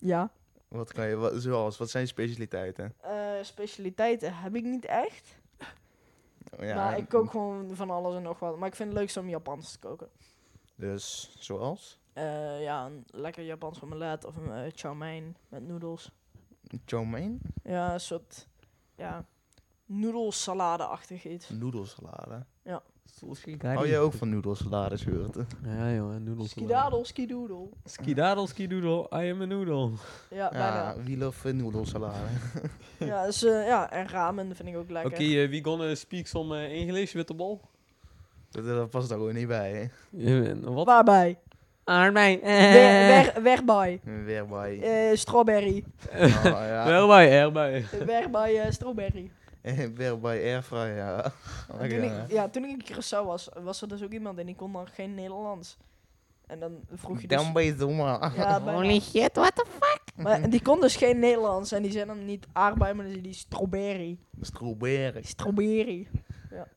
ja. 0.06 0.32
Wat 0.68 0.94
kan 0.94 1.08
je, 1.08 1.16
wat, 1.16 1.34
zoals, 1.36 1.78
wat 1.78 1.90
zijn 1.90 2.04
je 2.04 2.10
specialiteiten? 2.10 2.94
Eh, 3.02 3.32
specialiteiten 3.42 4.36
heb 4.36 4.56
ik 4.56 4.64
niet 4.64 4.86
echt. 4.86 5.38
Ja, 6.60 6.76
maar 6.76 6.98
ik 6.98 7.10
kook 7.10 7.32
gewoon 7.32 7.76
van 7.76 7.90
alles 7.90 8.16
en 8.16 8.22
nog 8.22 8.40
wat. 8.40 8.58
Maar 8.58 8.68
ik 8.68 8.76
vind 8.76 8.90
het 8.90 8.98
leukst 8.98 9.18
om 9.18 9.30
Japans 9.30 9.72
te 9.72 9.80
koken. 9.80 10.10
Dus, 10.76 11.36
zoals? 11.40 12.00
Eh, 12.14 12.62
ja, 12.62 12.86
een 12.86 13.04
lekker 13.08 13.44
Japans 13.44 13.82
omelet 13.82 14.26
of 14.26 14.36
een 14.36 14.52
eh, 14.52 14.72
chow 14.76 14.96
mein 14.96 15.38
met 15.50 15.68
noedels. 15.68 16.12
Chow 16.86 17.06
mein? 17.06 17.40
Ja, 17.64 17.94
een 17.94 18.00
soort, 18.00 18.48
ja, 18.96 19.26
noedelsalade-achtig 19.86 21.26
iets. 21.26 21.50
Noedelsalade. 21.50 22.46
Ja. 23.62 23.74
Hou 23.74 23.88
jij 23.88 24.00
ook 24.00 24.14
van 24.14 24.30
noedelsalade, 24.30 24.98
Sjoerd? 24.98 25.36
Ja, 25.64 25.94
jongen, 25.94 26.24
noedels. 26.24 26.50
Skidadel, 26.50 27.06
skidoedel. 27.06 27.70
Skidadel, 27.84 28.48
skidoodle, 28.48 29.08
I 29.14 29.32
am 29.32 29.42
a 29.42 29.46
noodle. 29.46 29.90
Ja, 30.30 30.50
bijna. 30.50 30.76
Ja, 30.76 30.96
wie 31.04 31.18
love 31.18 31.52
noedelsalade? 31.52 32.18
Ja, 32.98 33.26
dus, 33.26 33.44
eh, 33.44 33.68
ja, 33.68 33.92
en 33.92 34.08
ramen 34.08 34.56
vind 34.56 34.70
ik 34.70 34.78
ook 34.78 34.90
lekker. 34.90 35.12
Oké, 35.12 35.24
eh, 35.24 35.50
wie 35.50 35.64
gonna 35.64 35.96
speak 35.96 36.28
some 36.28 36.56
uh, 36.56 36.82
English 36.82 37.14
with 37.14 37.28
the 37.28 37.34
ball? 37.34 37.60
Dat, 38.50 38.66
dat 38.66 38.90
past 38.90 39.12
er 39.12 39.18
gewoon 39.18 39.34
niet 39.34 39.48
bij, 39.48 39.72
hè? 39.72 39.86
Uh, 40.12 40.64
wat? 40.64 40.86
Waarbij? 40.86 41.38
Aardbei. 41.84 42.40
Weg, 42.42 43.34
weg, 43.34 43.34
wegbij. 43.44 44.00
Weer 44.04 44.46
bij. 44.48 44.82
Eh, 44.82 45.18
strawberry. 45.18 45.84
Oh, 46.14 46.44
ja. 46.44 46.88
Erbij, 46.88 47.32
erbij. 47.32 47.86
Weg 48.06 48.30
bij 48.30 48.62
eh, 48.62 48.72
strawberry. 48.72 49.32
Weer 49.96 50.20
bij 50.20 50.42
airfryer, 50.54 50.96
ja. 50.96 51.32
Oh, 51.74 51.82
En 51.82 51.90
toen 51.90 52.04
ja. 52.04 52.24
ik, 52.24 52.32
ja, 52.32 52.50
toen 52.50 52.64
ik 52.64 52.70
in 52.70 52.96
Curaçao 52.96 53.26
was, 53.26 53.50
was 53.64 53.82
er 53.82 53.88
dus 53.88 54.04
ook 54.04 54.12
iemand 54.12 54.40
en 54.40 54.46
die 54.46 54.56
kon 54.56 54.72
dan 54.74 54.88
geen 54.88 55.16
Nederlands. 55.16 55.78
En 56.48 56.60
dan 56.60 56.80
vroeg 56.94 57.22
je 57.22 57.28
dus... 57.28 57.38
Dan 57.44 57.54
ben 57.54 57.64
je 57.64 57.76
zomaar. 57.80 58.36
Ja. 58.36 58.62
Holy 58.74 59.00
shit, 59.00 59.36
what 59.36 59.56
the 59.56 59.66
fuck? 59.80 60.02
Maar 60.16 60.50
die 60.50 60.62
kon 60.62 60.80
dus 60.82 60.96
geen 60.96 61.20
Nederlands 61.20 61.72
en 61.72 61.82
die 61.82 61.92
zei 61.92 62.06
dan 62.06 62.26
niet 62.26 62.48
aardbei, 62.54 62.94
maar 62.94 63.06
die 63.22 63.34
strawberry. 63.34 64.18
Strawberry. 64.42 65.22
Strawberry. 65.24 66.08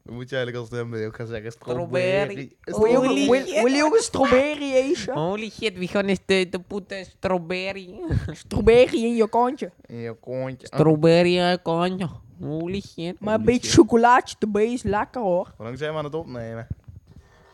Dan 0.04 0.14
moet 0.14 0.28
je 0.28 0.36
eigenlijk 0.36 0.56
als 0.56 0.66
stem 0.66 0.94
ook 1.06 1.16
gaan 1.16 1.26
zeggen 1.26 1.52
Strawberry. 1.52 1.86
strawberry. 1.86 2.52
Wil 2.64 2.84
je, 2.84 2.96
Holy 2.96 3.28
ook- 3.60 3.68
je 3.68 3.90
een 3.96 4.02
strawberry 4.02 4.72
eten? 4.72 5.14
Holy 5.14 5.50
shit, 5.50 5.78
we 5.78 5.88
gonna 5.88 6.14
de, 6.26 6.48
de 6.48 6.60
put 6.60 6.92
a 6.92 7.04
strawberry. 7.04 8.00
Strawberry 8.32 9.04
in 9.04 9.16
je 9.16 9.28
kantje. 9.28 9.70
In 9.86 9.96
je 9.96 10.14
kontje. 10.14 10.66
Strawberry 10.66 11.38
uh, 11.38 11.54
kontje. 11.62 12.08
Holy 12.40 12.80
shit. 12.80 13.20
Maar 13.20 13.34
een 13.34 13.44
beetje 13.44 13.66
shit. 13.68 13.78
chocolaatje 13.78 14.36
erbij 14.38 14.72
is 14.72 14.82
lekker 14.82 15.20
hoor. 15.20 15.52
Hoe 15.56 15.64
lang 15.66 15.78
zijn 15.78 15.92
we 15.92 15.98
aan 15.98 16.04
het 16.04 16.14
opnemen? 16.14 16.66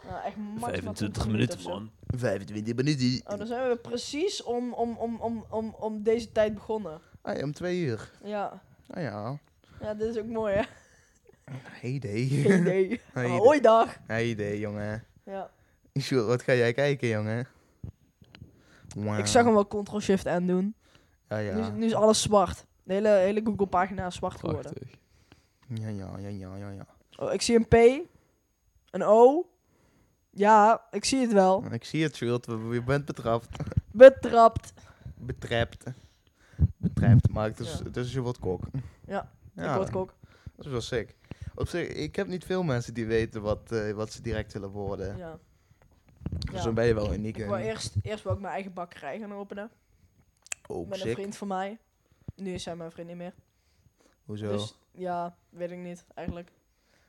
Nou, 0.09 0.25
echt 0.25 0.37
maximaal 0.61 0.93
20 0.93 1.27
of 1.55 1.61
zo. 1.61 1.83
25 2.17 2.75
minuten. 2.77 3.21
Oh, 3.33 3.39
dan 3.39 3.47
zijn 3.47 3.69
we 3.69 3.77
precies 3.77 4.43
om, 4.43 4.73
om, 4.73 4.97
om, 4.97 5.17
om, 5.21 5.45
om, 5.51 5.75
om 5.79 6.03
deze 6.03 6.33
tijd 6.33 6.55
begonnen. 6.55 7.01
Ah, 7.23 7.37
ja, 7.37 7.43
om 7.43 7.53
twee 7.53 7.81
uur. 7.81 8.11
Ja. 8.25 8.63
Ah 8.91 9.03
ja. 9.03 9.39
Ja, 9.81 9.95
dit 9.95 10.09
is 10.09 10.19
ook 10.19 10.27
mooi 10.27 10.55
hè. 10.55 10.63
Hey 11.63 11.91
idee. 11.91 12.29
Hey 12.43 13.01
Oh, 13.15 13.23
idee. 13.25 13.39
hoi 13.39 13.61
dag. 13.61 13.97
Hey 14.07 14.29
idee, 14.29 14.59
jongen. 14.61 15.05
Ja. 15.25 15.51
Sjoerd, 16.01 16.27
wat 16.27 16.43
ga 16.43 16.55
jij 16.55 16.73
kijken, 16.73 17.09
jongen? 17.09 17.47
Wauw. 18.97 19.19
Ik 19.19 19.27
zag 19.27 19.45
hem 19.45 19.53
wel 19.55 19.67
Ctrl-Shift-N 19.67 20.47
doen. 20.47 20.75
Ja, 21.29 21.37
Nu, 21.39 21.49
is- 21.61 21.67
ja. 21.67 21.73
nu 21.73 21.85
is 21.87 21.95
alles 21.95 22.23
zwart. 22.23 22.65
De 22.85 22.93
hele, 22.93 23.09
hele 23.09 23.41
Google-pagina 23.45 24.07
is 24.07 24.15
zwart 24.15 24.41
geworden. 24.41 24.73
Prachtig. 24.73 24.91
Ja, 25.69 25.89
ja, 25.89 26.19
ja, 26.19 26.29
ja, 26.29 26.57
ja, 26.57 26.71
ja. 26.71 26.87
Oh, 27.17 27.33
ik 27.33 27.43
zie 27.43 27.57
een 27.57 27.69
P. 27.69 27.75
Een 28.91 29.03
O. 29.03 29.47
Ja, 30.31 30.85
ik 30.91 31.05
zie 31.05 31.21
het 31.21 31.33
wel. 31.33 31.65
Ik 31.73 31.85
zie 31.85 32.03
het, 32.03 32.17
Sjoerd. 32.17 32.47
we- 32.47 32.69
Je 32.73 32.83
bent 32.83 33.05
betrapt. 33.05 33.49
Betrapt. 33.93 34.73
Betrapt. 35.15 35.85
Betrapt. 36.77 37.29
Maar 37.29 37.45
het 37.49 37.61
is, 37.61 37.73
Ja. 37.79 37.85
het 37.85 37.97
is 37.97 38.11
Sjoerd 38.11 38.39
Kok. 38.39 38.63
Ja, 39.07 39.31
Ja, 39.55 39.71
ik 39.71 39.77
word 39.77 39.91
kok. 39.91 40.15
dat 40.57 40.65
is 40.67 40.71
wel 40.73 40.81
sick. 40.81 41.15
Op 41.55 41.69
zich, 41.69 41.89
ik 41.89 42.17
heb 42.17 42.27
niet 42.27 42.45
veel 42.45 42.63
mensen 42.63 42.95
die 42.95 43.07
weten 43.07 43.43
wat, 43.43 43.73
eh, 43.73 43.93
wat 43.93 44.13
ze 44.13 44.23
direct 44.23 44.53
willen 44.53 44.71
worden. 44.71 45.17
Ja. 45.17 45.39
Dus 46.39 46.59
Ja. 46.59 46.65
dan 46.65 46.75
ben 46.75 46.85
je 46.87 46.95
wel 46.95 47.13
uniek. 47.15 47.37
Ik 47.37 47.43
in. 47.43 47.49
wou 47.49 47.61
eerst, 47.63 47.95
eerst 48.03 48.23
wou 48.25 48.37
ik 48.37 48.43
mijn 48.43 48.55
eigen 48.55 48.73
bakkerij 48.73 49.19
gaan 49.19 49.33
openen. 49.35 49.71
Oh, 50.67 50.89
met 50.89 50.99
een 51.01 51.07
sick. 51.07 51.15
vriend 51.15 51.37
van 51.37 51.49
mij. 51.49 51.79
Nu 52.37 52.53
is 52.55 52.65
hij 52.65 52.77
mijn 52.77 52.91
vriend 52.91 53.09
niet 53.09 53.17
meer. 53.17 53.35
Hoezo? 54.25 54.49
Dus 54.49 54.79
ja, 54.91 55.37
weet 55.49 55.71
ik 55.71 55.79
niet 55.79 56.05
eigenlijk. 56.15 56.53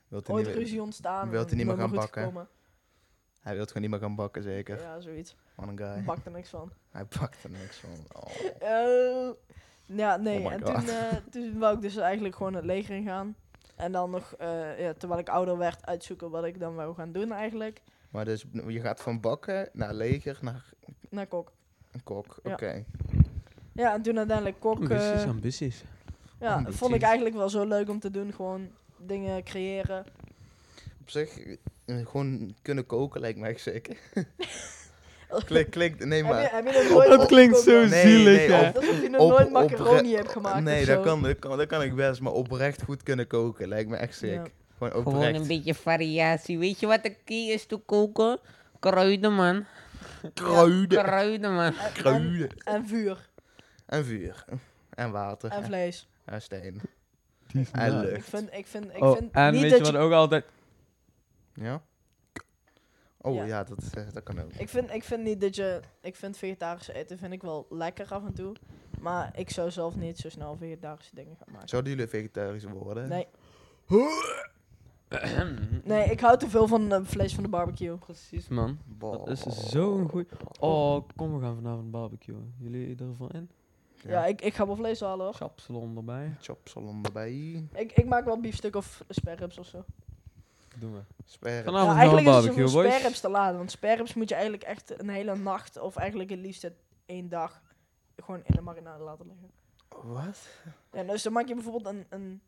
wilt 0.07 0.27
hij, 0.27 0.35
Ooit 0.35 0.45
niet, 0.47 0.55
ruzie 0.55 0.81
ontstaan. 0.81 1.29
wilt 1.29 1.47
hij 1.47 1.57
niet 1.57 1.65
meer 1.65 1.77
gaan 1.77 1.91
bakken? 1.91 2.21
gekomen. 2.21 2.47
hij 3.41 3.55
wil 3.55 3.65
gewoon 3.65 3.81
niet 3.81 3.91
meer 3.91 3.99
gaan 3.99 4.15
bakken, 4.15 4.43
zeker. 4.43 4.81
Ja, 4.81 4.99
zoiets. 4.99 5.35
Wat 5.55 5.67
een 5.67 5.77
guy. 5.77 5.97
Ik 5.97 6.05
bak 6.05 6.25
er 6.25 6.31
niks 6.31 6.49
van. 6.49 6.71
Hij 6.91 7.05
pakt 7.05 7.43
er 7.43 7.49
niks 7.49 7.77
van. 7.77 7.89
Oh. 8.23 8.29
Eh, 8.59 9.33
ja, 9.85 10.17
nee. 10.17 10.39
Oh 10.45 10.51
en 10.53 10.63
toen, 10.63 10.87
eh, 10.87 11.15
toen 11.29 11.59
wou 11.59 11.75
ik 11.75 11.81
dus 11.81 11.97
eigenlijk 11.97 12.35
gewoon 12.35 12.53
het 12.53 12.65
leger 12.65 12.95
ingaan. 12.95 13.35
En 13.75 13.91
dan 13.91 14.09
nog, 14.09 14.33
eh, 14.33 14.79
ja, 14.79 14.93
terwijl 14.93 15.19
ik 15.19 15.29
ouder 15.29 15.57
werd, 15.57 15.85
uitzoeken 15.85 16.29
wat 16.29 16.43
ik 16.45 16.59
dan 16.59 16.75
wou 16.75 16.95
gaan 16.95 17.11
doen 17.11 17.31
eigenlijk. 17.31 17.81
Maar 18.09 18.25
dus 18.25 18.45
je 18.67 18.81
gaat 18.81 19.01
van 19.01 19.19
bakken 19.19 19.69
naar 19.73 19.93
leger 19.93 20.37
naar 20.41 20.69
Naar 21.09 21.27
kok. 21.27 21.51
een 21.91 22.03
kok. 22.03 22.37
Oké. 22.43 22.71
Ja, 22.71 22.83
en 23.75 24.01
toen 24.01 24.17
uiteindelijk 24.17 24.59
kok. 24.59 24.75
Ambities, 24.79 25.05
eh, 25.23 25.29
ambities. 25.29 25.83
ja, 26.39 26.53
ambities. 26.53 26.79
vond 26.79 26.95
ik 26.95 27.01
eigenlijk 27.01 27.35
wel 27.35 27.49
zo 27.49 27.65
leuk 27.65 27.89
om 27.89 27.99
te 27.99 28.11
doen. 28.11 28.33
Gewoon 28.33 28.67
dingen 28.97 29.43
creëren. 29.43 30.05
Op 31.01 31.09
zich, 31.09 31.39
eh, 31.85 31.95
gewoon 32.07 32.55
kunnen 32.61 32.85
koken 32.85 33.21
lijkt 33.21 33.39
mij 33.39 33.49
echt 33.49 33.61
sick. 33.61 33.87
Klik, 35.45 35.69
klik, 35.69 36.05
nee 36.05 36.23
Heb 36.23 36.27
je, 36.27 36.41
maar. 36.41 36.51
heb 36.51 36.65
je 36.67 36.71
nog 36.83 36.89
nooit 36.89 37.09
Dat 37.09 37.25
klinkt 37.27 37.57
zo? 37.59 37.85
Nee, 37.85 38.07
zielig, 38.07 38.37
nee, 38.37 38.51
hè? 38.51 38.67
op- 38.69 38.75
Alsof 38.75 39.01
je 39.01 39.09
nog 39.09 39.21
op- 39.21 39.29
nooit 39.29 39.51
macaroni 39.51 40.15
hebt 40.15 40.29
gemaakt 40.31 40.63
Nee, 40.63 40.85
dat 40.85 40.95
zo. 40.95 41.01
kan, 41.03 41.21
dat, 41.23 41.39
kan, 41.39 41.57
dat 41.57 41.67
kan 41.67 41.81
ik 41.81 41.95
best, 41.95 42.21
maar 42.21 42.31
oprecht 42.31 42.81
goed 42.83 43.03
kunnen 43.03 43.27
koken 43.27 43.67
lijkt 43.67 43.89
me 43.89 43.95
echt 43.95 44.15
sick. 44.17 44.31
Ja. 44.33 44.43
Gewoon 44.77 44.91
Gewoon 44.93 45.15
oprecht. 45.15 45.39
een 45.39 45.47
beetje 45.47 45.73
variatie. 45.73 46.57
Weet 46.59 46.79
je 46.79 46.87
wat 46.87 47.03
de 47.03 47.15
key 47.25 47.37
is 47.47 47.65
te 47.65 47.77
koken? 47.77 48.39
Kruiden, 48.79 49.33
man. 49.33 49.65
Kruiden. 50.33 51.03
Kruiden, 51.03 51.53
man. 51.53 51.73
En, 52.03 52.49
en 52.63 52.87
vuur. 52.87 53.29
En 53.85 54.05
vuur. 54.05 54.45
En 54.89 55.11
water. 55.11 55.51
En 55.51 55.63
vlees. 55.63 56.07
En 56.25 56.41
steen. 56.41 56.81
Die 57.47 57.67
En 57.71 57.93
Ik 58.03 58.09
lucht. 58.09 58.29
vind, 58.29 58.53
ik 58.53 58.67
vind, 58.67 58.85
ik 58.95 59.03
Oh, 59.03 59.17
vind 59.17 59.31
en 59.31 59.51
niet 59.53 59.61
weet 59.61 59.71
je 59.71 59.77
dat 59.77 59.91
wat 59.91 60.01
ook 60.01 60.11
altijd... 60.11 60.45
Ja? 61.53 61.81
Oh 63.17 63.35
Ja. 63.35 63.43
ja, 63.45 63.63
dat, 63.63 63.83
eh, 63.93 64.03
dat 64.13 64.23
kan 64.23 64.39
ook. 64.41 64.51
Ik 64.53 64.69
vind, 64.69 64.91
ik 64.93 65.03
vind 65.03 65.23
niet 65.23 65.41
dat 65.41 65.55
je... 65.55 65.79
Ik 66.01 66.15
vind 66.15 66.37
vegetarisch 66.37 66.87
eten 66.87 67.17
vind 67.17 67.33
ik 67.33 67.41
wel 67.41 67.65
lekker 67.69 68.13
af 68.13 68.25
en 68.25 68.33
toe. 68.33 68.55
Maar 68.99 69.37
ik 69.39 69.49
zou 69.49 69.71
zelf 69.71 69.95
niet 69.95 70.17
zo 70.17 70.29
snel 70.29 70.55
vegetarische 70.57 71.15
dingen 71.15 71.35
gaan 71.35 71.53
maken. 71.53 71.69
Zouden 71.69 71.91
jullie 71.91 72.07
vegetarisch 72.07 72.63
worden? 72.63 73.09
Nee. 73.09 73.27
Nee, 75.83 76.11
ik 76.11 76.19
hou 76.19 76.37
te 76.37 76.49
veel 76.49 76.67
van 76.67 76.91
eh, 76.93 76.99
vlees 77.03 77.33
van 77.33 77.43
de 77.43 77.49
barbecue. 77.49 77.97
Precies, 77.97 78.47
man. 78.47 78.77
Dat 78.99 79.29
is 79.29 79.69
zo'n 79.69 80.09
goeie... 80.09 80.27
Oh, 80.59 81.07
kom, 81.15 81.35
we 81.35 81.41
gaan 81.41 81.55
vanavond 81.55 81.91
barbecuen. 81.91 82.53
Jullie 82.57 82.95
ervan 82.97 83.29
in? 83.29 83.49
Ja, 84.07 84.25
ik, 84.25 84.41
ik 84.41 84.53
ga 84.53 84.65
wel 84.65 84.75
vlees 84.75 84.99
halen 84.99 85.25
hoor. 85.25 85.33
Chapsalon 85.33 85.97
erbij. 85.97 86.35
Chopsalon 86.41 87.03
erbij. 87.03 87.33
Ik, 87.73 87.91
ik 87.91 88.05
maak 88.05 88.25
wel 88.25 88.39
biefstuk 88.39 88.75
of 88.75 89.03
sperrips 89.09 89.57
of 89.57 89.65
zo. 89.67 89.85
Doen 90.79 90.93
we. 90.93 90.99
Sperren. 91.25 91.63
Vanavond 91.63 91.91
ja, 91.91 91.97
gaan 91.97 92.09
we 92.09 92.29
eigenlijk 92.29 92.57
is 92.57 92.73
het 92.73 93.01
boys. 93.01 93.19
te 93.19 93.29
laat. 93.29 93.55
Want 93.55 93.71
sperrips 93.71 94.13
moet 94.13 94.29
je 94.29 94.35
eigenlijk 94.35 94.63
echt 94.63 94.99
een 94.99 95.09
hele 95.09 95.35
nacht... 95.35 95.79
Of 95.79 95.95
eigenlijk 95.95 96.29
het 96.29 96.39
liefst 96.39 96.61
het 96.61 96.75
één 97.05 97.29
dag... 97.29 97.61
Gewoon 98.15 98.41
in 98.43 98.55
de 98.55 98.61
marinade 98.61 99.03
laten 99.03 99.27
liggen. 99.27 99.51
Wat? 100.03 100.47
Ja, 100.91 101.03
dus 101.03 101.23
dan 101.23 101.33
maak 101.33 101.47
je 101.47 101.53
bijvoorbeeld 101.53 101.85
een, 101.85 102.05
een, 102.09 102.41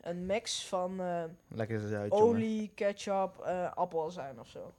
een 0.00 0.26
mix 0.26 0.66
van 0.66 1.00
eh, 1.00 1.24
Lekker 1.48 1.82
eens 1.82 1.92
uit, 1.92 2.12
jongen. 2.12 2.26
olie, 2.26 2.72
ketchup, 2.74 3.38
eh 3.38 3.72
appelazijn 3.72 4.40
of 4.40 4.48
zo. 4.48 4.72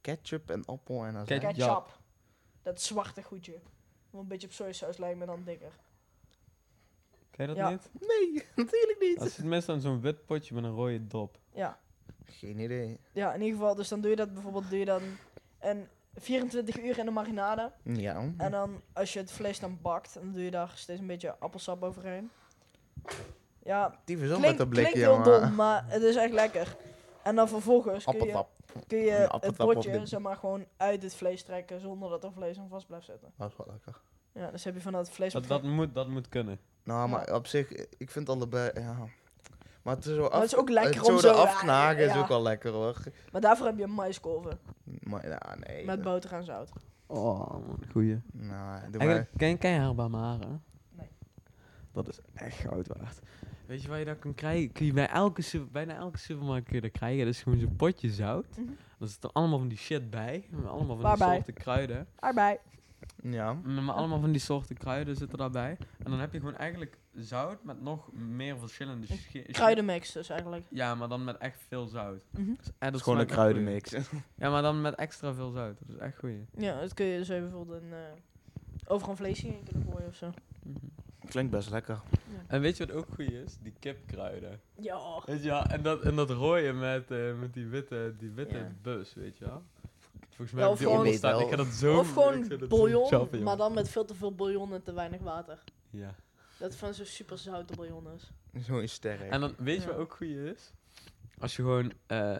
Ketchup 0.00 0.50
en 0.50 0.64
appel 0.64 1.04
en 1.04 1.16
azijn. 1.16 1.40
Ketchup. 1.40 1.56
Ketchup. 1.56 1.98
Dat 2.62 2.80
zwarte 2.80 3.22
goedje. 3.22 3.58
Wat 4.10 4.22
een 4.22 4.28
beetje 4.28 4.46
op 4.46 4.52
sojasaus 4.52 4.96
lijkt, 4.98 5.18
maar 5.18 5.26
dan 5.26 5.42
dikker. 5.44 5.72
Ken 7.30 7.48
je 7.48 7.54
dat 7.54 7.56
Ja. 7.56 7.70
niet? 7.70 7.88
Nee, 8.08 8.44
natuurlijk 8.64 8.96
niet. 9.00 9.18
Dat 9.18 9.30
zit 9.30 9.44
meestal 9.44 9.74
in 9.74 9.80
zo'n 9.80 10.00
wit 10.00 10.26
potje 10.26 10.54
met 10.54 10.64
een 10.64 10.74
rode 10.74 11.06
dop. 11.06 11.38
Ja. 11.54 11.78
Geen 12.24 12.58
idee. 12.58 12.98
ja, 13.12 13.32
in 13.34 13.40
ieder 13.42 13.58
geval. 13.58 13.74
Dus 13.74 13.88
dan 13.88 14.00
doe 14.00 14.10
je 14.10 14.16
dat 14.16 14.32
bijvoorbeeld 14.32 14.70
doe 14.70 14.78
je 14.78 14.84
dan 14.84 15.02
een 15.60 15.86
24 16.14 16.78
uur 16.82 16.98
in 16.98 17.04
de 17.04 17.10
marinade. 17.10 17.72
Ja. 17.82 18.32
En 18.36 18.50
dan 18.50 18.80
als 18.92 19.12
je 19.12 19.18
het 19.18 19.30
vlees 19.30 19.60
dan 19.60 19.78
bakt, 19.82 20.14
dan 20.14 20.32
doe 20.32 20.42
je 20.44 20.50
daar 20.50 20.72
steeds 20.74 21.00
een 21.00 21.06
beetje 21.06 21.38
appelsap 21.38 21.82
overheen. 21.82 22.30
Ja, 23.62 23.98
Die 24.04 24.18
verzond 24.18 24.40
met 24.40 24.54
klinkt, 24.54 24.58
dat 24.58 24.68
klinkt 24.68 24.90
blikje, 24.92 25.08
heel 25.10 25.24
jongen. 25.24 25.40
dom, 25.42 25.54
maar 25.54 25.84
het 25.86 26.02
is 26.02 26.16
echt 26.16 26.32
lekker. 26.32 26.76
En 27.22 27.34
dan 27.34 27.48
vervolgens 27.48 28.04
kun 28.04 28.12
je, 28.14 28.20
Appeltap. 28.20 28.50
Kun 28.86 28.98
je 28.98 29.10
het 29.10 29.30
appeltap 29.30 29.68
op 29.68 29.74
potje 29.74 29.90
de- 29.98 30.06
zeg 30.06 30.20
maar, 30.20 30.36
gewoon 30.36 30.64
uit 30.76 31.02
het 31.02 31.14
vlees 31.14 31.42
trekken 31.42 31.80
zonder 31.80 32.10
dat 32.10 32.24
er 32.24 32.32
vlees 32.32 32.58
aan 32.58 32.68
vast 32.68 32.86
blijft 32.86 33.06
zitten. 33.06 33.32
Dat 33.36 33.50
is 33.50 33.56
wel 33.56 33.66
lekker. 33.70 34.00
Ja, 34.32 34.50
dus 34.50 34.64
heb 34.64 34.74
je 34.74 34.80
van 34.80 34.92
dat 34.92 35.10
vlees 35.10 35.32
Dat, 35.32 35.46
dat, 35.46 35.62
moet, 35.62 35.94
dat 35.94 36.08
moet 36.08 36.28
kunnen. 36.28 36.58
Nou, 36.84 37.08
maar 37.08 37.34
op 37.34 37.46
zich, 37.46 37.70
ik 37.98 38.10
vind 38.10 38.28
allebei, 38.28 38.70
ja. 38.74 38.96
Maar 39.82 39.96
het 39.96 40.06
is 40.06 40.14
zo 40.14 40.24
af... 40.24 40.40
het 40.40 40.52
is 40.52 40.56
ook 40.56 40.68
lekker 40.70 40.94
het 40.96 41.04
zo 41.06 41.12
om 41.12 41.18
zo- 41.18 41.30
eraf 41.32 41.58
knagen 41.58 42.04
is 42.04 42.12
ja. 42.12 42.18
ook 42.20 42.28
wel 42.28 42.42
lekker, 42.42 42.72
hoor. 42.72 43.02
Maar 43.32 43.40
daarvoor 43.40 43.66
heb 43.66 43.76
je 43.78 43.82
een 43.84 43.94
maiskolven 43.94 44.58
Maar 45.02 45.28
ja, 45.28 45.56
nee. 45.66 45.84
met 45.84 46.02
boter 46.02 46.32
en 46.32 46.44
zout. 46.44 46.70
Oh, 47.06 47.50
man, 47.50 47.78
goeie. 47.92 48.20
Nou, 48.32 48.80
doe 48.80 48.90
maar. 48.90 49.00
Eigenlijk, 49.00 49.28
ken, 49.36 49.58
ken 49.58 49.70
je 49.72 50.08
Maren? 50.08 50.62
Nee. 50.90 51.08
Dat 51.92 52.08
is 52.08 52.18
echt 52.34 52.56
goud 52.56 52.88
waard. 52.88 53.18
Weet 53.68 53.82
je 53.82 53.88
waar 53.88 53.98
je 53.98 54.04
dat 54.04 54.18
kan 54.18 54.34
krijgen? 54.34 54.72
Kun 54.72 54.86
je 54.86 54.92
bij 54.92 55.08
elke, 55.08 55.42
super- 55.42 55.70
bijna 55.70 55.94
elke 55.94 56.18
supermarkt 56.18 56.66
kun 56.66 56.74
je 56.74 56.80
dat 56.80 56.90
krijgen. 56.90 57.24
Dat 57.24 57.34
is 57.34 57.42
gewoon 57.42 57.58
zo'n 57.58 57.76
potje 57.76 58.10
zout. 58.10 58.46
Mhm. 58.58 58.68
Er 59.00 59.08
zitten 59.08 59.32
allemaal 59.32 59.58
van 59.58 59.68
die 59.68 59.78
shit 59.78 60.10
bij. 60.10 60.44
Met 60.50 60.66
allemaal 60.66 60.94
van 60.96 61.04
Waarbij? 61.04 61.26
die 61.26 61.36
soorten 61.36 61.54
kruiden. 61.54 62.06
Aardbei. 62.18 62.56
Ja. 63.22 63.52
Mm, 63.52 63.84
Maar 63.84 63.94
allemaal 63.94 64.20
van 64.20 64.32
die 64.32 64.40
soorten 64.40 64.76
kruiden 64.76 65.16
zitten 65.16 65.38
daarbij. 65.38 65.76
En 66.04 66.10
dan 66.10 66.20
heb 66.20 66.32
je 66.32 66.38
gewoon 66.38 66.56
eigenlijk 66.56 66.98
zout 67.14 67.64
met 67.64 67.80
nog 67.82 68.12
meer 68.12 68.58
verschillende 68.58 69.06
schi- 69.06 69.42
Kruidenmix 69.42 70.12
dus 70.12 70.28
eigenlijk. 70.28 70.66
Ja, 70.70 70.94
maar 70.94 71.08
dan 71.08 71.24
met 71.24 71.36
echt 71.36 71.64
veel 71.68 71.86
zout. 71.86 72.22
Mhm. 72.30 72.40
En 72.40 72.56
Het 72.56 72.74
dat 72.78 72.94
is 72.94 73.02
gewoon 73.02 73.18
een 73.18 73.26
kruidenmix. 73.26 73.90
Ja, 74.36 74.50
maar 74.50 74.62
dan 74.62 74.80
met 74.80 74.94
extra 74.94 75.34
veel 75.34 75.50
zout. 75.50 75.78
Dat 75.86 75.96
is 75.96 76.02
echt 76.02 76.18
goed. 76.18 76.30
Ja, 76.56 76.80
dat 76.80 76.94
kun 76.94 77.06
je 77.06 77.18
dus 77.18 77.28
even 77.28 77.42
bijvoorbeeld 77.48 77.82
een, 77.82 77.92
eh 77.92 77.98
overal 78.86 79.10
een 79.10 79.16
vleesje 79.16 79.46
in 79.48 79.62
kunnen 79.64 79.92
gooien 79.92 80.08
of 80.08 80.14
zo. 80.14 80.30
Klinkt 81.28 81.50
best 81.50 81.70
lekker. 81.70 82.00
En 82.46 82.60
weet 82.60 82.76
je 82.76 82.86
wat 82.86 82.96
ook 82.96 83.06
goed 83.14 83.30
is? 83.30 83.56
Die 83.62 83.72
kipkruiden. 83.78 84.60
Ja. 84.80 85.22
Weet 85.24 85.42
je 85.42 85.48
wel? 85.48 85.62
En 85.62 85.82
dat, 85.82 86.02
en 86.02 86.16
dat 86.16 86.30
rooien 86.30 86.78
met, 86.78 87.10
eh, 87.10 87.34
met 87.38 87.54
die 87.54 87.66
witte, 87.66 88.14
die 88.18 88.30
witte 88.30 88.56
Ja. 88.56 88.72
bus, 88.82 89.14
weet 89.14 89.38
je 89.38 89.44
wel? 89.44 89.62
Volgens 90.28 90.52
mij 90.52 90.62
Ja, 90.64 90.70
heb 90.70 90.70
ik 90.70 90.70
of 90.70 90.78
die 90.78 90.86
gewoon- 90.86 90.96
onderstaan. 90.98 91.40
Ik 91.40 91.48
ga 91.48 91.56
dat 91.56 91.66
zo... 91.66 91.98
Of 91.98 92.06
ik 92.06 92.12
gewoon 92.12 92.32
vind 92.32 92.48
dat 92.60 92.70
zo 92.70 92.76
bouillon, 92.76 93.42
maar 93.42 93.56
dan 93.56 93.72
met 93.74 93.88
veel 93.88 94.04
te 94.04 94.14
veel 94.14 94.34
bouillon 94.34 94.72
en 94.74 94.82
te 94.82 94.92
weinig 94.92 95.20
water. 95.20 95.58
Ja. 95.90 96.14
Dat 96.58 96.76
van 96.76 96.94
zo'n 96.94 97.04
super 97.06 97.38
zoute 97.38 97.74
bouillon 97.76 98.06
is. 98.16 98.30
Zo'n 98.66 98.86
sterk. 98.88 99.20
En 99.30 99.40
dan, 99.40 99.54
weet 99.58 99.74
je 99.74 99.80
Ja. 99.80 99.86
wat 99.88 99.96
ook 99.96 100.14
goed 100.14 100.26
is? 100.28 100.72
Als 101.38 101.56
je 101.56 101.62
gewoon 101.62 101.92
eh, 102.06 102.36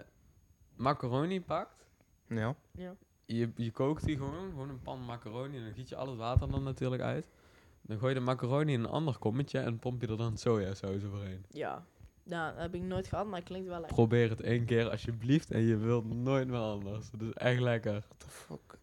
macaroni 0.76 1.40
pakt, 1.42 1.86
Ja. 2.28 2.54
Ja. 2.72 2.94
je, 3.24 3.50
je 3.56 3.70
kookt 3.70 4.04
die 4.04 4.16
gewoon, 4.16 4.50
gewoon 4.50 4.68
een 4.68 4.80
pan 4.82 5.04
macaroni 5.04 5.56
en 5.56 5.64
dan 5.64 5.72
giet 5.74 5.88
je 5.88 5.96
al 5.96 6.06
het 6.08 6.16
water 6.16 6.50
dan 6.50 6.62
natuurlijk 6.62 7.02
uit. 7.02 7.26
Dan 7.88 7.98
gooi 7.98 8.12
je 8.12 8.18
de 8.18 8.24
macaroni 8.24 8.72
in 8.72 8.80
een 8.80 8.90
ander 8.90 9.18
kommetje 9.18 9.58
en 9.58 9.78
pomp 9.78 10.00
je 10.00 10.06
er 10.06 10.16
dan 10.16 10.36
sojasaus 10.36 11.04
overheen. 11.04 11.44
Ja. 11.50 11.84
Ja, 12.22 12.50
dat 12.50 12.60
heb 12.60 12.74
ik 12.74 12.82
nooit 12.82 13.06
gehad, 13.06 13.26
maar 13.26 13.38
het 13.38 13.48
klinkt 13.48 13.68
wel 13.68 13.78
lekker. 13.78 13.96
Probeer 13.96 14.30
het 14.30 14.40
één 14.40 14.64
keer 14.64 14.90
alsjeblieft 14.90 15.50
en 15.50 15.60
je 15.60 15.76
wilt 15.76 16.14
nooit 16.14 16.48
meer 16.48 16.58
anders. 16.58 17.10
Het 17.10 17.22
is 17.22 17.32
echt 17.32 17.60
lekker. 17.60 17.92
What 17.92 18.18
the 18.18 18.28
fuck? 18.28 18.78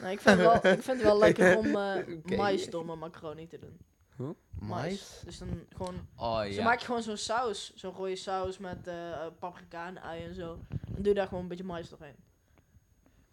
Nou, 0.00 0.12
ik, 0.12 0.20
vind 0.20 0.36
het 0.36 0.46
wel, 0.46 0.54
ik 0.72 0.82
vind 0.82 0.86
het 0.86 1.02
wel 1.02 1.18
lekker 1.18 1.56
om 1.56 1.66
eh 1.76 2.16
Oké. 2.16 2.36
mais 2.36 2.70
door 2.70 2.86
mijn 2.86 2.98
macaroni 2.98 3.46
te 3.46 3.58
doen. 3.58 3.78
Mais? 4.58 5.22
Dus 5.24 5.38
dan 5.38 5.48
gewoon... 5.68 5.94
Oh 6.16 6.42
Dus 6.42 6.54
dan 6.54 6.64
maak 6.64 6.78
je 6.78 6.84
gewoon 6.86 7.02
zo'n 7.02 7.16
saus. 7.16 7.72
Zo'n 7.74 7.92
rode 7.92 8.16
saus 8.16 8.58
met 8.58 8.86
eh, 8.86 9.12
eh, 9.12 9.32
paprika 9.38 9.86
en 9.86 10.02
ui 10.02 10.22
en 10.24 10.34
zo. 10.34 10.58
Dan 10.88 11.02
doe 11.02 11.14
daar 11.14 11.26
gewoon 11.26 11.42
een 11.42 11.48
beetje 11.48 11.64
mais 11.64 11.88
doorheen. 11.88 12.16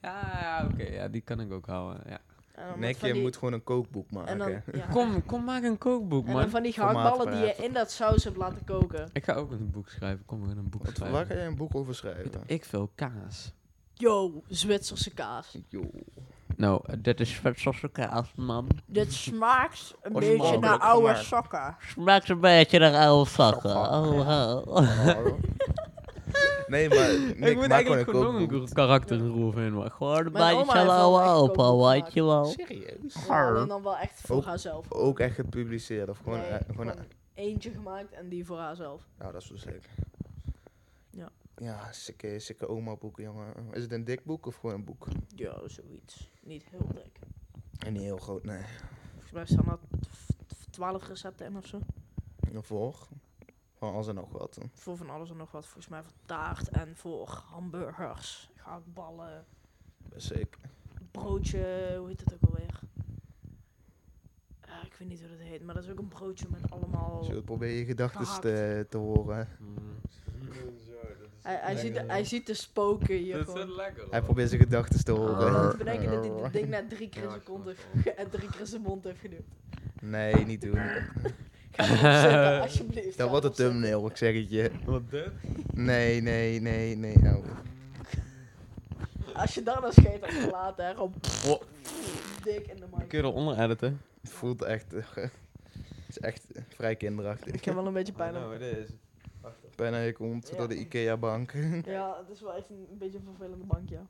Ja, 0.02 0.40
ja 0.42 0.70
oké, 0.72 0.84
ja, 0.84 1.08
die 1.08 1.22
kan 1.22 1.40
ik 1.40 1.52
ook 1.52 1.66
houden. 1.66 2.04
Ja. 2.08 2.22
En 2.56 2.80
Nee, 2.80 2.96
je 3.02 3.14
die- 3.14 3.22
moet 3.22 3.36
gewoon 3.38 3.54
een 3.54 3.64
kookboek 3.64 4.12
maken. 4.12 4.32
en 4.32 4.38
dan, 4.38 4.52
ja. 4.52 4.86
Kom, 4.92 5.26
kom, 5.26 5.44
maak 5.44 5.64
een 5.64 5.78
kookboek, 5.78 6.26
En 6.26 6.32
man. 6.32 6.42
dan 6.42 6.50
van 6.50 6.64
die 6.64 6.72
gehaktballen 6.74 7.32
die 7.32 7.40
je 7.46 7.56
in 7.56 7.74
dat 7.74 7.92
saus 7.92 8.24
hebt 8.24 8.38
laten 8.38 8.64
koken. 8.66 9.10
Ik 9.14 9.24
ga 9.24 9.34
ook 9.34 9.52
een 9.52 9.72
boek 9.72 9.90
schrijven. 9.90 10.26
Kom, 10.26 10.42
we 10.42 10.48
gaan 10.48 10.58
een 10.58 10.70
boek 10.70 10.86
Wat, 10.86 10.98
waar 10.98 11.08
schrijven. 11.10 11.28
ga 11.28 11.34
jij 11.42 11.46
een 11.46 11.56
boek 11.56 11.76
over 11.76 11.96
schrijven? 11.96 12.32
Ik 12.46 12.66
veel 12.66 12.92
kaas. 12.96 13.54
Yo, 13.94 14.44
Zwitserse 14.48 15.12
kaas. 15.14 15.58
Yo. 15.70 15.82
Nou, 16.58 16.82
dit 17.00 17.20
is 17.20 17.34
Zwitserse 17.34 17.88
kaas, 17.90 18.32
man. 18.36 18.68
Dit 18.86 19.14
smaakt 19.14 19.96
een 20.02 20.14
Oh, 20.16 20.20
beetje 20.20 20.60
naar 20.60 20.80
oude 20.80 21.16
sokken. 21.16 21.76
Smaakt 21.88 22.30
een 22.30 22.40
beetje 22.40 22.80
naar 22.80 22.94
oude 23.08 23.30
zakken. 23.30 23.72
Nee, 26.68 26.90
maar 26.90 26.98
Nick, 27.20 27.30
ik 27.30 27.40
moet 27.40 27.48
gewoon 27.48 27.70
eigenlijk 27.70 28.08
een 28.08 28.14
gewoon 28.14 28.36
een 28.54 28.70
karakter 28.74 29.22
eroverheen, 29.26 29.74
maar 29.74 29.92
gewoon 29.92 30.18
een 30.26 30.32
beetje 30.32 30.92
oude 30.92 31.30
opa, 31.30 31.94
weet 31.94 32.14
je 32.14 32.24
wel. 32.24 32.46
Serieus? 32.46 33.26
Ja, 33.28 33.50
alleen 33.50 33.68
dan 33.68 33.84
wel 33.84 33.98
echt 33.98 34.22
voor 34.22 34.36
Ook- 34.36 34.46
haarzelf. 34.46 34.92
Ook 34.92 35.20
echt 35.20 35.36
gepubliceerd 35.36 36.10
of 36.10 36.18
gewoon... 36.18 36.40
Nee, 36.40 36.48
eh, 36.48 36.66
gewoon 36.70 36.88
gewoon 36.90 37.06
eentje 37.34 37.72
gemaakt 37.72 38.12
en 38.12 38.30
die 38.30 38.46
voor 38.46 38.58
haarzelf. 38.58 39.08
nou, 39.18 39.32
dat 39.32 39.42
is 39.42 39.50
wel 39.50 39.58
zeker. 39.58 39.90
Ja. 41.10 41.30
Ja, 41.58 41.92
sikke, 41.92 42.40
sikke 42.40 42.68
oma 42.68 42.96
boeken, 42.96 43.24
jongen. 43.24 43.54
Is 43.72 43.82
het 43.82 43.92
een 43.92 44.04
dik 44.04 44.24
boek 44.24 44.46
of 44.46 44.56
gewoon 44.56 44.76
een 44.76 44.84
boek? 44.86 45.08
Ja, 45.36 45.68
zoiets. 45.68 46.30
Niet 46.44 46.64
heel 46.70 46.88
dik. 46.94 47.20
En 47.86 47.94
niet 47.94 48.02
heel 48.02 48.18
groot, 48.18 48.44
nee. 48.44 48.62
Volgens 49.12 49.32
mij 49.32 49.46
staan 49.46 49.66
er 49.68 50.00
tw- 50.00 50.70
12 50.70 51.08
recepten 51.08 51.46
in 51.46 51.58
of 51.58 51.66
zo. 51.68 51.80
Voor? 52.62 53.08
Van 53.86 53.94
alles 53.94 54.08
en 54.08 54.16
nog 54.16 54.32
wat. 54.32 54.58
Voor 54.74 54.98
van 54.98 55.10
alles 55.10 55.30
en 55.30 55.38
nog 55.38 55.52
wat. 55.52 55.66
Volgens 55.66 55.88
mij 55.88 56.04
voor 56.04 56.12
taart 56.26 56.70
en 56.70 56.96
voor 56.96 57.28
hamburgers, 57.50 58.50
gehaktballen, 58.56 59.46
zeker. 60.16 60.60
broodje, 61.12 61.96
hoe 61.98 62.08
heet 62.08 62.20
het 62.20 62.34
ook 62.34 62.50
alweer? 62.50 62.80
Ah, 64.62 64.84
ik 64.86 64.94
weet 65.00 65.08
niet 65.08 65.20
hoe 65.20 65.30
dat 65.30 65.38
heet, 65.40 65.64
maar 65.64 65.76
dat 65.76 65.84
is 65.84 65.90
ook 65.90 66.00
een 66.00 66.08
broodje 66.08 66.46
met 66.50 66.72
allemaal... 66.72 67.24
Zo, 67.24 67.42
probeer 67.42 67.70
je 67.78 67.86
gedachten 67.86 68.42
te, 68.42 68.86
te 68.90 68.98
horen. 68.98 69.48
Hij, 71.42 71.56
hij, 71.62 71.76
ziet, 71.76 71.94
de- 71.94 72.04
hij 72.08 72.24
ziet 72.26 72.48
de 72.48 72.54
spoken 72.54 73.16
hier 73.16 73.38
Dat 73.38 73.48
is 73.48 73.54
gewoon. 73.54 73.76
lekker. 73.76 74.08
Hij 74.10 74.22
probeert 74.22 74.50
zijn 74.50 74.62
gedachten 74.62 75.04
te 75.06 75.12
Ik 75.12 75.18
horen. 75.18 75.70
te 75.72 75.78
bedenken 75.78 76.12
dat 76.12 76.26
hij 76.26 76.42
dit 76.44 76.54
ding 76.54 76.68
net 76.78 76.90
drie 76.90 77.10
keer 77.10 77.30
zijn 77.30 77.44
kont 77.44 77.66
gewoon 77.66 77.78
heeft, 77.94 78.16
en 78.20 78.30
drie 78.30 78.50
keer 78.50 78.66
zijn 78.66 78.82
mond 78.82 79.04
heeft 79.04 79.20
geduwd. 79.20 79.46
Nee, 80.02 80.46
niet 80.46 80.62
doen. 80.62 80.80
Ga 81.78 82.60
alsjeblieft. 82.68 83.18
Dat 83.18 83.30
wordt 83.30 83.46
een 83.46 83.52
thumbnail, 83.52 84.08
ik 84.08 84.18
zeg 84.18 84.36
het 84.36 84.50
je. 84.50 84.72
Wat 84.86 85.10
dit? 85.10 85.30
Nee, 85.74 86.22
nee, 86.22 86.62
nee, 86.62 86.96
nee. 86.98 87.18
Nou, 87.18 87.44
Als 89.34 89.54
je 89.54 89.64
daar 89.64 89.82
dan 89.82 89.92
scheet 89.92 90.22
op 90.24 90.30
gelaten, 90.30 90.86
hè, 90.86 90.94
gewoon 90.94 91.14
Oh. 91.48 91.62
dik 92.44 92.68
in 92.68 92.76
de 92.76 92.86
mic. 92.98 93.08
Kun 93.08 93.18
je 93.20 93.24
eronder 93.24 93.60
editen? 93.60 94.02
het 94.22 94.32
voelt 94.32 94.62
echt... 94.62 94.94
eh, 94.94 95.04
het 95.16 95.30
is 96.10 96.20
echt 96.20 96.52
eh, 96.52 96.62
vrij 96.76 96.96
kinderachtig. 96.96 97.54
Ik 97.54 97.66
heb 97.66 97.76
wel 97.76 97.88
een 97.88 97.94
beetje 97.94 98.14
pijn. 98.14 98.34
Nou, 98.34 98.54
op. 98.54 98.60
dit 98.60 98.78
is. 98.78 98.90
Bijna 99.76 100.00
je 100.00 100.14
komt 100.14 100.50
Ja. 100.52 100.58
door 100.58 100.68
de 100.68 100.76
Ikea-bank. 100.76 101.54
Ja, 101.86 102.16
het 102.20 102.30
is 102.36 102.42
wel 102.42 102.54
echt 102.56 102.70
een, 102.70 102.88
een 102.92 102.98
beetje 102.98 103.18
een 103.18 103.24
vervelende 103.36 103.66
bank, 103.66 103.90
ja. 103.90 104.06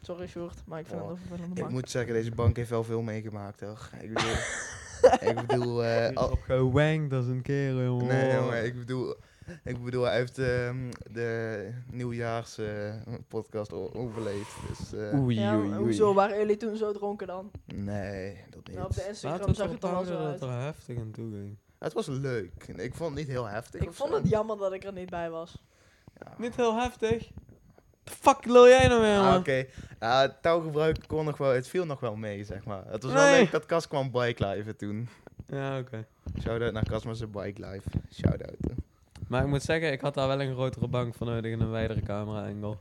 Sorry, 0.00 0.26
Short, 0.26 0.62
maar 0.66 0.80
ik 0.80 0.86
vind 0.86 1.00
Oh, 1.00 1.08
het 1.08 1.16
een 1.16 1.22
vervelende 1.26 1.54
Ik 1.54 1.60
bank. 1.62 1.70
moet 1.72 1.90
zeggen, 1.90 2.12
deze 2.12 2.30
bank 2.30 2.56
heeft 2.56 2.70
wel 2.70 2.84
veel 2.84 3.02
meegemaakt, 3.02 3.60
hoor. 3.60 3.90
Ik 4.00 4.14
bedoel... 4.14 4.34
ik 5.30 5.46
bedoel... 5.46 5.84
eh, 5.84 6.16
al- 6.16 6.30
Op 6.30 6.40
gewankt 6.42 7.12
als 7.12 7.26
een 7.26 7.42
kerel, 7.42 7.82
jongen. 7.84 8.06
nee, 8.06 8.34
jongen, 8.34 8.64
ik 8.64 8.78
bedoel... 8.78 9.14
Ik 9.64 9.84
bedoel, 9.84 10.04
hij 10.04 10.16
heeft 10.16 10.38
ehm, 10.38 10.90
de 11.12 11.70
nieuwjaars 11.92 12.58
eh, 12.58 12.94
podcast 13.28 13.72
overleefd. 13.72 14.54
Dus, 14.68 14.92
eh, 14.92 15.20
Oei, 15.20 15.38
Ja, 15.40 15.56
oei, 15.58 15.74
hoezo 15.74 16.14
waren 16.14 16.38
jullie 16.38 16.56
toen 16.56 16.76
zo 16.76 16.92
dronken 16.92 17.26
dan? 17.26 17.50
nee, 17.66 18.44
dat 18.50 18.66
niet. 18.66 18.76
Nou, 18.76 18.86
op 18.88 18.94
de 18.94 19.06
Instagram 19.08 19.54
zag 19.54 19.64
het 19.70 19.72
het 19.72 19.82
er 19.84 19.90
al 19.90 20.04
zo 20.04 20.10
dat 20.18 20.26
uit. 20.26 20.40
er 20.42 20.50
heftig 20.60 20.98
aan 20.98 21.10
toe 21.10 21.30
ging. 21.30 21.56
Het 21.78 21.92
was 21.92 22.06
leuk. 22.06 22.64
Ik 22.76 22.94
vond 22.94 23.10
het 23.10 23.18
niet 23.18 23.28
heel 23.28 23.48
heftig. 23.48 23.80
Ik 23.80 23.92
vond 23.92 24.10
zo. 24.10 24.16
het 24.16 24.28
jammer 24.28 24.56
dat 24.56 24.72
ik 24.72 24.84
er 24.84 24.92
niet 24.92 25.10
bij 25.10 25.30
was. 25.30 25.62
Ja. 26.18 26.32
Niet 26.38 26.56
heel 26.56 26.76
heftig. 26.80 27.30
Fuck 28.10 28.44
lul 28.46 28.68
jij 28.68 28.88
nou 28.88 29.00
weer, 29.00 29.16
Ah, 29.18 29.24
man? 29.24 29.38
Oké, 29.38 29.64
ja, 30.00 30.36
touwgebruik 30.40 30.98
kon 31.06 31.24
nog 31.24 31.36
wel, 31.36 31.50
het 31.52 31.68
viel 31.68 31.86
nog 31.86 32.00
wel 32.00 32.16
mee, 32.16 32.44
zeg 32.44 32.64
maar. 32.64 32.82
Het 32.86 33.02
was 33.02 33.12
wel 33.12 33.22
Nee. 33.30 33.40
leuk 33.40 33.50
dat 33.50 33.66
Cas 33.66 33.88
kwam 33.88 34.10
bike 34.10 34.46
live 34.46 34.76
toen. 34.76 35.08
Ja, 35.46 35.78
oké. 35.78 36.06
Shout-out 36.42 36.72
naar 36.72 36.84
Cas 36.88 37.04
met 37.04 37.16
zijn 37.16 37.30
bike 37.30 37.66
live. 37.66 37.88
Shout-out. 38.14 38.56
Maar 39.28 39.42
ik 39.42 39.48
moet 39.48 39.62
zeggen, 39.62 39.92
ik 39.92 40.00
had 40.00 40.14
daar 40.14 40.28
wel 40.28 40.40
een 40.40 40.52
grotere 40.54 40.88
bank 40.88 41.14
voor 41.14 41.26
nodig 41.26 41.52
en 41.52 41.60
een 41.60 41.70
wijdere 41.70 42.00
camera-angle. 42.02 42.76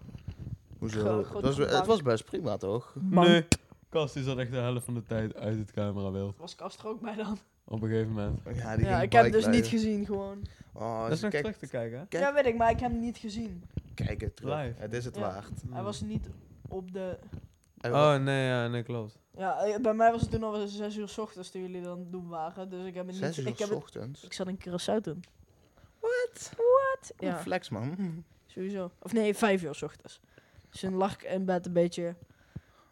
Hoezo? 0.79 0.99
Gro- 0.99 1.17
Het 1.17 1.27
grote 1.27 1.47
was, 1.47 1.57
het 1.77 1.85
was 1.85 2.01
best 2.01 2.25
prima, 2.25 2.57
toch? 2.57 2.93
Nee. 2.99 3.45
Kast 3.89 4.13
die 4.13 4.23
zat 4.23 4.37
echt 4.37 4.51
de 4.51 4.57
helft 4.57 4.85
van 4.85 4.93
de 4.93 5.03
tijd 5.03 5.35
uit 5.35 5.57
het 5.57 5.71
camerabeeld. 5.71 6.37
Was 6.37 6.55
Kast 6.55 6.79
er 6.79 6.87
ook 6.87 7.01
bij 7.01 7.15
dan? 7.15 7.37
Op 7.65 7.81
een 7.81 7.89
gegeven 7.89 8.11
moment. 8.11 8.39
Ja, 8.43 8.75
die 8.75 8.85
Ja, 8.85 8.91
ging 8.91 9.03
ik 9.03 9.11
heb 9.11 9.23
hem 9.23 9.31
bike 9.31 9.45
dus 9.45 9.55
niet 9.55 9.67
gezien 9.67 10.05
gewoon. 10.05 10.37
Oh, 10.73 11.01
dat 11.03 11.11
is 11.11 11.21
nog 11.21 11.31
kijk, 11.31 11.43
terug 11.43 11.57
te 11.59 11.67
kijken, 11.67 11.99
hè? 11.99 12.05
Kijk. 12.05 12.23
Ja, 12.23 12.33
weet 12.33 12.45
ik, 12.45 12.57
maar 12.57 12.69
ik 12.71 12.79
heb 12.79 12.91
hem 12.91 12.99
niet 12.99 13.17
gezien. 13.17 13.63
Kijk 14.05 14.21
het 14.21 14.35
terug. 14.35 14.61
Live. 14.61 14.79
Het 14.81 14.93
is 14.93 15.05
het 15.05 15.15
Ja. 15.15 15.21
waard. 15.21 15.61
Hij 15.69 15.83
was 15.83 16.01
niet 16.01 16.29
op 16.67 16.91
de... 16.93 17.17
En 17.77 17.93
Oh, 17.93 18.15
nee, 18.15 18.47
ja, 18.47 18.67
nee, 18.67 18.83
klopt. 18.83 19.17
Ja, 19.37 19.63
eh, 19.63 19.79
bij 19.81 19.93
mij 19.93 20.11
was 20.11 20.21
het 20.21 20.31
toen 20.31 20.43
al 20.43 20.67
6 20.67 20.95
uur 20.97 21.09
's 21.09 21.17
ochtends 21.17 21.49
toen 21.51 21.61
jullie 21.61 21.81
dan 21.81 22.07
doen 22.11 22.27
waren. 22.27 22.69
Dus 22.69 22.85
ik 22.85 22.93
heb 22.93 23.07
het 23.07 23.15
Zes 23.15 23.37
niet... 23.37 23.45
uur 23.45 23.51
Ik, 23.51 23.57
heb 23.59 23.67
s 23.67 23.71
het, 23.71 23.79
ochtends. 23.79 24.23
ik 24.23 24.33
zat 24.33 24.47
in 24.47 24.57
Curaçao 24.59 25.01
toen. 25.01 25.23
What? 25.99 26.51
What? 26.55 27.13
Ja. 27.17 27.27
Ja, 27.27 27.37
Flex, 27.37 27.69
man. 27.69 28.23
sowieso. 28.45 28.91
Of 29.01 29.13
nee, 29.13 29.35
5 29.35 29.63
uur 29.63 29.75
's 29.75 29.81
ochtends. 29.81 30.19
Dus 30.69 30.79
toen 30.79 30.93
lag 30.93 31.13
ik 31.13 31.23
in 31.23 31.45
bed 31.45 31.65
een 31.65 31.73
beetje... 31.73 32.15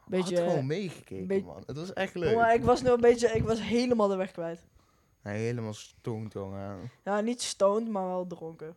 Beetje, 0.07 0.33
beetje 0.35 0.49
gewoon 0.49 0.65
meegekeken, 0.67 1.27
be- 1.27 1.41
man. 1.45 1.63
Het 1.65 1.77
was 1.77 1.93
echt 1.93 2.15
leuk. 2.15 2.35
maar 2.35 2.53
ik 2.53 2.63
was 2.63 2.81
nu 2.81 2.89
een 2.89 3.01
beetje... 3.01 3.27
Ik 3.27 3.43
was 3.43 3.61
helemaal 3.61 4.07
de 4.07 4.15
weg 4.15 4.31
kwijt. 4.31 4.65
Nee, 5.23 5.37
helemaal 5.45 5.73
stoned, 5.73 6.33
jongen. 6.33 6.91
Ja, 7.03 7.21
niet 7.21 7.41
stoned, 7.41 7.87
maar 7.89 8.05
wel 8.07 8.27
dronken. 8.27 8.75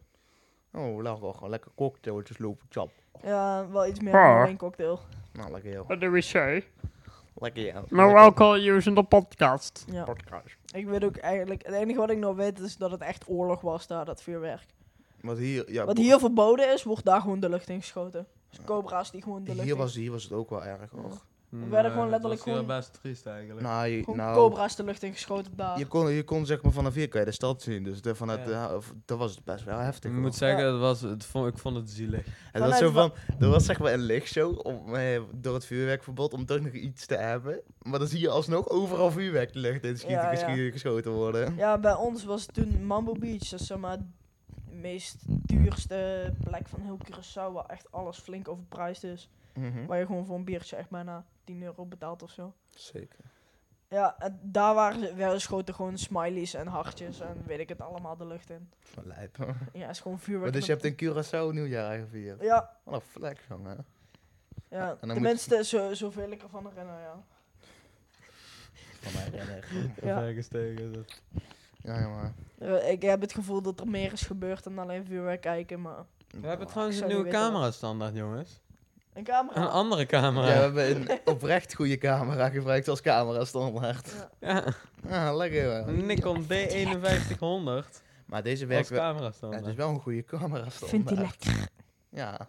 Oh, 0.72 0.96
we 0.96 1.02
lagen 1.02 1.20
wel 1.20 1.32
gewoon 1.32 1.50
lekker 1.50 1.70
cocktailtjes 1.74 2.38
lopen 2.38 2.66
chap. 2.70 2.90
Ja, 3.22 3.68
wel 3.70 3.86
iets 3.86 4.00
meer 4.00 4.14
Ah. 4.14 4.36
dan 4.38 4.46
één 4.46 4.56
cocktail. 4.56 5.00
Nou, 5.32 5.50
lekker 5.52 5.70
heel. 5.70 5.84
What 5.84 6.00
do 6.00 6.10
we 6.10 6.20
say? 6.20 6.64
Lekker 7.34 7.62
ja. 7.64 7.82
No 7.88 8.02
Lekker. 8.04 8.16
alcohol 8.18 8.54
used 8.56 8.86
in 8.86 8.94
the 8.94 9.02
podcast. 9.02 9.84
Ja. 9.92 10.04
Podcast. 10.04 10.56
Ik 10.74 10.86
weet 10.86 11.04
ook 11.04 11.16
eigenlijk... 11.16 11.66
Het 11.66 11.74
enige 11.74 11.98
wat 11.98 12.10
ik 12.10 12.18
nog 12.18 12.36
weet 12.36 12.58
is 12.58 12.76
dat 12.76 12.90
het 12.90 13.00
echt 13.00 13.24
oorlog 13.28 13.60
was 13.60 13.86
daar, 13.86 14.04
dat 14.04 14.22
vuurwerk. 14.22 14.66
Wat 15.20 15.38
hier, 15.38 15.72
ja, 15.72 15.84
Wat 15.84 15.94
bo- 15.94 16.00
hier 16.02 16.18
verboden 16.18 16.72
is, 16.72 16.82
wordt 16.82 17.04
daar 17.04 17.20
gewoon 17.20 17.40
de 17.40 17.48
lucht 17.48 17.68
in 17.68 17.80
geschoten. 17.80 18.26
Dus 18.50 18.64
cobra's 18.64 19.10
die 19.10 19.22
gewoon 19.22 19.44
de 19.44 19.50
lucht 19.50 19.62
hier 19.62 19.72
in- 19.72 19.78
was, 19.78 19.94
hier 19.94 20.10
was 20.10 20.22
het 20.22 20.32
ook 20.32 20.50
wel 20.50 20.64
erg, 20.64 20.90
hoor. 20.90 21.12
We 21.50 21.66
werden 21.68 21.90
gewoon 21.90 22.02
Nee, 22.02 22.10
letterlijk 22.10 22.42
gewoon- 22.42 22.66
best 22.66 22.98
triest 23.00 23.26
eigenlijk. 23.26 23.60
Nou, 23.66 23.86
je, 23.86 23.98
Gewoon 24.04 24.16
nou 24.16 24.34
cobra's 24.34 24.76
de 24.76 24.84
lucht 24.84 25.02
ingeschoten 25.02 25.52
daar. 25.56 25.78
je, 25.78 25.86
kon, 25.86 26.10
je 26.10 26.22
kon 26.24 26.46
zeg 26.46 26.62
maar 26.62 26.72
vanaf 26.72 26.94
hier 26.94 27.08
kan 27.08 27.20
je 27.20 27.26
de 27.26 27.32
stad 27.32 27.62
zien. 27.62 27.82
Dus 27.82 28.02
de, 28.02 28.14
vanuit 28.14 28.48
Ja. 28.48 28.68
de, 28.68 28.74
of- 28.76 28.94
dat 29.04 29.18
was 29.18 29.42
best 29.42 29.64
wel 29.64 29.78
heftig. 29.78 30.04
ik 30.04 30.16
hoor. 30.16 30.20
moet 30.24 30.34
zeggen, 30.34 30.64
het 30.66 30.78
was, 30.80 31.00
het 31.00 31.24
vond, 31.24 31.46
ik 31.48 31.58
vond 31.58 31.76
het 31.76 31.90
zielig. 31.90 32.26
Het 32.52 32.62
was 32.62 32.78
zo 32.78 32.90
van, 32.90 33.12
er 33.38 33.48
was 33.48 33.64
zeg 33.64 33.78
maar 33.78 33.92
een 33.92 34.00
lichtshow 34.00 34.66
om, 34.66 34.94
eh, 34.94 35.20
door 35.34 35.54
het 35.54 35.64
vuurwerkverbod 35.66 36.32
om 36.32 36.46
toch 36.46 36.60
nog 36.60 36.72
iets 36.72 37.06
te 37.06 37.16
hebben. 37.16 37.60
Maar 37.82 37.98
dan 37.98 38.08
zie 38.08 38.20
je 38.20 38.28
alsnog 38.30 38.68
overal 38.68 39.10
vuurwerk 39.10 39.52
de 39.52 39.58
lucht 39.58 39.84
in 39.84 39.96
schieten, 39.98 40.56
Ja, 40.56 40.70
geschoten 40.70 41.12
worden. 41.12 41.56
Ja, 41.56 41.78
bij 41.78 41.94
ons 41.94 42.24
was 42.24 42.42
het 42.42 42.54
toen 42.54 42.84
Mambo 42.86 43.12
Beach. 43.12 43.48
Dat 43.48 43.60
is 43.60 43.66
zeg 43.66 43.78
maar 43.78 43.98
de 43.98 44.74
meest 44.74 45.16
duurste 45.26 46.32
plek 46.44 46.68
van 46.68 46.80
heel 46.80 46.98
Curaçao. 47.04 47.52
Waar 47.52 47.66
echt 47.66 47.92
alles 47.92 48.18
flink 48.18 48.48
overprijsd 48.48 49.04
is. 49.04 49.28
Mhm. 49.60 49.86
Waar 49.86 49.98
je 49.98 50.06
gewoon 50.06 50.26
voor 50.26 50.36
een 50.36 50.44
biertje 50.44 50.76
echt 50.76 50.90
bijna 50.90 51.24
10 51.44 51.62
euro 51.62 51.86
betaalt 51.86 52.22
of 52.22 52.30
zo. 52.30 52.54
Zeker. 52.70 53.24
Ja, 53.88 54.18
en 54.18 54.40
daar 54.42 54.74
waren 54.74 55.00
ze, 55.00 55.14
werden 55.14 55.40
schoten 55.40 55.74
gewoon 55.74 55.98
smileys 55.98 56.54
en 56.54 56.66
hartjes 56.66 57.20
en 57.20 57.42
weet 57.46 57.58
ik 57.58 57.68
het 57.68 57.80
allemaal 57.80 58.16
de 58.16 58.26
lucht 58.26 58.50
in. 58.50 58.70
Van 58.80 59.06
lijp. 59.06 59.54
Ja, 59.72 59.88
is 59.88 59.98
gewoon 60.00 60.16
Maar 60.16 60.24
vuurwerk. 60.26 60.52
dus 60.52 60.66
je 60.66 60.72
hebt 60.72 60.84
in 60.84 60.94
Curaçao 60.94 61.52
nieuwjaar 61.54 61.98
gevierd. 61.98 62.40
Ja, 62.42 62.76
Wat 62.84 62.94
een 62.94 63.00
flex, 63.00 63.40
jongen. 63.48 63.84
ja. 64.68 64.96
en 65.00 65.08
tenminste, 65.08 65.64
zo, 65.64 65.94
zoveel 65.94 66.30
ik 66.30 66.42
ervan 66.42 66.66
herinner, 66.68 67.00
ja. 67.00 67.22
Van 69.00 69.12
mij 69.12 69.22
herinner. 69.40 69.64
Ja. 70.02 70.20
Ver 70.20 70.32
gestegen 70.32 70.90
is 70.90 70.96
het. 70.96 71.22
Ja, 71.82 72.00
jongen. 72.00 72.34
Eh, 72.58 72.90
Ik 72.90 73.02
heb 73.02 73.20
het 73.20 73.32
gevoel 73.32 73.62
dat 73.62 73.80
er 73.80 73.88
meer 73.88 74.12
is 74.12 74.22
gebeurd 74.22 74.64
dan 74.64 74.78
alleen 74.78 75.04
vuurwerk 75.06 75.40
kijken, 75.40 75.80
maar... 75.80 76.04
We 76.40 76.46
hebben 76.46 76.66
trouwens 76.66 77.00
een 77.00 77.08
nieuwe 77.08 77.28
camera 77.30 77.70
standaard, 77.70 78.14
jongens. 78.14 78.60
Een 79.20 79.26
camera. 79.26 79.60
Een 79.60 79.68
andere 79.68 80.06
camera. 80.06 80.48
Ja, 80.54 80.72
we 80.72 80.80
hebben 80.80 81.10
een 81.10 81.18
oprecht 81.24 81.74
goede 81.74 81.98
camera 81.98 82.48
gebruikt 82.48 82.88
als 82.88 83.00
camera 83.00 83.44
standaard. 83.44 84.12
Ja. 84.40 84.64
Ja, 85.08 85.28
Ah, 85.28 85.36
lekker 85.36 85.66
wel. 85.68 85.88
een 85.88 86.06
Nikon 86.06 86.42
D5100 86.44 88.02
Maar 88.26 88.42
deze 88.42 88.66
werkt 88.66 88.88
wel. 88.88 88.98
camera 89.00 89.18
Ja, 89.18 89.24
het 89.24 89.32
is 89.32 89.36
standaard. 89.36 89.76
wel 89.76 89.88
een 89.88 90.00
goede 90.00 90.24
camera 90.24 90.70
standaard. 90.70 90.90
Vindt 90.90 91.10
hij 91.10 91.18
lekker. 91.18 91.68
Ja. 92.08 92.48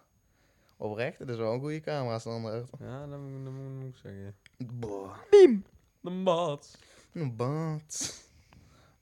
Oprecht, 0.76 1.18
het 1.18 1.28
is 1.28 1.36
wel 1.36 1.52
een 1.52 1.60
goede 1.60 1.80
camera 1.80 2.18
standaard. 2.18 2.68
Ja, 2.78 3.06
dat 3.06 3.18
moet, 3.18 3.44
dat 3.44 3.52
moet 3.52 3.88
ik 3.88 3.96
zeggen. 4.02 4.34
Boah. 4.72 5.16
Biem! 5.30 5.64
De 6.00 6.10
mat. 6.10 6.78
Een 7.12 7.36
bad. 7.36 8.20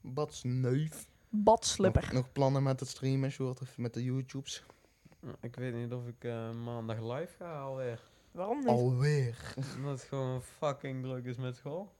Badsneuf. 0.01 1.07
Badslipper. 1.29 2.01
Nog, 2.03 2.11
nog 2.11 2.31
plannen 2.31 2.63
met 2.63 2.79
het 2.79 2.89
streamen, 2.89 3.31
short 3.31 3.61
of 3.61 3.77
met 3.77 3.93
de 3.93 4.03
YouTubes? 4.03 4.63
Ik 5.39 5.55
weet 5.55 5.73
niet 5.73 5.93
of 5.93 6.07
ik 6.07 6.23
eh, 6.23 6.51
maandag 6.51 6.99
live 6.99 7.33
ga 7.37 7.59
alweer. 7.59 7.99
Waarom 8.31 8.57
niet? 8.59 8.67
Alweer. 8.67 9.53
Omdat 9.77 9.91
het 9.99 10.01
gewoon 10.09 10.41
fucking 10.41 11.03
druk 11.03 11.25
is 11.25 11.37
met 11.37 11.55
school. 11.55 11.91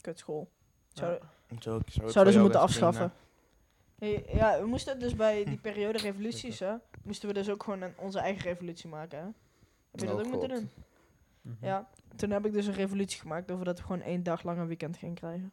Kutschool. 0.00 0.48
Zouden, 0.88 1.20
Zo, 1.48 1.54
ik 1.54 1.62
zou 1.62 2.04
het 2.04 2.12
zouden 2.12 2.34
ze 2.34 2.40
moeten 2.40 2.60
afschaffen. 2.60 3.12
Hey, 3.98 4.24
ja, 4.28 4.60
we 4.60 4.66
moesten 4.66 4.98
dus 4.98 5.14
bij 5.14 5.44
die 5.44 5.56
periode 5.68 5.98
revoluties, 5.98 6.58
hè, 6.58 6.74
moesten 7.02 7.28
we 7.28 7.34
dus 7.34 7.50
ook 7.50 7.62
gewoon 7.62 7.82
een, 7.82 7.92
onze 7.96 8.18
eigen 8.18 8.42
revolutie 8.42 8.88
maken, 8.88 9.18
hè? 9.18 9.24
Heb 9.90 10.00
je 10.00 10.06
dat 10.06 10.14
Oh, 10.14 10.20
ook 10.20 10.26
moeten 10.32 10.50
God. 10.50 10.58
doen? 10.58 10.70
Mhm. 11.40 11.64
Ja. 11.64 11.88
Toen 12.16 12.30
heb 12.30 12.46
ik 12.46 12.52
dus 12.52 12.66
een 12.66 12.74
revolutie 12.74 13.20
gemaakt 13.20 13.50
over 13.50 13.64
dat 13.64 13.78
we 13.78 13.84
gewoon 13.84 14.02
één 14.02 14.22
dag 14.22 14.42
lang 14.42 14.58
een 14.58 14.66
weekend 14.66 14.96
gingen 14.96 15.14
krijgen. 15.14 15.52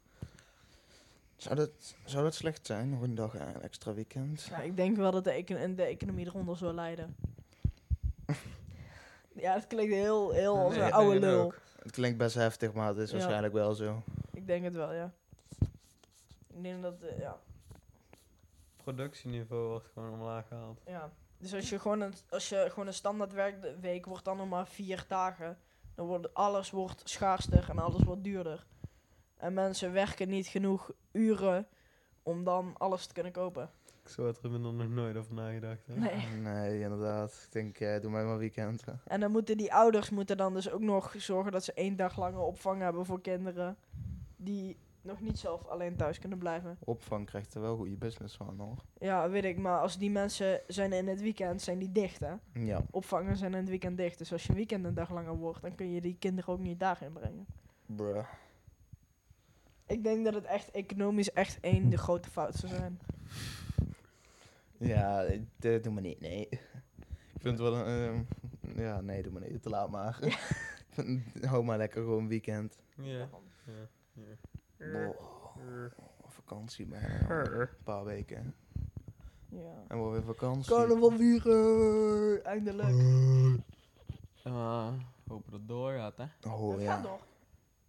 Zou 1.38 1.56
dat, 1.56 1.96
zou 2.06 2.24
dat 2.24 2.34
slecht 2.34 2.66
zijn, 2.66 2.90
nog 2.90 3.02
een 3.02 3.16
dag 3.16 3.34
een 3.40 3.62
extra 3.62 3.94
weekend? 3.94 4.42
Ja, 4.44 4.58
ik 4.60 4.76
denk 4.76 4.98
wel 4.98 5.12
dat 5.12 5.24
de, 5.24 5.32
econ- 5.32 5.76
de 5.76 5.84
economie 5.84 6.26
eronder 6.26 6.58
zou 6.58 6.74
lijden. 6.74 7.16
ja, 9.36 9.54
dat 9.54 9.68
klinkt 9.68 9.94
heel, 9.94 10.32
heel 10.32 10.58
als 10.58 10.74
Nee, 10.74 10.82
een 10.82 10.88
ik 10.88 10.94
oude 10.94 11.14
het 11.14 11.24
lul. 11.24 11.42
ook. 11.44 11.60
Het 11.84 11.92
klinkt 11.92 12.18
best 12.18 12.36
heftig, 12.36 12.74
maar 12.74 12.88
het 12.88 12.98
is 12.98 13.10
Ja. 13.10 13.16
waarschijnlijk 13.18 13.54
wel 13.54 13.74
zo. 13.74 14.02
Ik 14.34 14.48
denk 14.48 14.64
het 14.64 14.74
wel, 14.76 14.94
ja. 14.94 15.12
Ik 16.54 16.64
denk 16.64 16.82
dat, 16.82 17.02
eh, 17.02 17.20
ja. 17.20 17.40
Productieniveau 18.84 19.68
wordt 19.68 19.88
gewoon 19.94 20.12
omlaag 20.14 20.48
gehaald. 20.48 20.80
Ja, 20.86 21.12
dus 21.38 21.54
als 21.54 21.70
je 21.70 21.80
gewoon 21.80 22.02
een, 22.02 22.14
als 22.30 22.50
je 22.50 22.66
gewoon 22.70 22.88
een 22.88 22.94
standaard 22.94 23.34
werkweek 23.34 24.06
wordt 24.06 24.26
dan 24.26 24.38
nog 24.38 24.50
maar 24.50 24.68
vier 24.68 25.06
dagen, 25.08 25.58
dan 25.96 26.06
wordt 26.08 26.34
alles 26.34 26.70
wordt 26.72 27.02
schaarster 27.10 27.70
en 27.70 27.80
alles 27.80 28.02
wordt 28.04 28.24
duurder. 28.24 28.66
En 29.44 29.54
mensen 29.54 29.92
werken 29.92 30.30
niet 30.30 30.48
genoeg 30.48 30.92
uren 31.12 31.68
om 32.22 32.44
dan 32.44 32.76
alles 32.78 33.06
te 33.06 33.14
kunnen 33.14 33.32
kopen. 33.32 33.70
Ik 34.04 34.10
zou 34.10 34.28
het 34.28 34.44
er 34.44 34.60
nog 34.60 34.90
nooit 34.90 35.18
over 35.18 35.34
nagedacht. 35.34 35.88
Hè? 35.88 35.96
Nee. 35.96 36.28
Nee, 36.42 36.80
inderdaad. 36.80 37.42
Ik 37.46 37.52
denk, 37.52 37.80
eh, 37.80 38.02
doe 38.02 38.12
mij 38.12 38.24
maar 38.24 38.38
weekend. 38.38 38.84
En 39.06 39.20
dan 39.20 39.32
moeten 39.32 39.58
die 39.58 39.74
ouders 39.74 40.10
moeten 40.10 40.38
dan 40.38 40.54
dus 40.54 40.72
ook 40.72 40.82
nog 40.82 41.16
zorgen 41.18 41.52
dat 41.52 41.64
ze 41.64 41.74
één 41.74 41.96
dag 41.96 42.18
langer 42.18 42.40
opvang 42.40 42.82
hebben 42.82 43.06
voor 43.06 43.22
kinderen 43.22 43.78
die 44.36 44.78
nog 45.02 45.22
niet 45.22 45.40
zelf 45.40 45.66
alleen 45.66 45.96
thuis 45.96 46.20
kunnen 46.20 46.38
blijven. 46.38 46.78
Opvang 46.80 47.26
krijgt 47.26 47.54
er 47.54 47.62
wel 47.62 47.76
goede 47.76 47.96
business 47.96 48.36
van, 48.36 48.60
hoor. 48.60 48.78
Ja, 49.00 49.30
weet 49.30 49.46
ik, 49.46 49.58
maar 49.58 49.80
als 49.80 49.98
die 49.98 50.12
mensen 50.12 50.62
zijn 50.68 50.94
in 50.94 51.08
het 51.08 51.22
weekend, 51.22 51.62
zijn 51.62 51.80
die 51.80 51.92
dicht 51.92 52.20
hè. 52.20 52.34
Ja. 52.54 52.82
Opvangen 52.92 53.38
zijn 53.38 53.52
in 53.52 53.60
het 53.60 53.70
weekend 53.70 53.98
dicht, 53.98 54.18
dus 54.18 54.32
als 54.32 54.46
je 54.46 54.54
weekend 54.54 54.86
een 54.86 54.94
dag 54.94 55.12
langer 55.12 55.36
wordt, 55.36 55.62
dan 55.62 55.76
kun 55.76 55.92
je 55.92 56.02
die 56.02 56.16
kinderen 56.20 56.54
ook 56.54 56.60
niet 56.60 56.80
daarin 56.80 57.14
brengen. 57.14 57.46
Bruh. 57.86 58.26
Ik 59.88 60.04
denk 60.04 60.26
dat 60.26 60.34
het 60.34 60.46
echt 60.46 60.72
economisch 60.72 61.32
echt 61.32 61.58
één 61.60 61.90
de 61.90 61.98
grote 61.98 62.30
fout 62.30 62.56
zou 62.56 62.74
zijn. 62.74 63.00
Ja, 64.78 65.24
eh, 65.24 65.40
d- 65.60 65.84
doe 65.84 65.94
maar 65.94 66.02
niet, 66.02 66.20
nee. 66.20 66.48
Ik 66.50 67.40
vind 67.42 67.60
het 67.60 67.70
wel 67.70 67.76
een... 67.88 68.26
ehm, 68.66 68.82
ja, 68.82 69.02
nee, 69.02 69.24
doe 69.24 69.32
maar 69.32 69.42
niet. 69.50 69.62
Te 69.62 69.70
laat 69.70 69.90
maar. 69.92 70.40
Hou 71.50 71.64
maar 71.64 71.78
lekker 71.78 72.02
gewoon 72.04 72.28
weekend. 72.28 72.80
Ja. 72.96 73.30
ja. 74.14 74.88
Boah, 74.92 75.92
vakantie, 76.28 76.88
man. 76.88 77.00
Een 77.30 77.68
paar 77.84 78.04
weken. 78.04 78.56
Ja. 79.50 79.84
En 79.88 79.98
wel 79.98 80.12
weer 80.12 80.24
vakantie. 80.24 80.74
Carnaval 80.76 81.12
vieren, 81.12 82.44
eindelijk. 82.44 82.96
Ja, 84.44 84.94
hopen 85.28 85.52
dat 85.52 85.60
het 85.60 85.68
doorgaat, 85.68 86.18
hè. 86.18 86.26
Oh, 86.50 86.72
Het 86.72 86.82
ja. 86.82 86.94
gaat 86.94 87.04
nog. 87.04 87.26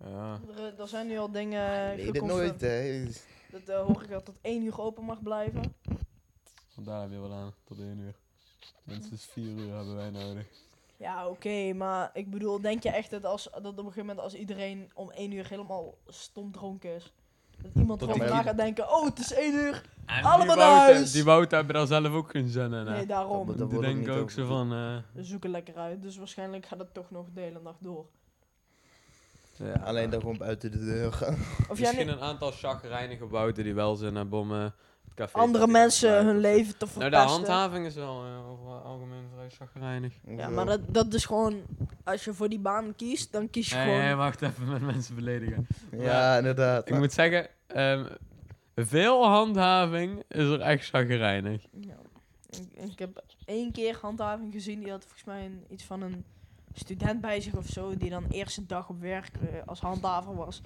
Ja. 0.04 0.38
Er, 0.56 0.64
eh, 0.64 0.80
er 0.80 0.88
zijn 0.88 1.06
nu 1.06 1.18
al 1.18 1.30
dingen 1.30 1.86
Nee, 1.86 1.96
dit 1.96 2.04
geconfirmed. 2.04 2.60
nooit, 2.60 2.60
hè. 2.60 3.04
Dat 3.50 3.66
de 3.66 3.72
horeca 3.72 4.20
tot 4.20 4.38
één 4.40 4.62
uur 4.64 4.80
open 4.80 5.04
mag 5.04 5.22
blijven. 5.22 5.74
Want 6.74 6.86
daar 6.86 7.00
heb 7.00 7.10
je 7.10 7.20
wel 7.20 7.32
aan, 7.32 7.52
tot 7.64 7.78
1 7.78 7.98
uur. 7.98 8.14
Minstens 8.82 9.24
4 9.24 9.44
uur 9.44 9.74
hebben 9.74 9.96
wij 9.96 10.10
nodig. 10.10 10.46
Ja, 10.96 11.28
oké, 11.28 11.72
maar 11.72 12.10
ik 12.12 12.30
bedoel, 12.30 12.60
denk 12.60 12.82
je 12.82 12.90
echt 12.90 13.10
dat, 13.10 13.24
als, 13.24 13.42
dat 13.52 13.66
op 13.66 13.78
een 13.78 13.82
gegeven 13.84 14.00
moment 14.06 14.20
als 14.20 14.34
iedereen 14.34 14.90
om 14.94 15.10
één 15.10 15.32
uur 15.32 15.48
helemaal 15.48 15.94
stom 16.06 16.52
dronken 16.52 16.94
is, 16.94 17.12
dat 17.62 17.70
iemand 17.74 18.00
Dat 18.00 18.08
erover 18.08 18.26
die- 18.26 18.34
na 18.36 18.42
gaat 18.42 18.56
denken, 18.56 18.88
oh, 18.92 19.04
het 19.04 19.18
is 19.18 19.32
één 19.32 19.54
uur. 19.54 19.82
En 20.06 20.22
Allemaal 20.24 20.46
die 20.46 20.56
naar 20.64 20.78
huis! 20.78 21.12
Die 21.12 21.24
Wouten 21.24 21.56
hebben 21.56 21.74
daar 21.74 21.86
zelf 21.86 22.12
ook 22.12 22.30
geen 22.30 22.48
zin 22.48 22.64
in, 22.64 22.72
hè. 22.72 22.84
Nee, 22.84 23.06
daarom. 23.06 23.56
Dat 23.56 23.70
Die 23.70 23.80
denken 23.80 24.14
ook 24.14 24.30
zo 24.30 24.46
van... 24.46 24.72
eh, 24.72 24.96
We 25.12 25.24
zoeken 25.24 25.50
lekker 25.50 25.76
uit, 25.76 26.02
dus 26.02 26.16
waarschijnlijk 26.16 26.66
gaat 26.66 26.78
het 26.78 26.94
toch 26.94 27.10
nog 27.10 27.26
de 27.34 27.40
hele 27.40 27.60
nacht 27.60 27.78
door. 27.80 28.06
Ja. 29.58 29.72
Alleen 29.84 30.10
dan 30.10 30.20
gewoon 30.20 30.36
buiten 30.36 30.70
de 30.70 30.84
deur 30.84 31.12
gaan. 31.12 31.34
Of 31.68 31.78
Misschien 31.80 32.08
een 32.08 32.20
aantal 32.20 32.50
chagrijnige 32.50 33.28
Wouten 33.28 33.64
die 33.64 33.74
wel 33.74 33.96
zin 33.96 34.14
hebben 34.14 34.38
om 34.38 34.52
eh, 34.52 34.62
het 34.62 35.14
café... 35.14 35.38
andere 35.38 35.66
mensen 35.66 36.24
hun 36.26 36.38
leven 36.38 36.76
te 36.78 36.84
Nou, 36.86 37.00
verpesten. 37.00 37.26
de 37.26 37.32
handhaving 37.32 37.86
is 37.86 37.94
wel 37.94 38.24
eh, 38.24 38.50
over 38.50 38.74
het 38.74 38.84
algemeen 38.84 39.24
vrij 39.34 39.50
chagrijnig. 39.50 40.14
Ja, 40.26 40.48
maar 40.48 40.66
dat, 40.66 40.80
dat 40.94 41.14
is 41.14 41.24
gewoon, 41.24 41.62
als 42.04 42.24
je 42.24 42.34
voor 42.34 42.48
die 42.48 42.58
baan 42.58 42.94
kiest, 42.96 43.32
dan 43.32 43.50
kies 43.50 43.68
je 43.68 43.74
Nee, 43.76 43.84
gewoon... 43.84 44.00
nee, 44.00 44.14
wacht 44.14 44.42
even 44.42 44.68
met 44.68 44.82
mensen 44.82 45.14
beledigen. 45.14 45.66
Ja, 45.98 46.36
inderdaad. 46.36 46.88
Ik 46.88 46.94
moet 46.98 47.12
zeggen, 47.12 47.48
ehm, 47.66 48.04
veel 48.76 49.26
handhaving 49.26 50.22
is 50.28 50.44
er 50.44 50.60
echt 50.60 50.88
chagrijnig. 50.88 51.62
Ja. 51.80 51.94
Ik, 52.50 52.90
ik 52.90 52.98
heb 52.98 53.22
één 53.44 53.72
keer 53.72 53.98
handhaving 54.00 54.52
gezien, 54.52 54.80
die 54.80 54.90
had 54.90 55.02
volgens 55.02 55.24
mij 55.24 55.44
een, 55.44 55.64
iets 55.68 55.84
van 55.84 56.02
een 56.02 56.24
student 56.74 57.20
bij 57.20 57.40
zich 57.40 57.54
of 57.54 57.66
zo, 57.66 57.96
die 57.96 58.10
dan 58.10 58.24
eerste 58.30 58.66
dag 58.66 58.88
op 58.88 59.00
werk 59.00 59.30
eh, 59.40 59.48
als 59.66 59.80
handhaver 59.80 60.34
was. 60.34 60.62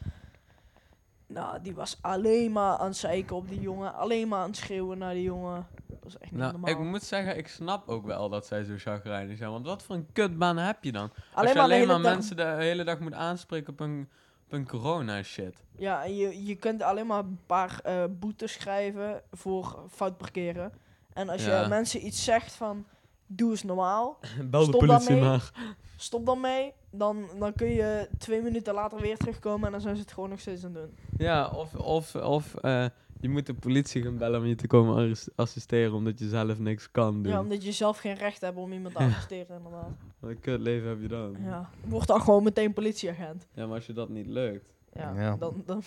Nou, 1.26 1.62
die 1.62 1.74
was 1.74 1.98
alleen 2.00 2.52
maar 2.52 2.76
aan 2.78 2.86
het 2.86 2.96
zeiken 2.96 3.36
op 3.36 3.48
die 3.48 3.60
jongen, 3.60 3.94
alleen 3.94 4.28
maar 4.28 4.40
aan 4.40 4.46
het 4.48 4.56
schreeuwen 4.56 4.98
naar 4.98 5.14
die 5.14 5.22
jongen. 5.22 5.66
Dat 5.86 5.98
was 6.02 6.18
echt 6.18 6.30
niet 6.30 6.40
Nou, 6.40 6.52
normaal. 6.52 6.70
ik 6.70 6.78
moet 6.78 7.02
zeggen, 7.02 7.36
ik 7.38 7.48
snap 7.48 7.88
ook 7.88 8.06
wel 8.06 8.28
dat 8.28 8.46
zij 8.46 8.64
zo 8.64 8.74
chagrijnig 8.76 9.36
zijn. 9.38 9.50
Want 9.50 9.66
wat 9.66 9.82
voor 9.82 9.94
een 9.94 10.08
kutbaan 10.12 10.56
heb 10.56 10.84
je 10.84 10.92
dan? 10.92 11.10
Als 11.10 11.16
alleen 11.32 11.48
je 11.48 11.54
maar 11.56 11.68
de 11.68 11.74
alleen 11.74 11.86
maar 11.86 12.00
mensen 12.00 12.36
de 12.36 12.44
hele 12.44 12.84
dag 12.84 12.98
moet 12.98 13.12
aanspreken 13.14 13.72
op 13.72 13.80
een, 13.80 14.08
op 14.46 14.52
een 14.52 14.66
corona 14.68 15.22
shit. 15.22 15.54
Ja, 15.76 16.04
je, 16.04 16.44
je 16.44 16.54
kunt 16.56 16.82
alleen 16.82 17.06
maar 17.06 17.18
een 17.24 17.40
paar 17.46 17.80
eh, 17.84 18.04
boetes 18.10 18.52
schrijven 18.52 19.22
voor 19.32 19.84
fout 19.90 20.16
parkeren. 20.16 20.72
En 21.12 21.28
als 21.28 21.44
Ja. 21.44 21.62
je 21.62 21.68
mensen 21.68 22.06
iets 22.06 22.24
zegt 22.24 22.52
van, 22.52 22.86
doe 23.28 23.50
eens 23.50 23.62
normaal, 23.62 24.18
Bel 24.50 24.60
de 24.60 24.66
Stop 24.66 24.80
dan 24.80 24.88
politie 24.88 25.14
mee. 25.14 25.24
maar. 25.24 25.52
stop 25.96 26.26
dan 26.26 26.40
mee, 26.40 26.72
dan, 26.90 27.28
dan 27.38 27.52
kun 27.52 27.68
je 27.68 28.08
twee 28.18 28.42
minuten 28.42 28.74
later 28.74 29.00
weer 29.00 29.16
terugkomen 29.16 29.66
en 29.66 29.72
dan 29.72 29.80
zijn 29.80 29.96
ze 29.96 30.02
het 30.02 30.12
gewoon 30.12 30.28
nog 30.30 30.40
steeds 30.40 30.64
aan 30.64 30.74
het 30.74 30.82
doen. 30.82 30.94
Ja, 31.26 31.48
of, 31.48 31.74
of, 31.74 32.14
of 32.14 32.54
eh, 32.54 32.86
Je 33.20 33.28
moet 33.28 33.46
de 33.46 33.54
politie 33.54 34.02
gaan 34.02 34.16
bellen 34.18 34.40
om 34.40 34.46
je 34.46 34.54
te 34.54 34.66
komen 34.66 34.96
arres- 34.96 35.28
assisteren 35.34 35.92
omdat 35.92 36.18
je 36.18 36.28
zelf 36.28 36.58
niks 36.58 36.90
kan 36.90 37.22
doen. 37.22 37.32
Ja, 37.32 37.40
omdat 37.40 37.64
je 37.64 37.72
zelf 37.72 37.98
geen 37.98 38.14
recht 38.14 38.40
hebt 38.40 38.56
om 38.56 38.72
iemand 38.72 38.94
te 38.94 39.00
arresteren, 39.00 39.56
inderdaad. 39.56 39.90
Wat 40.20 40.30
een 40.30 40.40
kut 40.40 40.60
leven 40.60 40.88
heb 40.88 41.00
je 41.00 41.08
dan. 41.08 41.36
Ja. 41.42 41.48
Ja. 41.48 41.70
Word 41.88 42.06
dan 42.06 42.20
gewoon 42.20 42.42
meteen 42.42 42.72
politieagent. 42.72 43.46
maar 43.54 43.66
als 43.68 43.86
je 43.86 43.92
dat 43.92 44.08
niet 44.08 44.26
lukt, 44.26 44.64
Ja, 44.92 45.12
Ja. 45.16 45.36
Dan, 45.36 45.62
dan, 45.66 45.82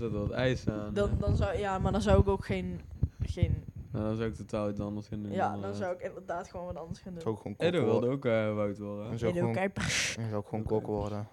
er 0.00 0.10
wat 0.10 0.30
eisen 0.30 0.72
aan. 0.72 0.94
dan, 0.94 1.10
dan 1.18 1.36
zou, 1.36 1.58
ja, 1.58 1.78
maar 1.78 1.92
dan 1.92 2.02
zou 2.02 2.20
ik 2.20 2.28
ook 2.28 2.44
geen, 2.44 2.80
geen 3.22 3.64
Nou, 3.92 4.04
dan 4.04 4.16
zou 4.16 4.28
ik 4.28 4.34
totaal 4.34 4.70
iets 4.70 4.80
anders 4.80 5.06
gaan 5.08 5.22
doen. 5.22 5.32
ja, 5.32 5.46
dan 5.46 5.54
inderdaad. 5.54 5.78
zou 5.78 5.94
ik 5.94 6.00
inderdaad 6.00 6.48
gewoon 6.50 6.66
wat 6.66 6.76
anders 6.76 6.98
gaan 6.98 7.12
doen. 7.12 7.22
Zou 7.22 7.34
ik 7.34 7.40
gewoon 7.40 7.56
Edo 7.58 7.78
wilde 7.84 7.90
worden. 7.92 8.10
ook 8.10 8.24
eh 8.24 8.54
woud 8.54 8.78
worden. 8.78 9.04
Dan 9.08 9.18
zou 9.18 9.30
ik 9.30 9.36
Edo 9.36 9.46
gewoon, 9.52 9.70
dan 10.16 10.28
zou 10.28 10.40
ik 10.42 10.46
gewoon 10.48 10.64
kok 10.64 10.86
worden. 10.86 11.28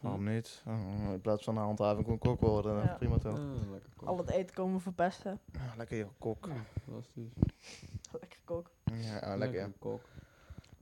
Waarom 0.00 0.24
niet? 0.24 0.62
Oh, 0.66 1.12
in 1.12 1.20
plaats 1.20 1.44
van 1.44 1.56
een 1.56 1.62
handhaving 1.62 2.04
gewoon 2.04 2.18
kok 2.18 2.40
worden. 2.40 2.76
Ja. 2.82 2.94
Prima 2.98 3.18
toch? 3.18 3.38
Ah, 3.38 3.70
lekker 3.70 3.90
kok. 3.96 4.08
Al 4.08 4.16
het 4.18 4.30
eten 4.30 4.54
komen 4.54 4.80
verpesten. 4.80 5.40
Ja, 5.52 5.72
lekker 5.76 5.98
joh, 5.98 6.08
kok. 6.18 6.48
Fantastisch. 6.84 7.32
Lekker 8.20 8.38
kok. 8.44 8.70
Ja, 8.84 9.36
lekker. 9.36 9.58
ja. 9.60 9.70
kok. 9.78 10.00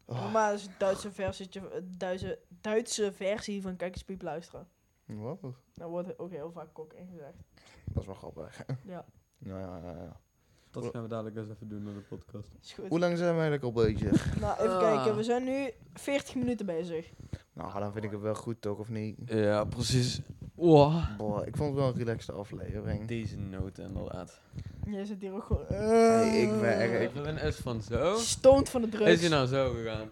Oh, 0.05 0.33
Maar 0.33 0.51
dat 0.51 0.59
is 0.61 0.67
een 0.67 0.73
Duitse 0.79 1.13
versie, 1.13 1.49
Duitse, 1.83 2.39
Duitse 2.61 3.13
versie 3.13 3.63
van 3.63 3.77
Kijk 3.77 3.93
eens 3.95 4.05
Piep 4.05 4.23
luisteren. 4.23 4.67
wat? 5.07 5.39
Daar 5.75 5.89
wordt 5.89 6.19
ook 6.19 6.31
heel 6.31 6.51
vaak 6.53 6.69
kok 6.73 6.93
in 6.93 7.07
gezegd. 7.07 7.37
Dat 7.85 8.03
is 8.03 8.07
wel 8.07 8.15
grappig. 8.15 8.65
Ja, 8.87 9.05
Ja, 9.39 9.59
ja, 9.59 9.79
ja, 9.83 9.91
ja. 9.93 10.17
Dat 10.83 10.91
gaan 10.93 11.03
we 11.03 11.09
dadelijk 11.09 11.37
eens 11.37 11.49
even 11.51 11.69
doen 11.69 11.83
naar 11.83 11.95
de 11.95 12.01
podcast. 12.17 12.49
is 12.63 12.73
goed. 12.73 12.89
Hoe 12.89 12.99
lang 12.99 13.17
zijn 13.19 13.35
we 13.35 13.41
eigenlijk 13.41 13.65
al 13.65 13.73
bezig? 13.85 14.41
Nou, 14.41 14.59
even 14.61 14.75
Ah. 14.75 14.81
kijken. 14.95 15.17
We 15.17 15.23
zijn 15.23 15.45
nu 15.45 15.71
40 15.95 16.35
minuten 16.35 16.67
bezig. 16.67 17.11
Nou, 17.53 17.79
dan 17.81 17.93
vind 17.93 18.05
ik 18.05 18.11
het 18.11 18.21
wel 18.21 18.35
goed 18.35 18.61
toch, 18.61 18.79
of 18.79 18.89
niet? 18.89 19.17
Ja, 19.27 19.65
precies. 19.65 20.21
Wow. 20.55 21.03
Boah, 21.19 21.47
ik 21.47 21.57
vond 21.57 21.71
het 21.71 21.79
wel 21.79 21.89
een 21.89 21.97
relaxte 21.99 22.33
aflevering. 22.33 23.09
Deze 23.09 23.37
noot 23.37 23.79
inderdaad. 23.79 24.41
Jij 24.87 25.05
zit 25.05 25.21
hier 25.21 25.35
ook 25.35 25.45
gewoon... 25.45 25.65
Hey, 25.67 26.43
ik 26.43 26.61
ben- 26.61 27.03
ik- 27.03 27.13
Ruben 27.15 27.37
is 27.39 27.57
van 27.57 27.83
zo. 27.83 28.17
Stoned 28.17 28.69
van 28.69 28.81
de 28.81 28.89
drugs. 28.89 29.11
Is 29.11 29.21
hij 29.21 29.29
nou 29.29 29.47
zo 29.47 29.73
gegaan? 29.73 30.09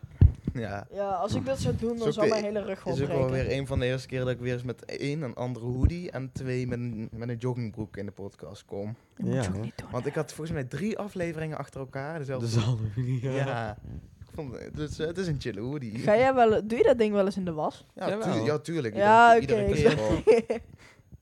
Ja. 0.53 0.87
Ja, 0.93 1.09
als 1.09 1.35
ik 1.35 1.45
dat 1.47 1.59
zou 1.59 1.77
doen, 1.77 1.95
Is 1.95 2.03
dan 2.03 2.13
zou 2.13 2.29
mijn 2.29 2.45
hele 2.45 2.63
rug 2.63 2.79
gewoon 2.81 2.99
Het 2.99 3.09
is 3.09 3.15
ook 3.15 3.21
wel 3.21 3.31
weer 3.31 3.53
een 3.53 3.67
van 3.67 3.79
de 3.79 3.87
eerste 3.87 4.09
keren 4.09 4.25
dat 4.27 4.35
ik 4.35 4.41
weer 4.41 4.53
eens 4.53 4.63
met 4.63 4.85
één, 4.85 5.23
een 5.23 5.35
andere 5.35 5.67
hoodie 5.67 6.11
en 6.11 6.31
twee 6.33 6.67
met 6.67 6.79
een, 6.79 7.09
met 7.13 7.29
een 7.29 7.37
joggingbroek 7.37 7.97
in 7.97 8.07
de 8.07 8.13
podcast 8.13 8.65
kom. 8.65 8.97
Dat 9.17 9.27
moet 9.27 9.35
je 9.35 9.41
Ja, 9.41 9.49
ook 9.57 9.63
niet 9.65 9.79
doen. 9.79 9.89
Want 9.91 10.07
ik 10.07 10.15
had 10.15 10.33
volgens 10.33 10.57
mij 10.57 10.65
drie 10.65 10.99
afleveringen 10.99 11.59
achter 11.59 11.81
elkaar. 11.81 12.13
De 12.13 12.19
Dezelfde 12.19 12.47
zal 12.47 12.79
niet. 12.97 13.23
Ja. 13.23 13.77
Ik 14.21 14.39
vond, 14.39 14.59
het, 14.59 14.79
is, 14.79 14.99
het 14.99 15.19
is 15.19 15.27
een 15.27 15.41
chille 15.41 15.61
hoodie. 15.61 15.99
Ga 15.99 16.17
jij 16.17 16.35
wel... 16.35 16.67
Doe 16.67 16.79
je 16.79 16.85
dat 16.85 16.99
ding 16.99 17.13
wel 17.15 17.25
eens 17.25 17.37
in 17.37 17.45
de 17.45 17.53
was? 17.53 17.87
Ja, 17.95 18.19
tu 18.19 18.31
ja 18.41 18.59
tuurlijk. 18.59 18.97
Ja, 18.97 19.39
Iedere- 19.39 19.91
oké. 20.17 20.43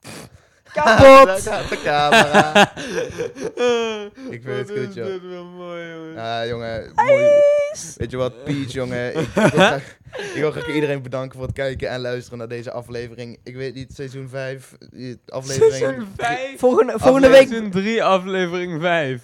Kapot! 0.73 1.45
Daar 1.45 1.69
de 1.69 1.81
camera. 1.85 2.73
ik 4.35 4.43
vind 4.43 4.69
het 4.69 4.71
goed, 4.79 4.95
joh. 4.95 5.07
dit 5.07 5.29
wel 5.29 5.45
mooi, 5.45 5.89
jongen. 5.89 6.49
Jongen. 6.49 6.93
Mooi. 6.95 7.29
Weet 7.97 8.11
je 8.11 8.17
wat, 8.17 8.45
Peach, 8.45 8.73
jongen. 8.73 9.13
Ik, 9.19 9.29
wil 9.35 9.49
graag, 9.49 9.97
ik 10.11 10.41
wil 10.41 10.51
graag 10.51 10.69
iedereen 10.75 11.03
bedanken 11.03 11.39
voor 11.39 11.47
het 11.47 11.57
kijken 11.57 11.89
en 11.89 12.01
luisteren 12.01 12.39
naar 12.39 12.49
deze 12.49 12.71
aflevering. 12.71 13.39
Ik 13.45 13.57
weet 13.57 13.75
niet, 13.75 13.95
seizoen 13.95 14.29
5, 14.29 14.77
aflevering... 15.27 15.75
Seizoen 15.75 16.09
5. 16.17 16.59
Volgende, 16.59 16.95
volgende 16.97 17.29
week... 17.29 17.49
Seizoen 17.49 17.71
3, 17.71 18.05
aflevering 18.05 18.81
5. 18.81 19.23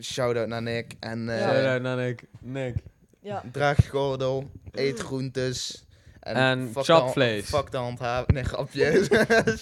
Shout-out 0.00 0.48
naar 0.48 0.62
Nick. 0.62 0.92
En 1.00 1.28
eh 1.28 1.38
Ja. 1.38 1.52
Shout-out 1.52 1.82
naar 1.82 1.96
Nick. 1.96 2.22
Nick. 2.40 2.74
Ja, 3.20 3.42
draag 3.52 3.76
je 3.76 3.88
gordel, 3.88 4.50
eet 4.72 5.00
groentes. 5.00 5.85
En 6.34 6.70
de, 6.74 7.42
fuck 7.44 7.70
de 7.70 7.76
handhaven. 7.76 8.34
Nee, 8.34 8.44
grapje. 8.44 9.06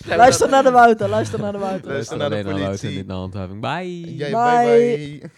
luister 0.17 0.49
naar 0.49 0.63
de 0.63 0.71
Wouter, 0.71 1.09
luister 1.09 1.41
naar 1.41 1.53
de 1.53 1.59
Wouter. 1.59 1.91
Luister 1.93 2.17
naar 2.17 2.31
de 2.31 2.35
Alleen 2.35 2.47
naar 2.47 2.59
Wouter, 2.59 2.79
politie. 2.81 2.99
niet 2.99 3.07
naar 3.07 3.17
handhaving. 3.17 3.61
Bye. 3.61 4.15
Jij, 4.17 4.31
Bye. 4.31 4.97
bye 4.97 5.19
bye. 5.21 5.31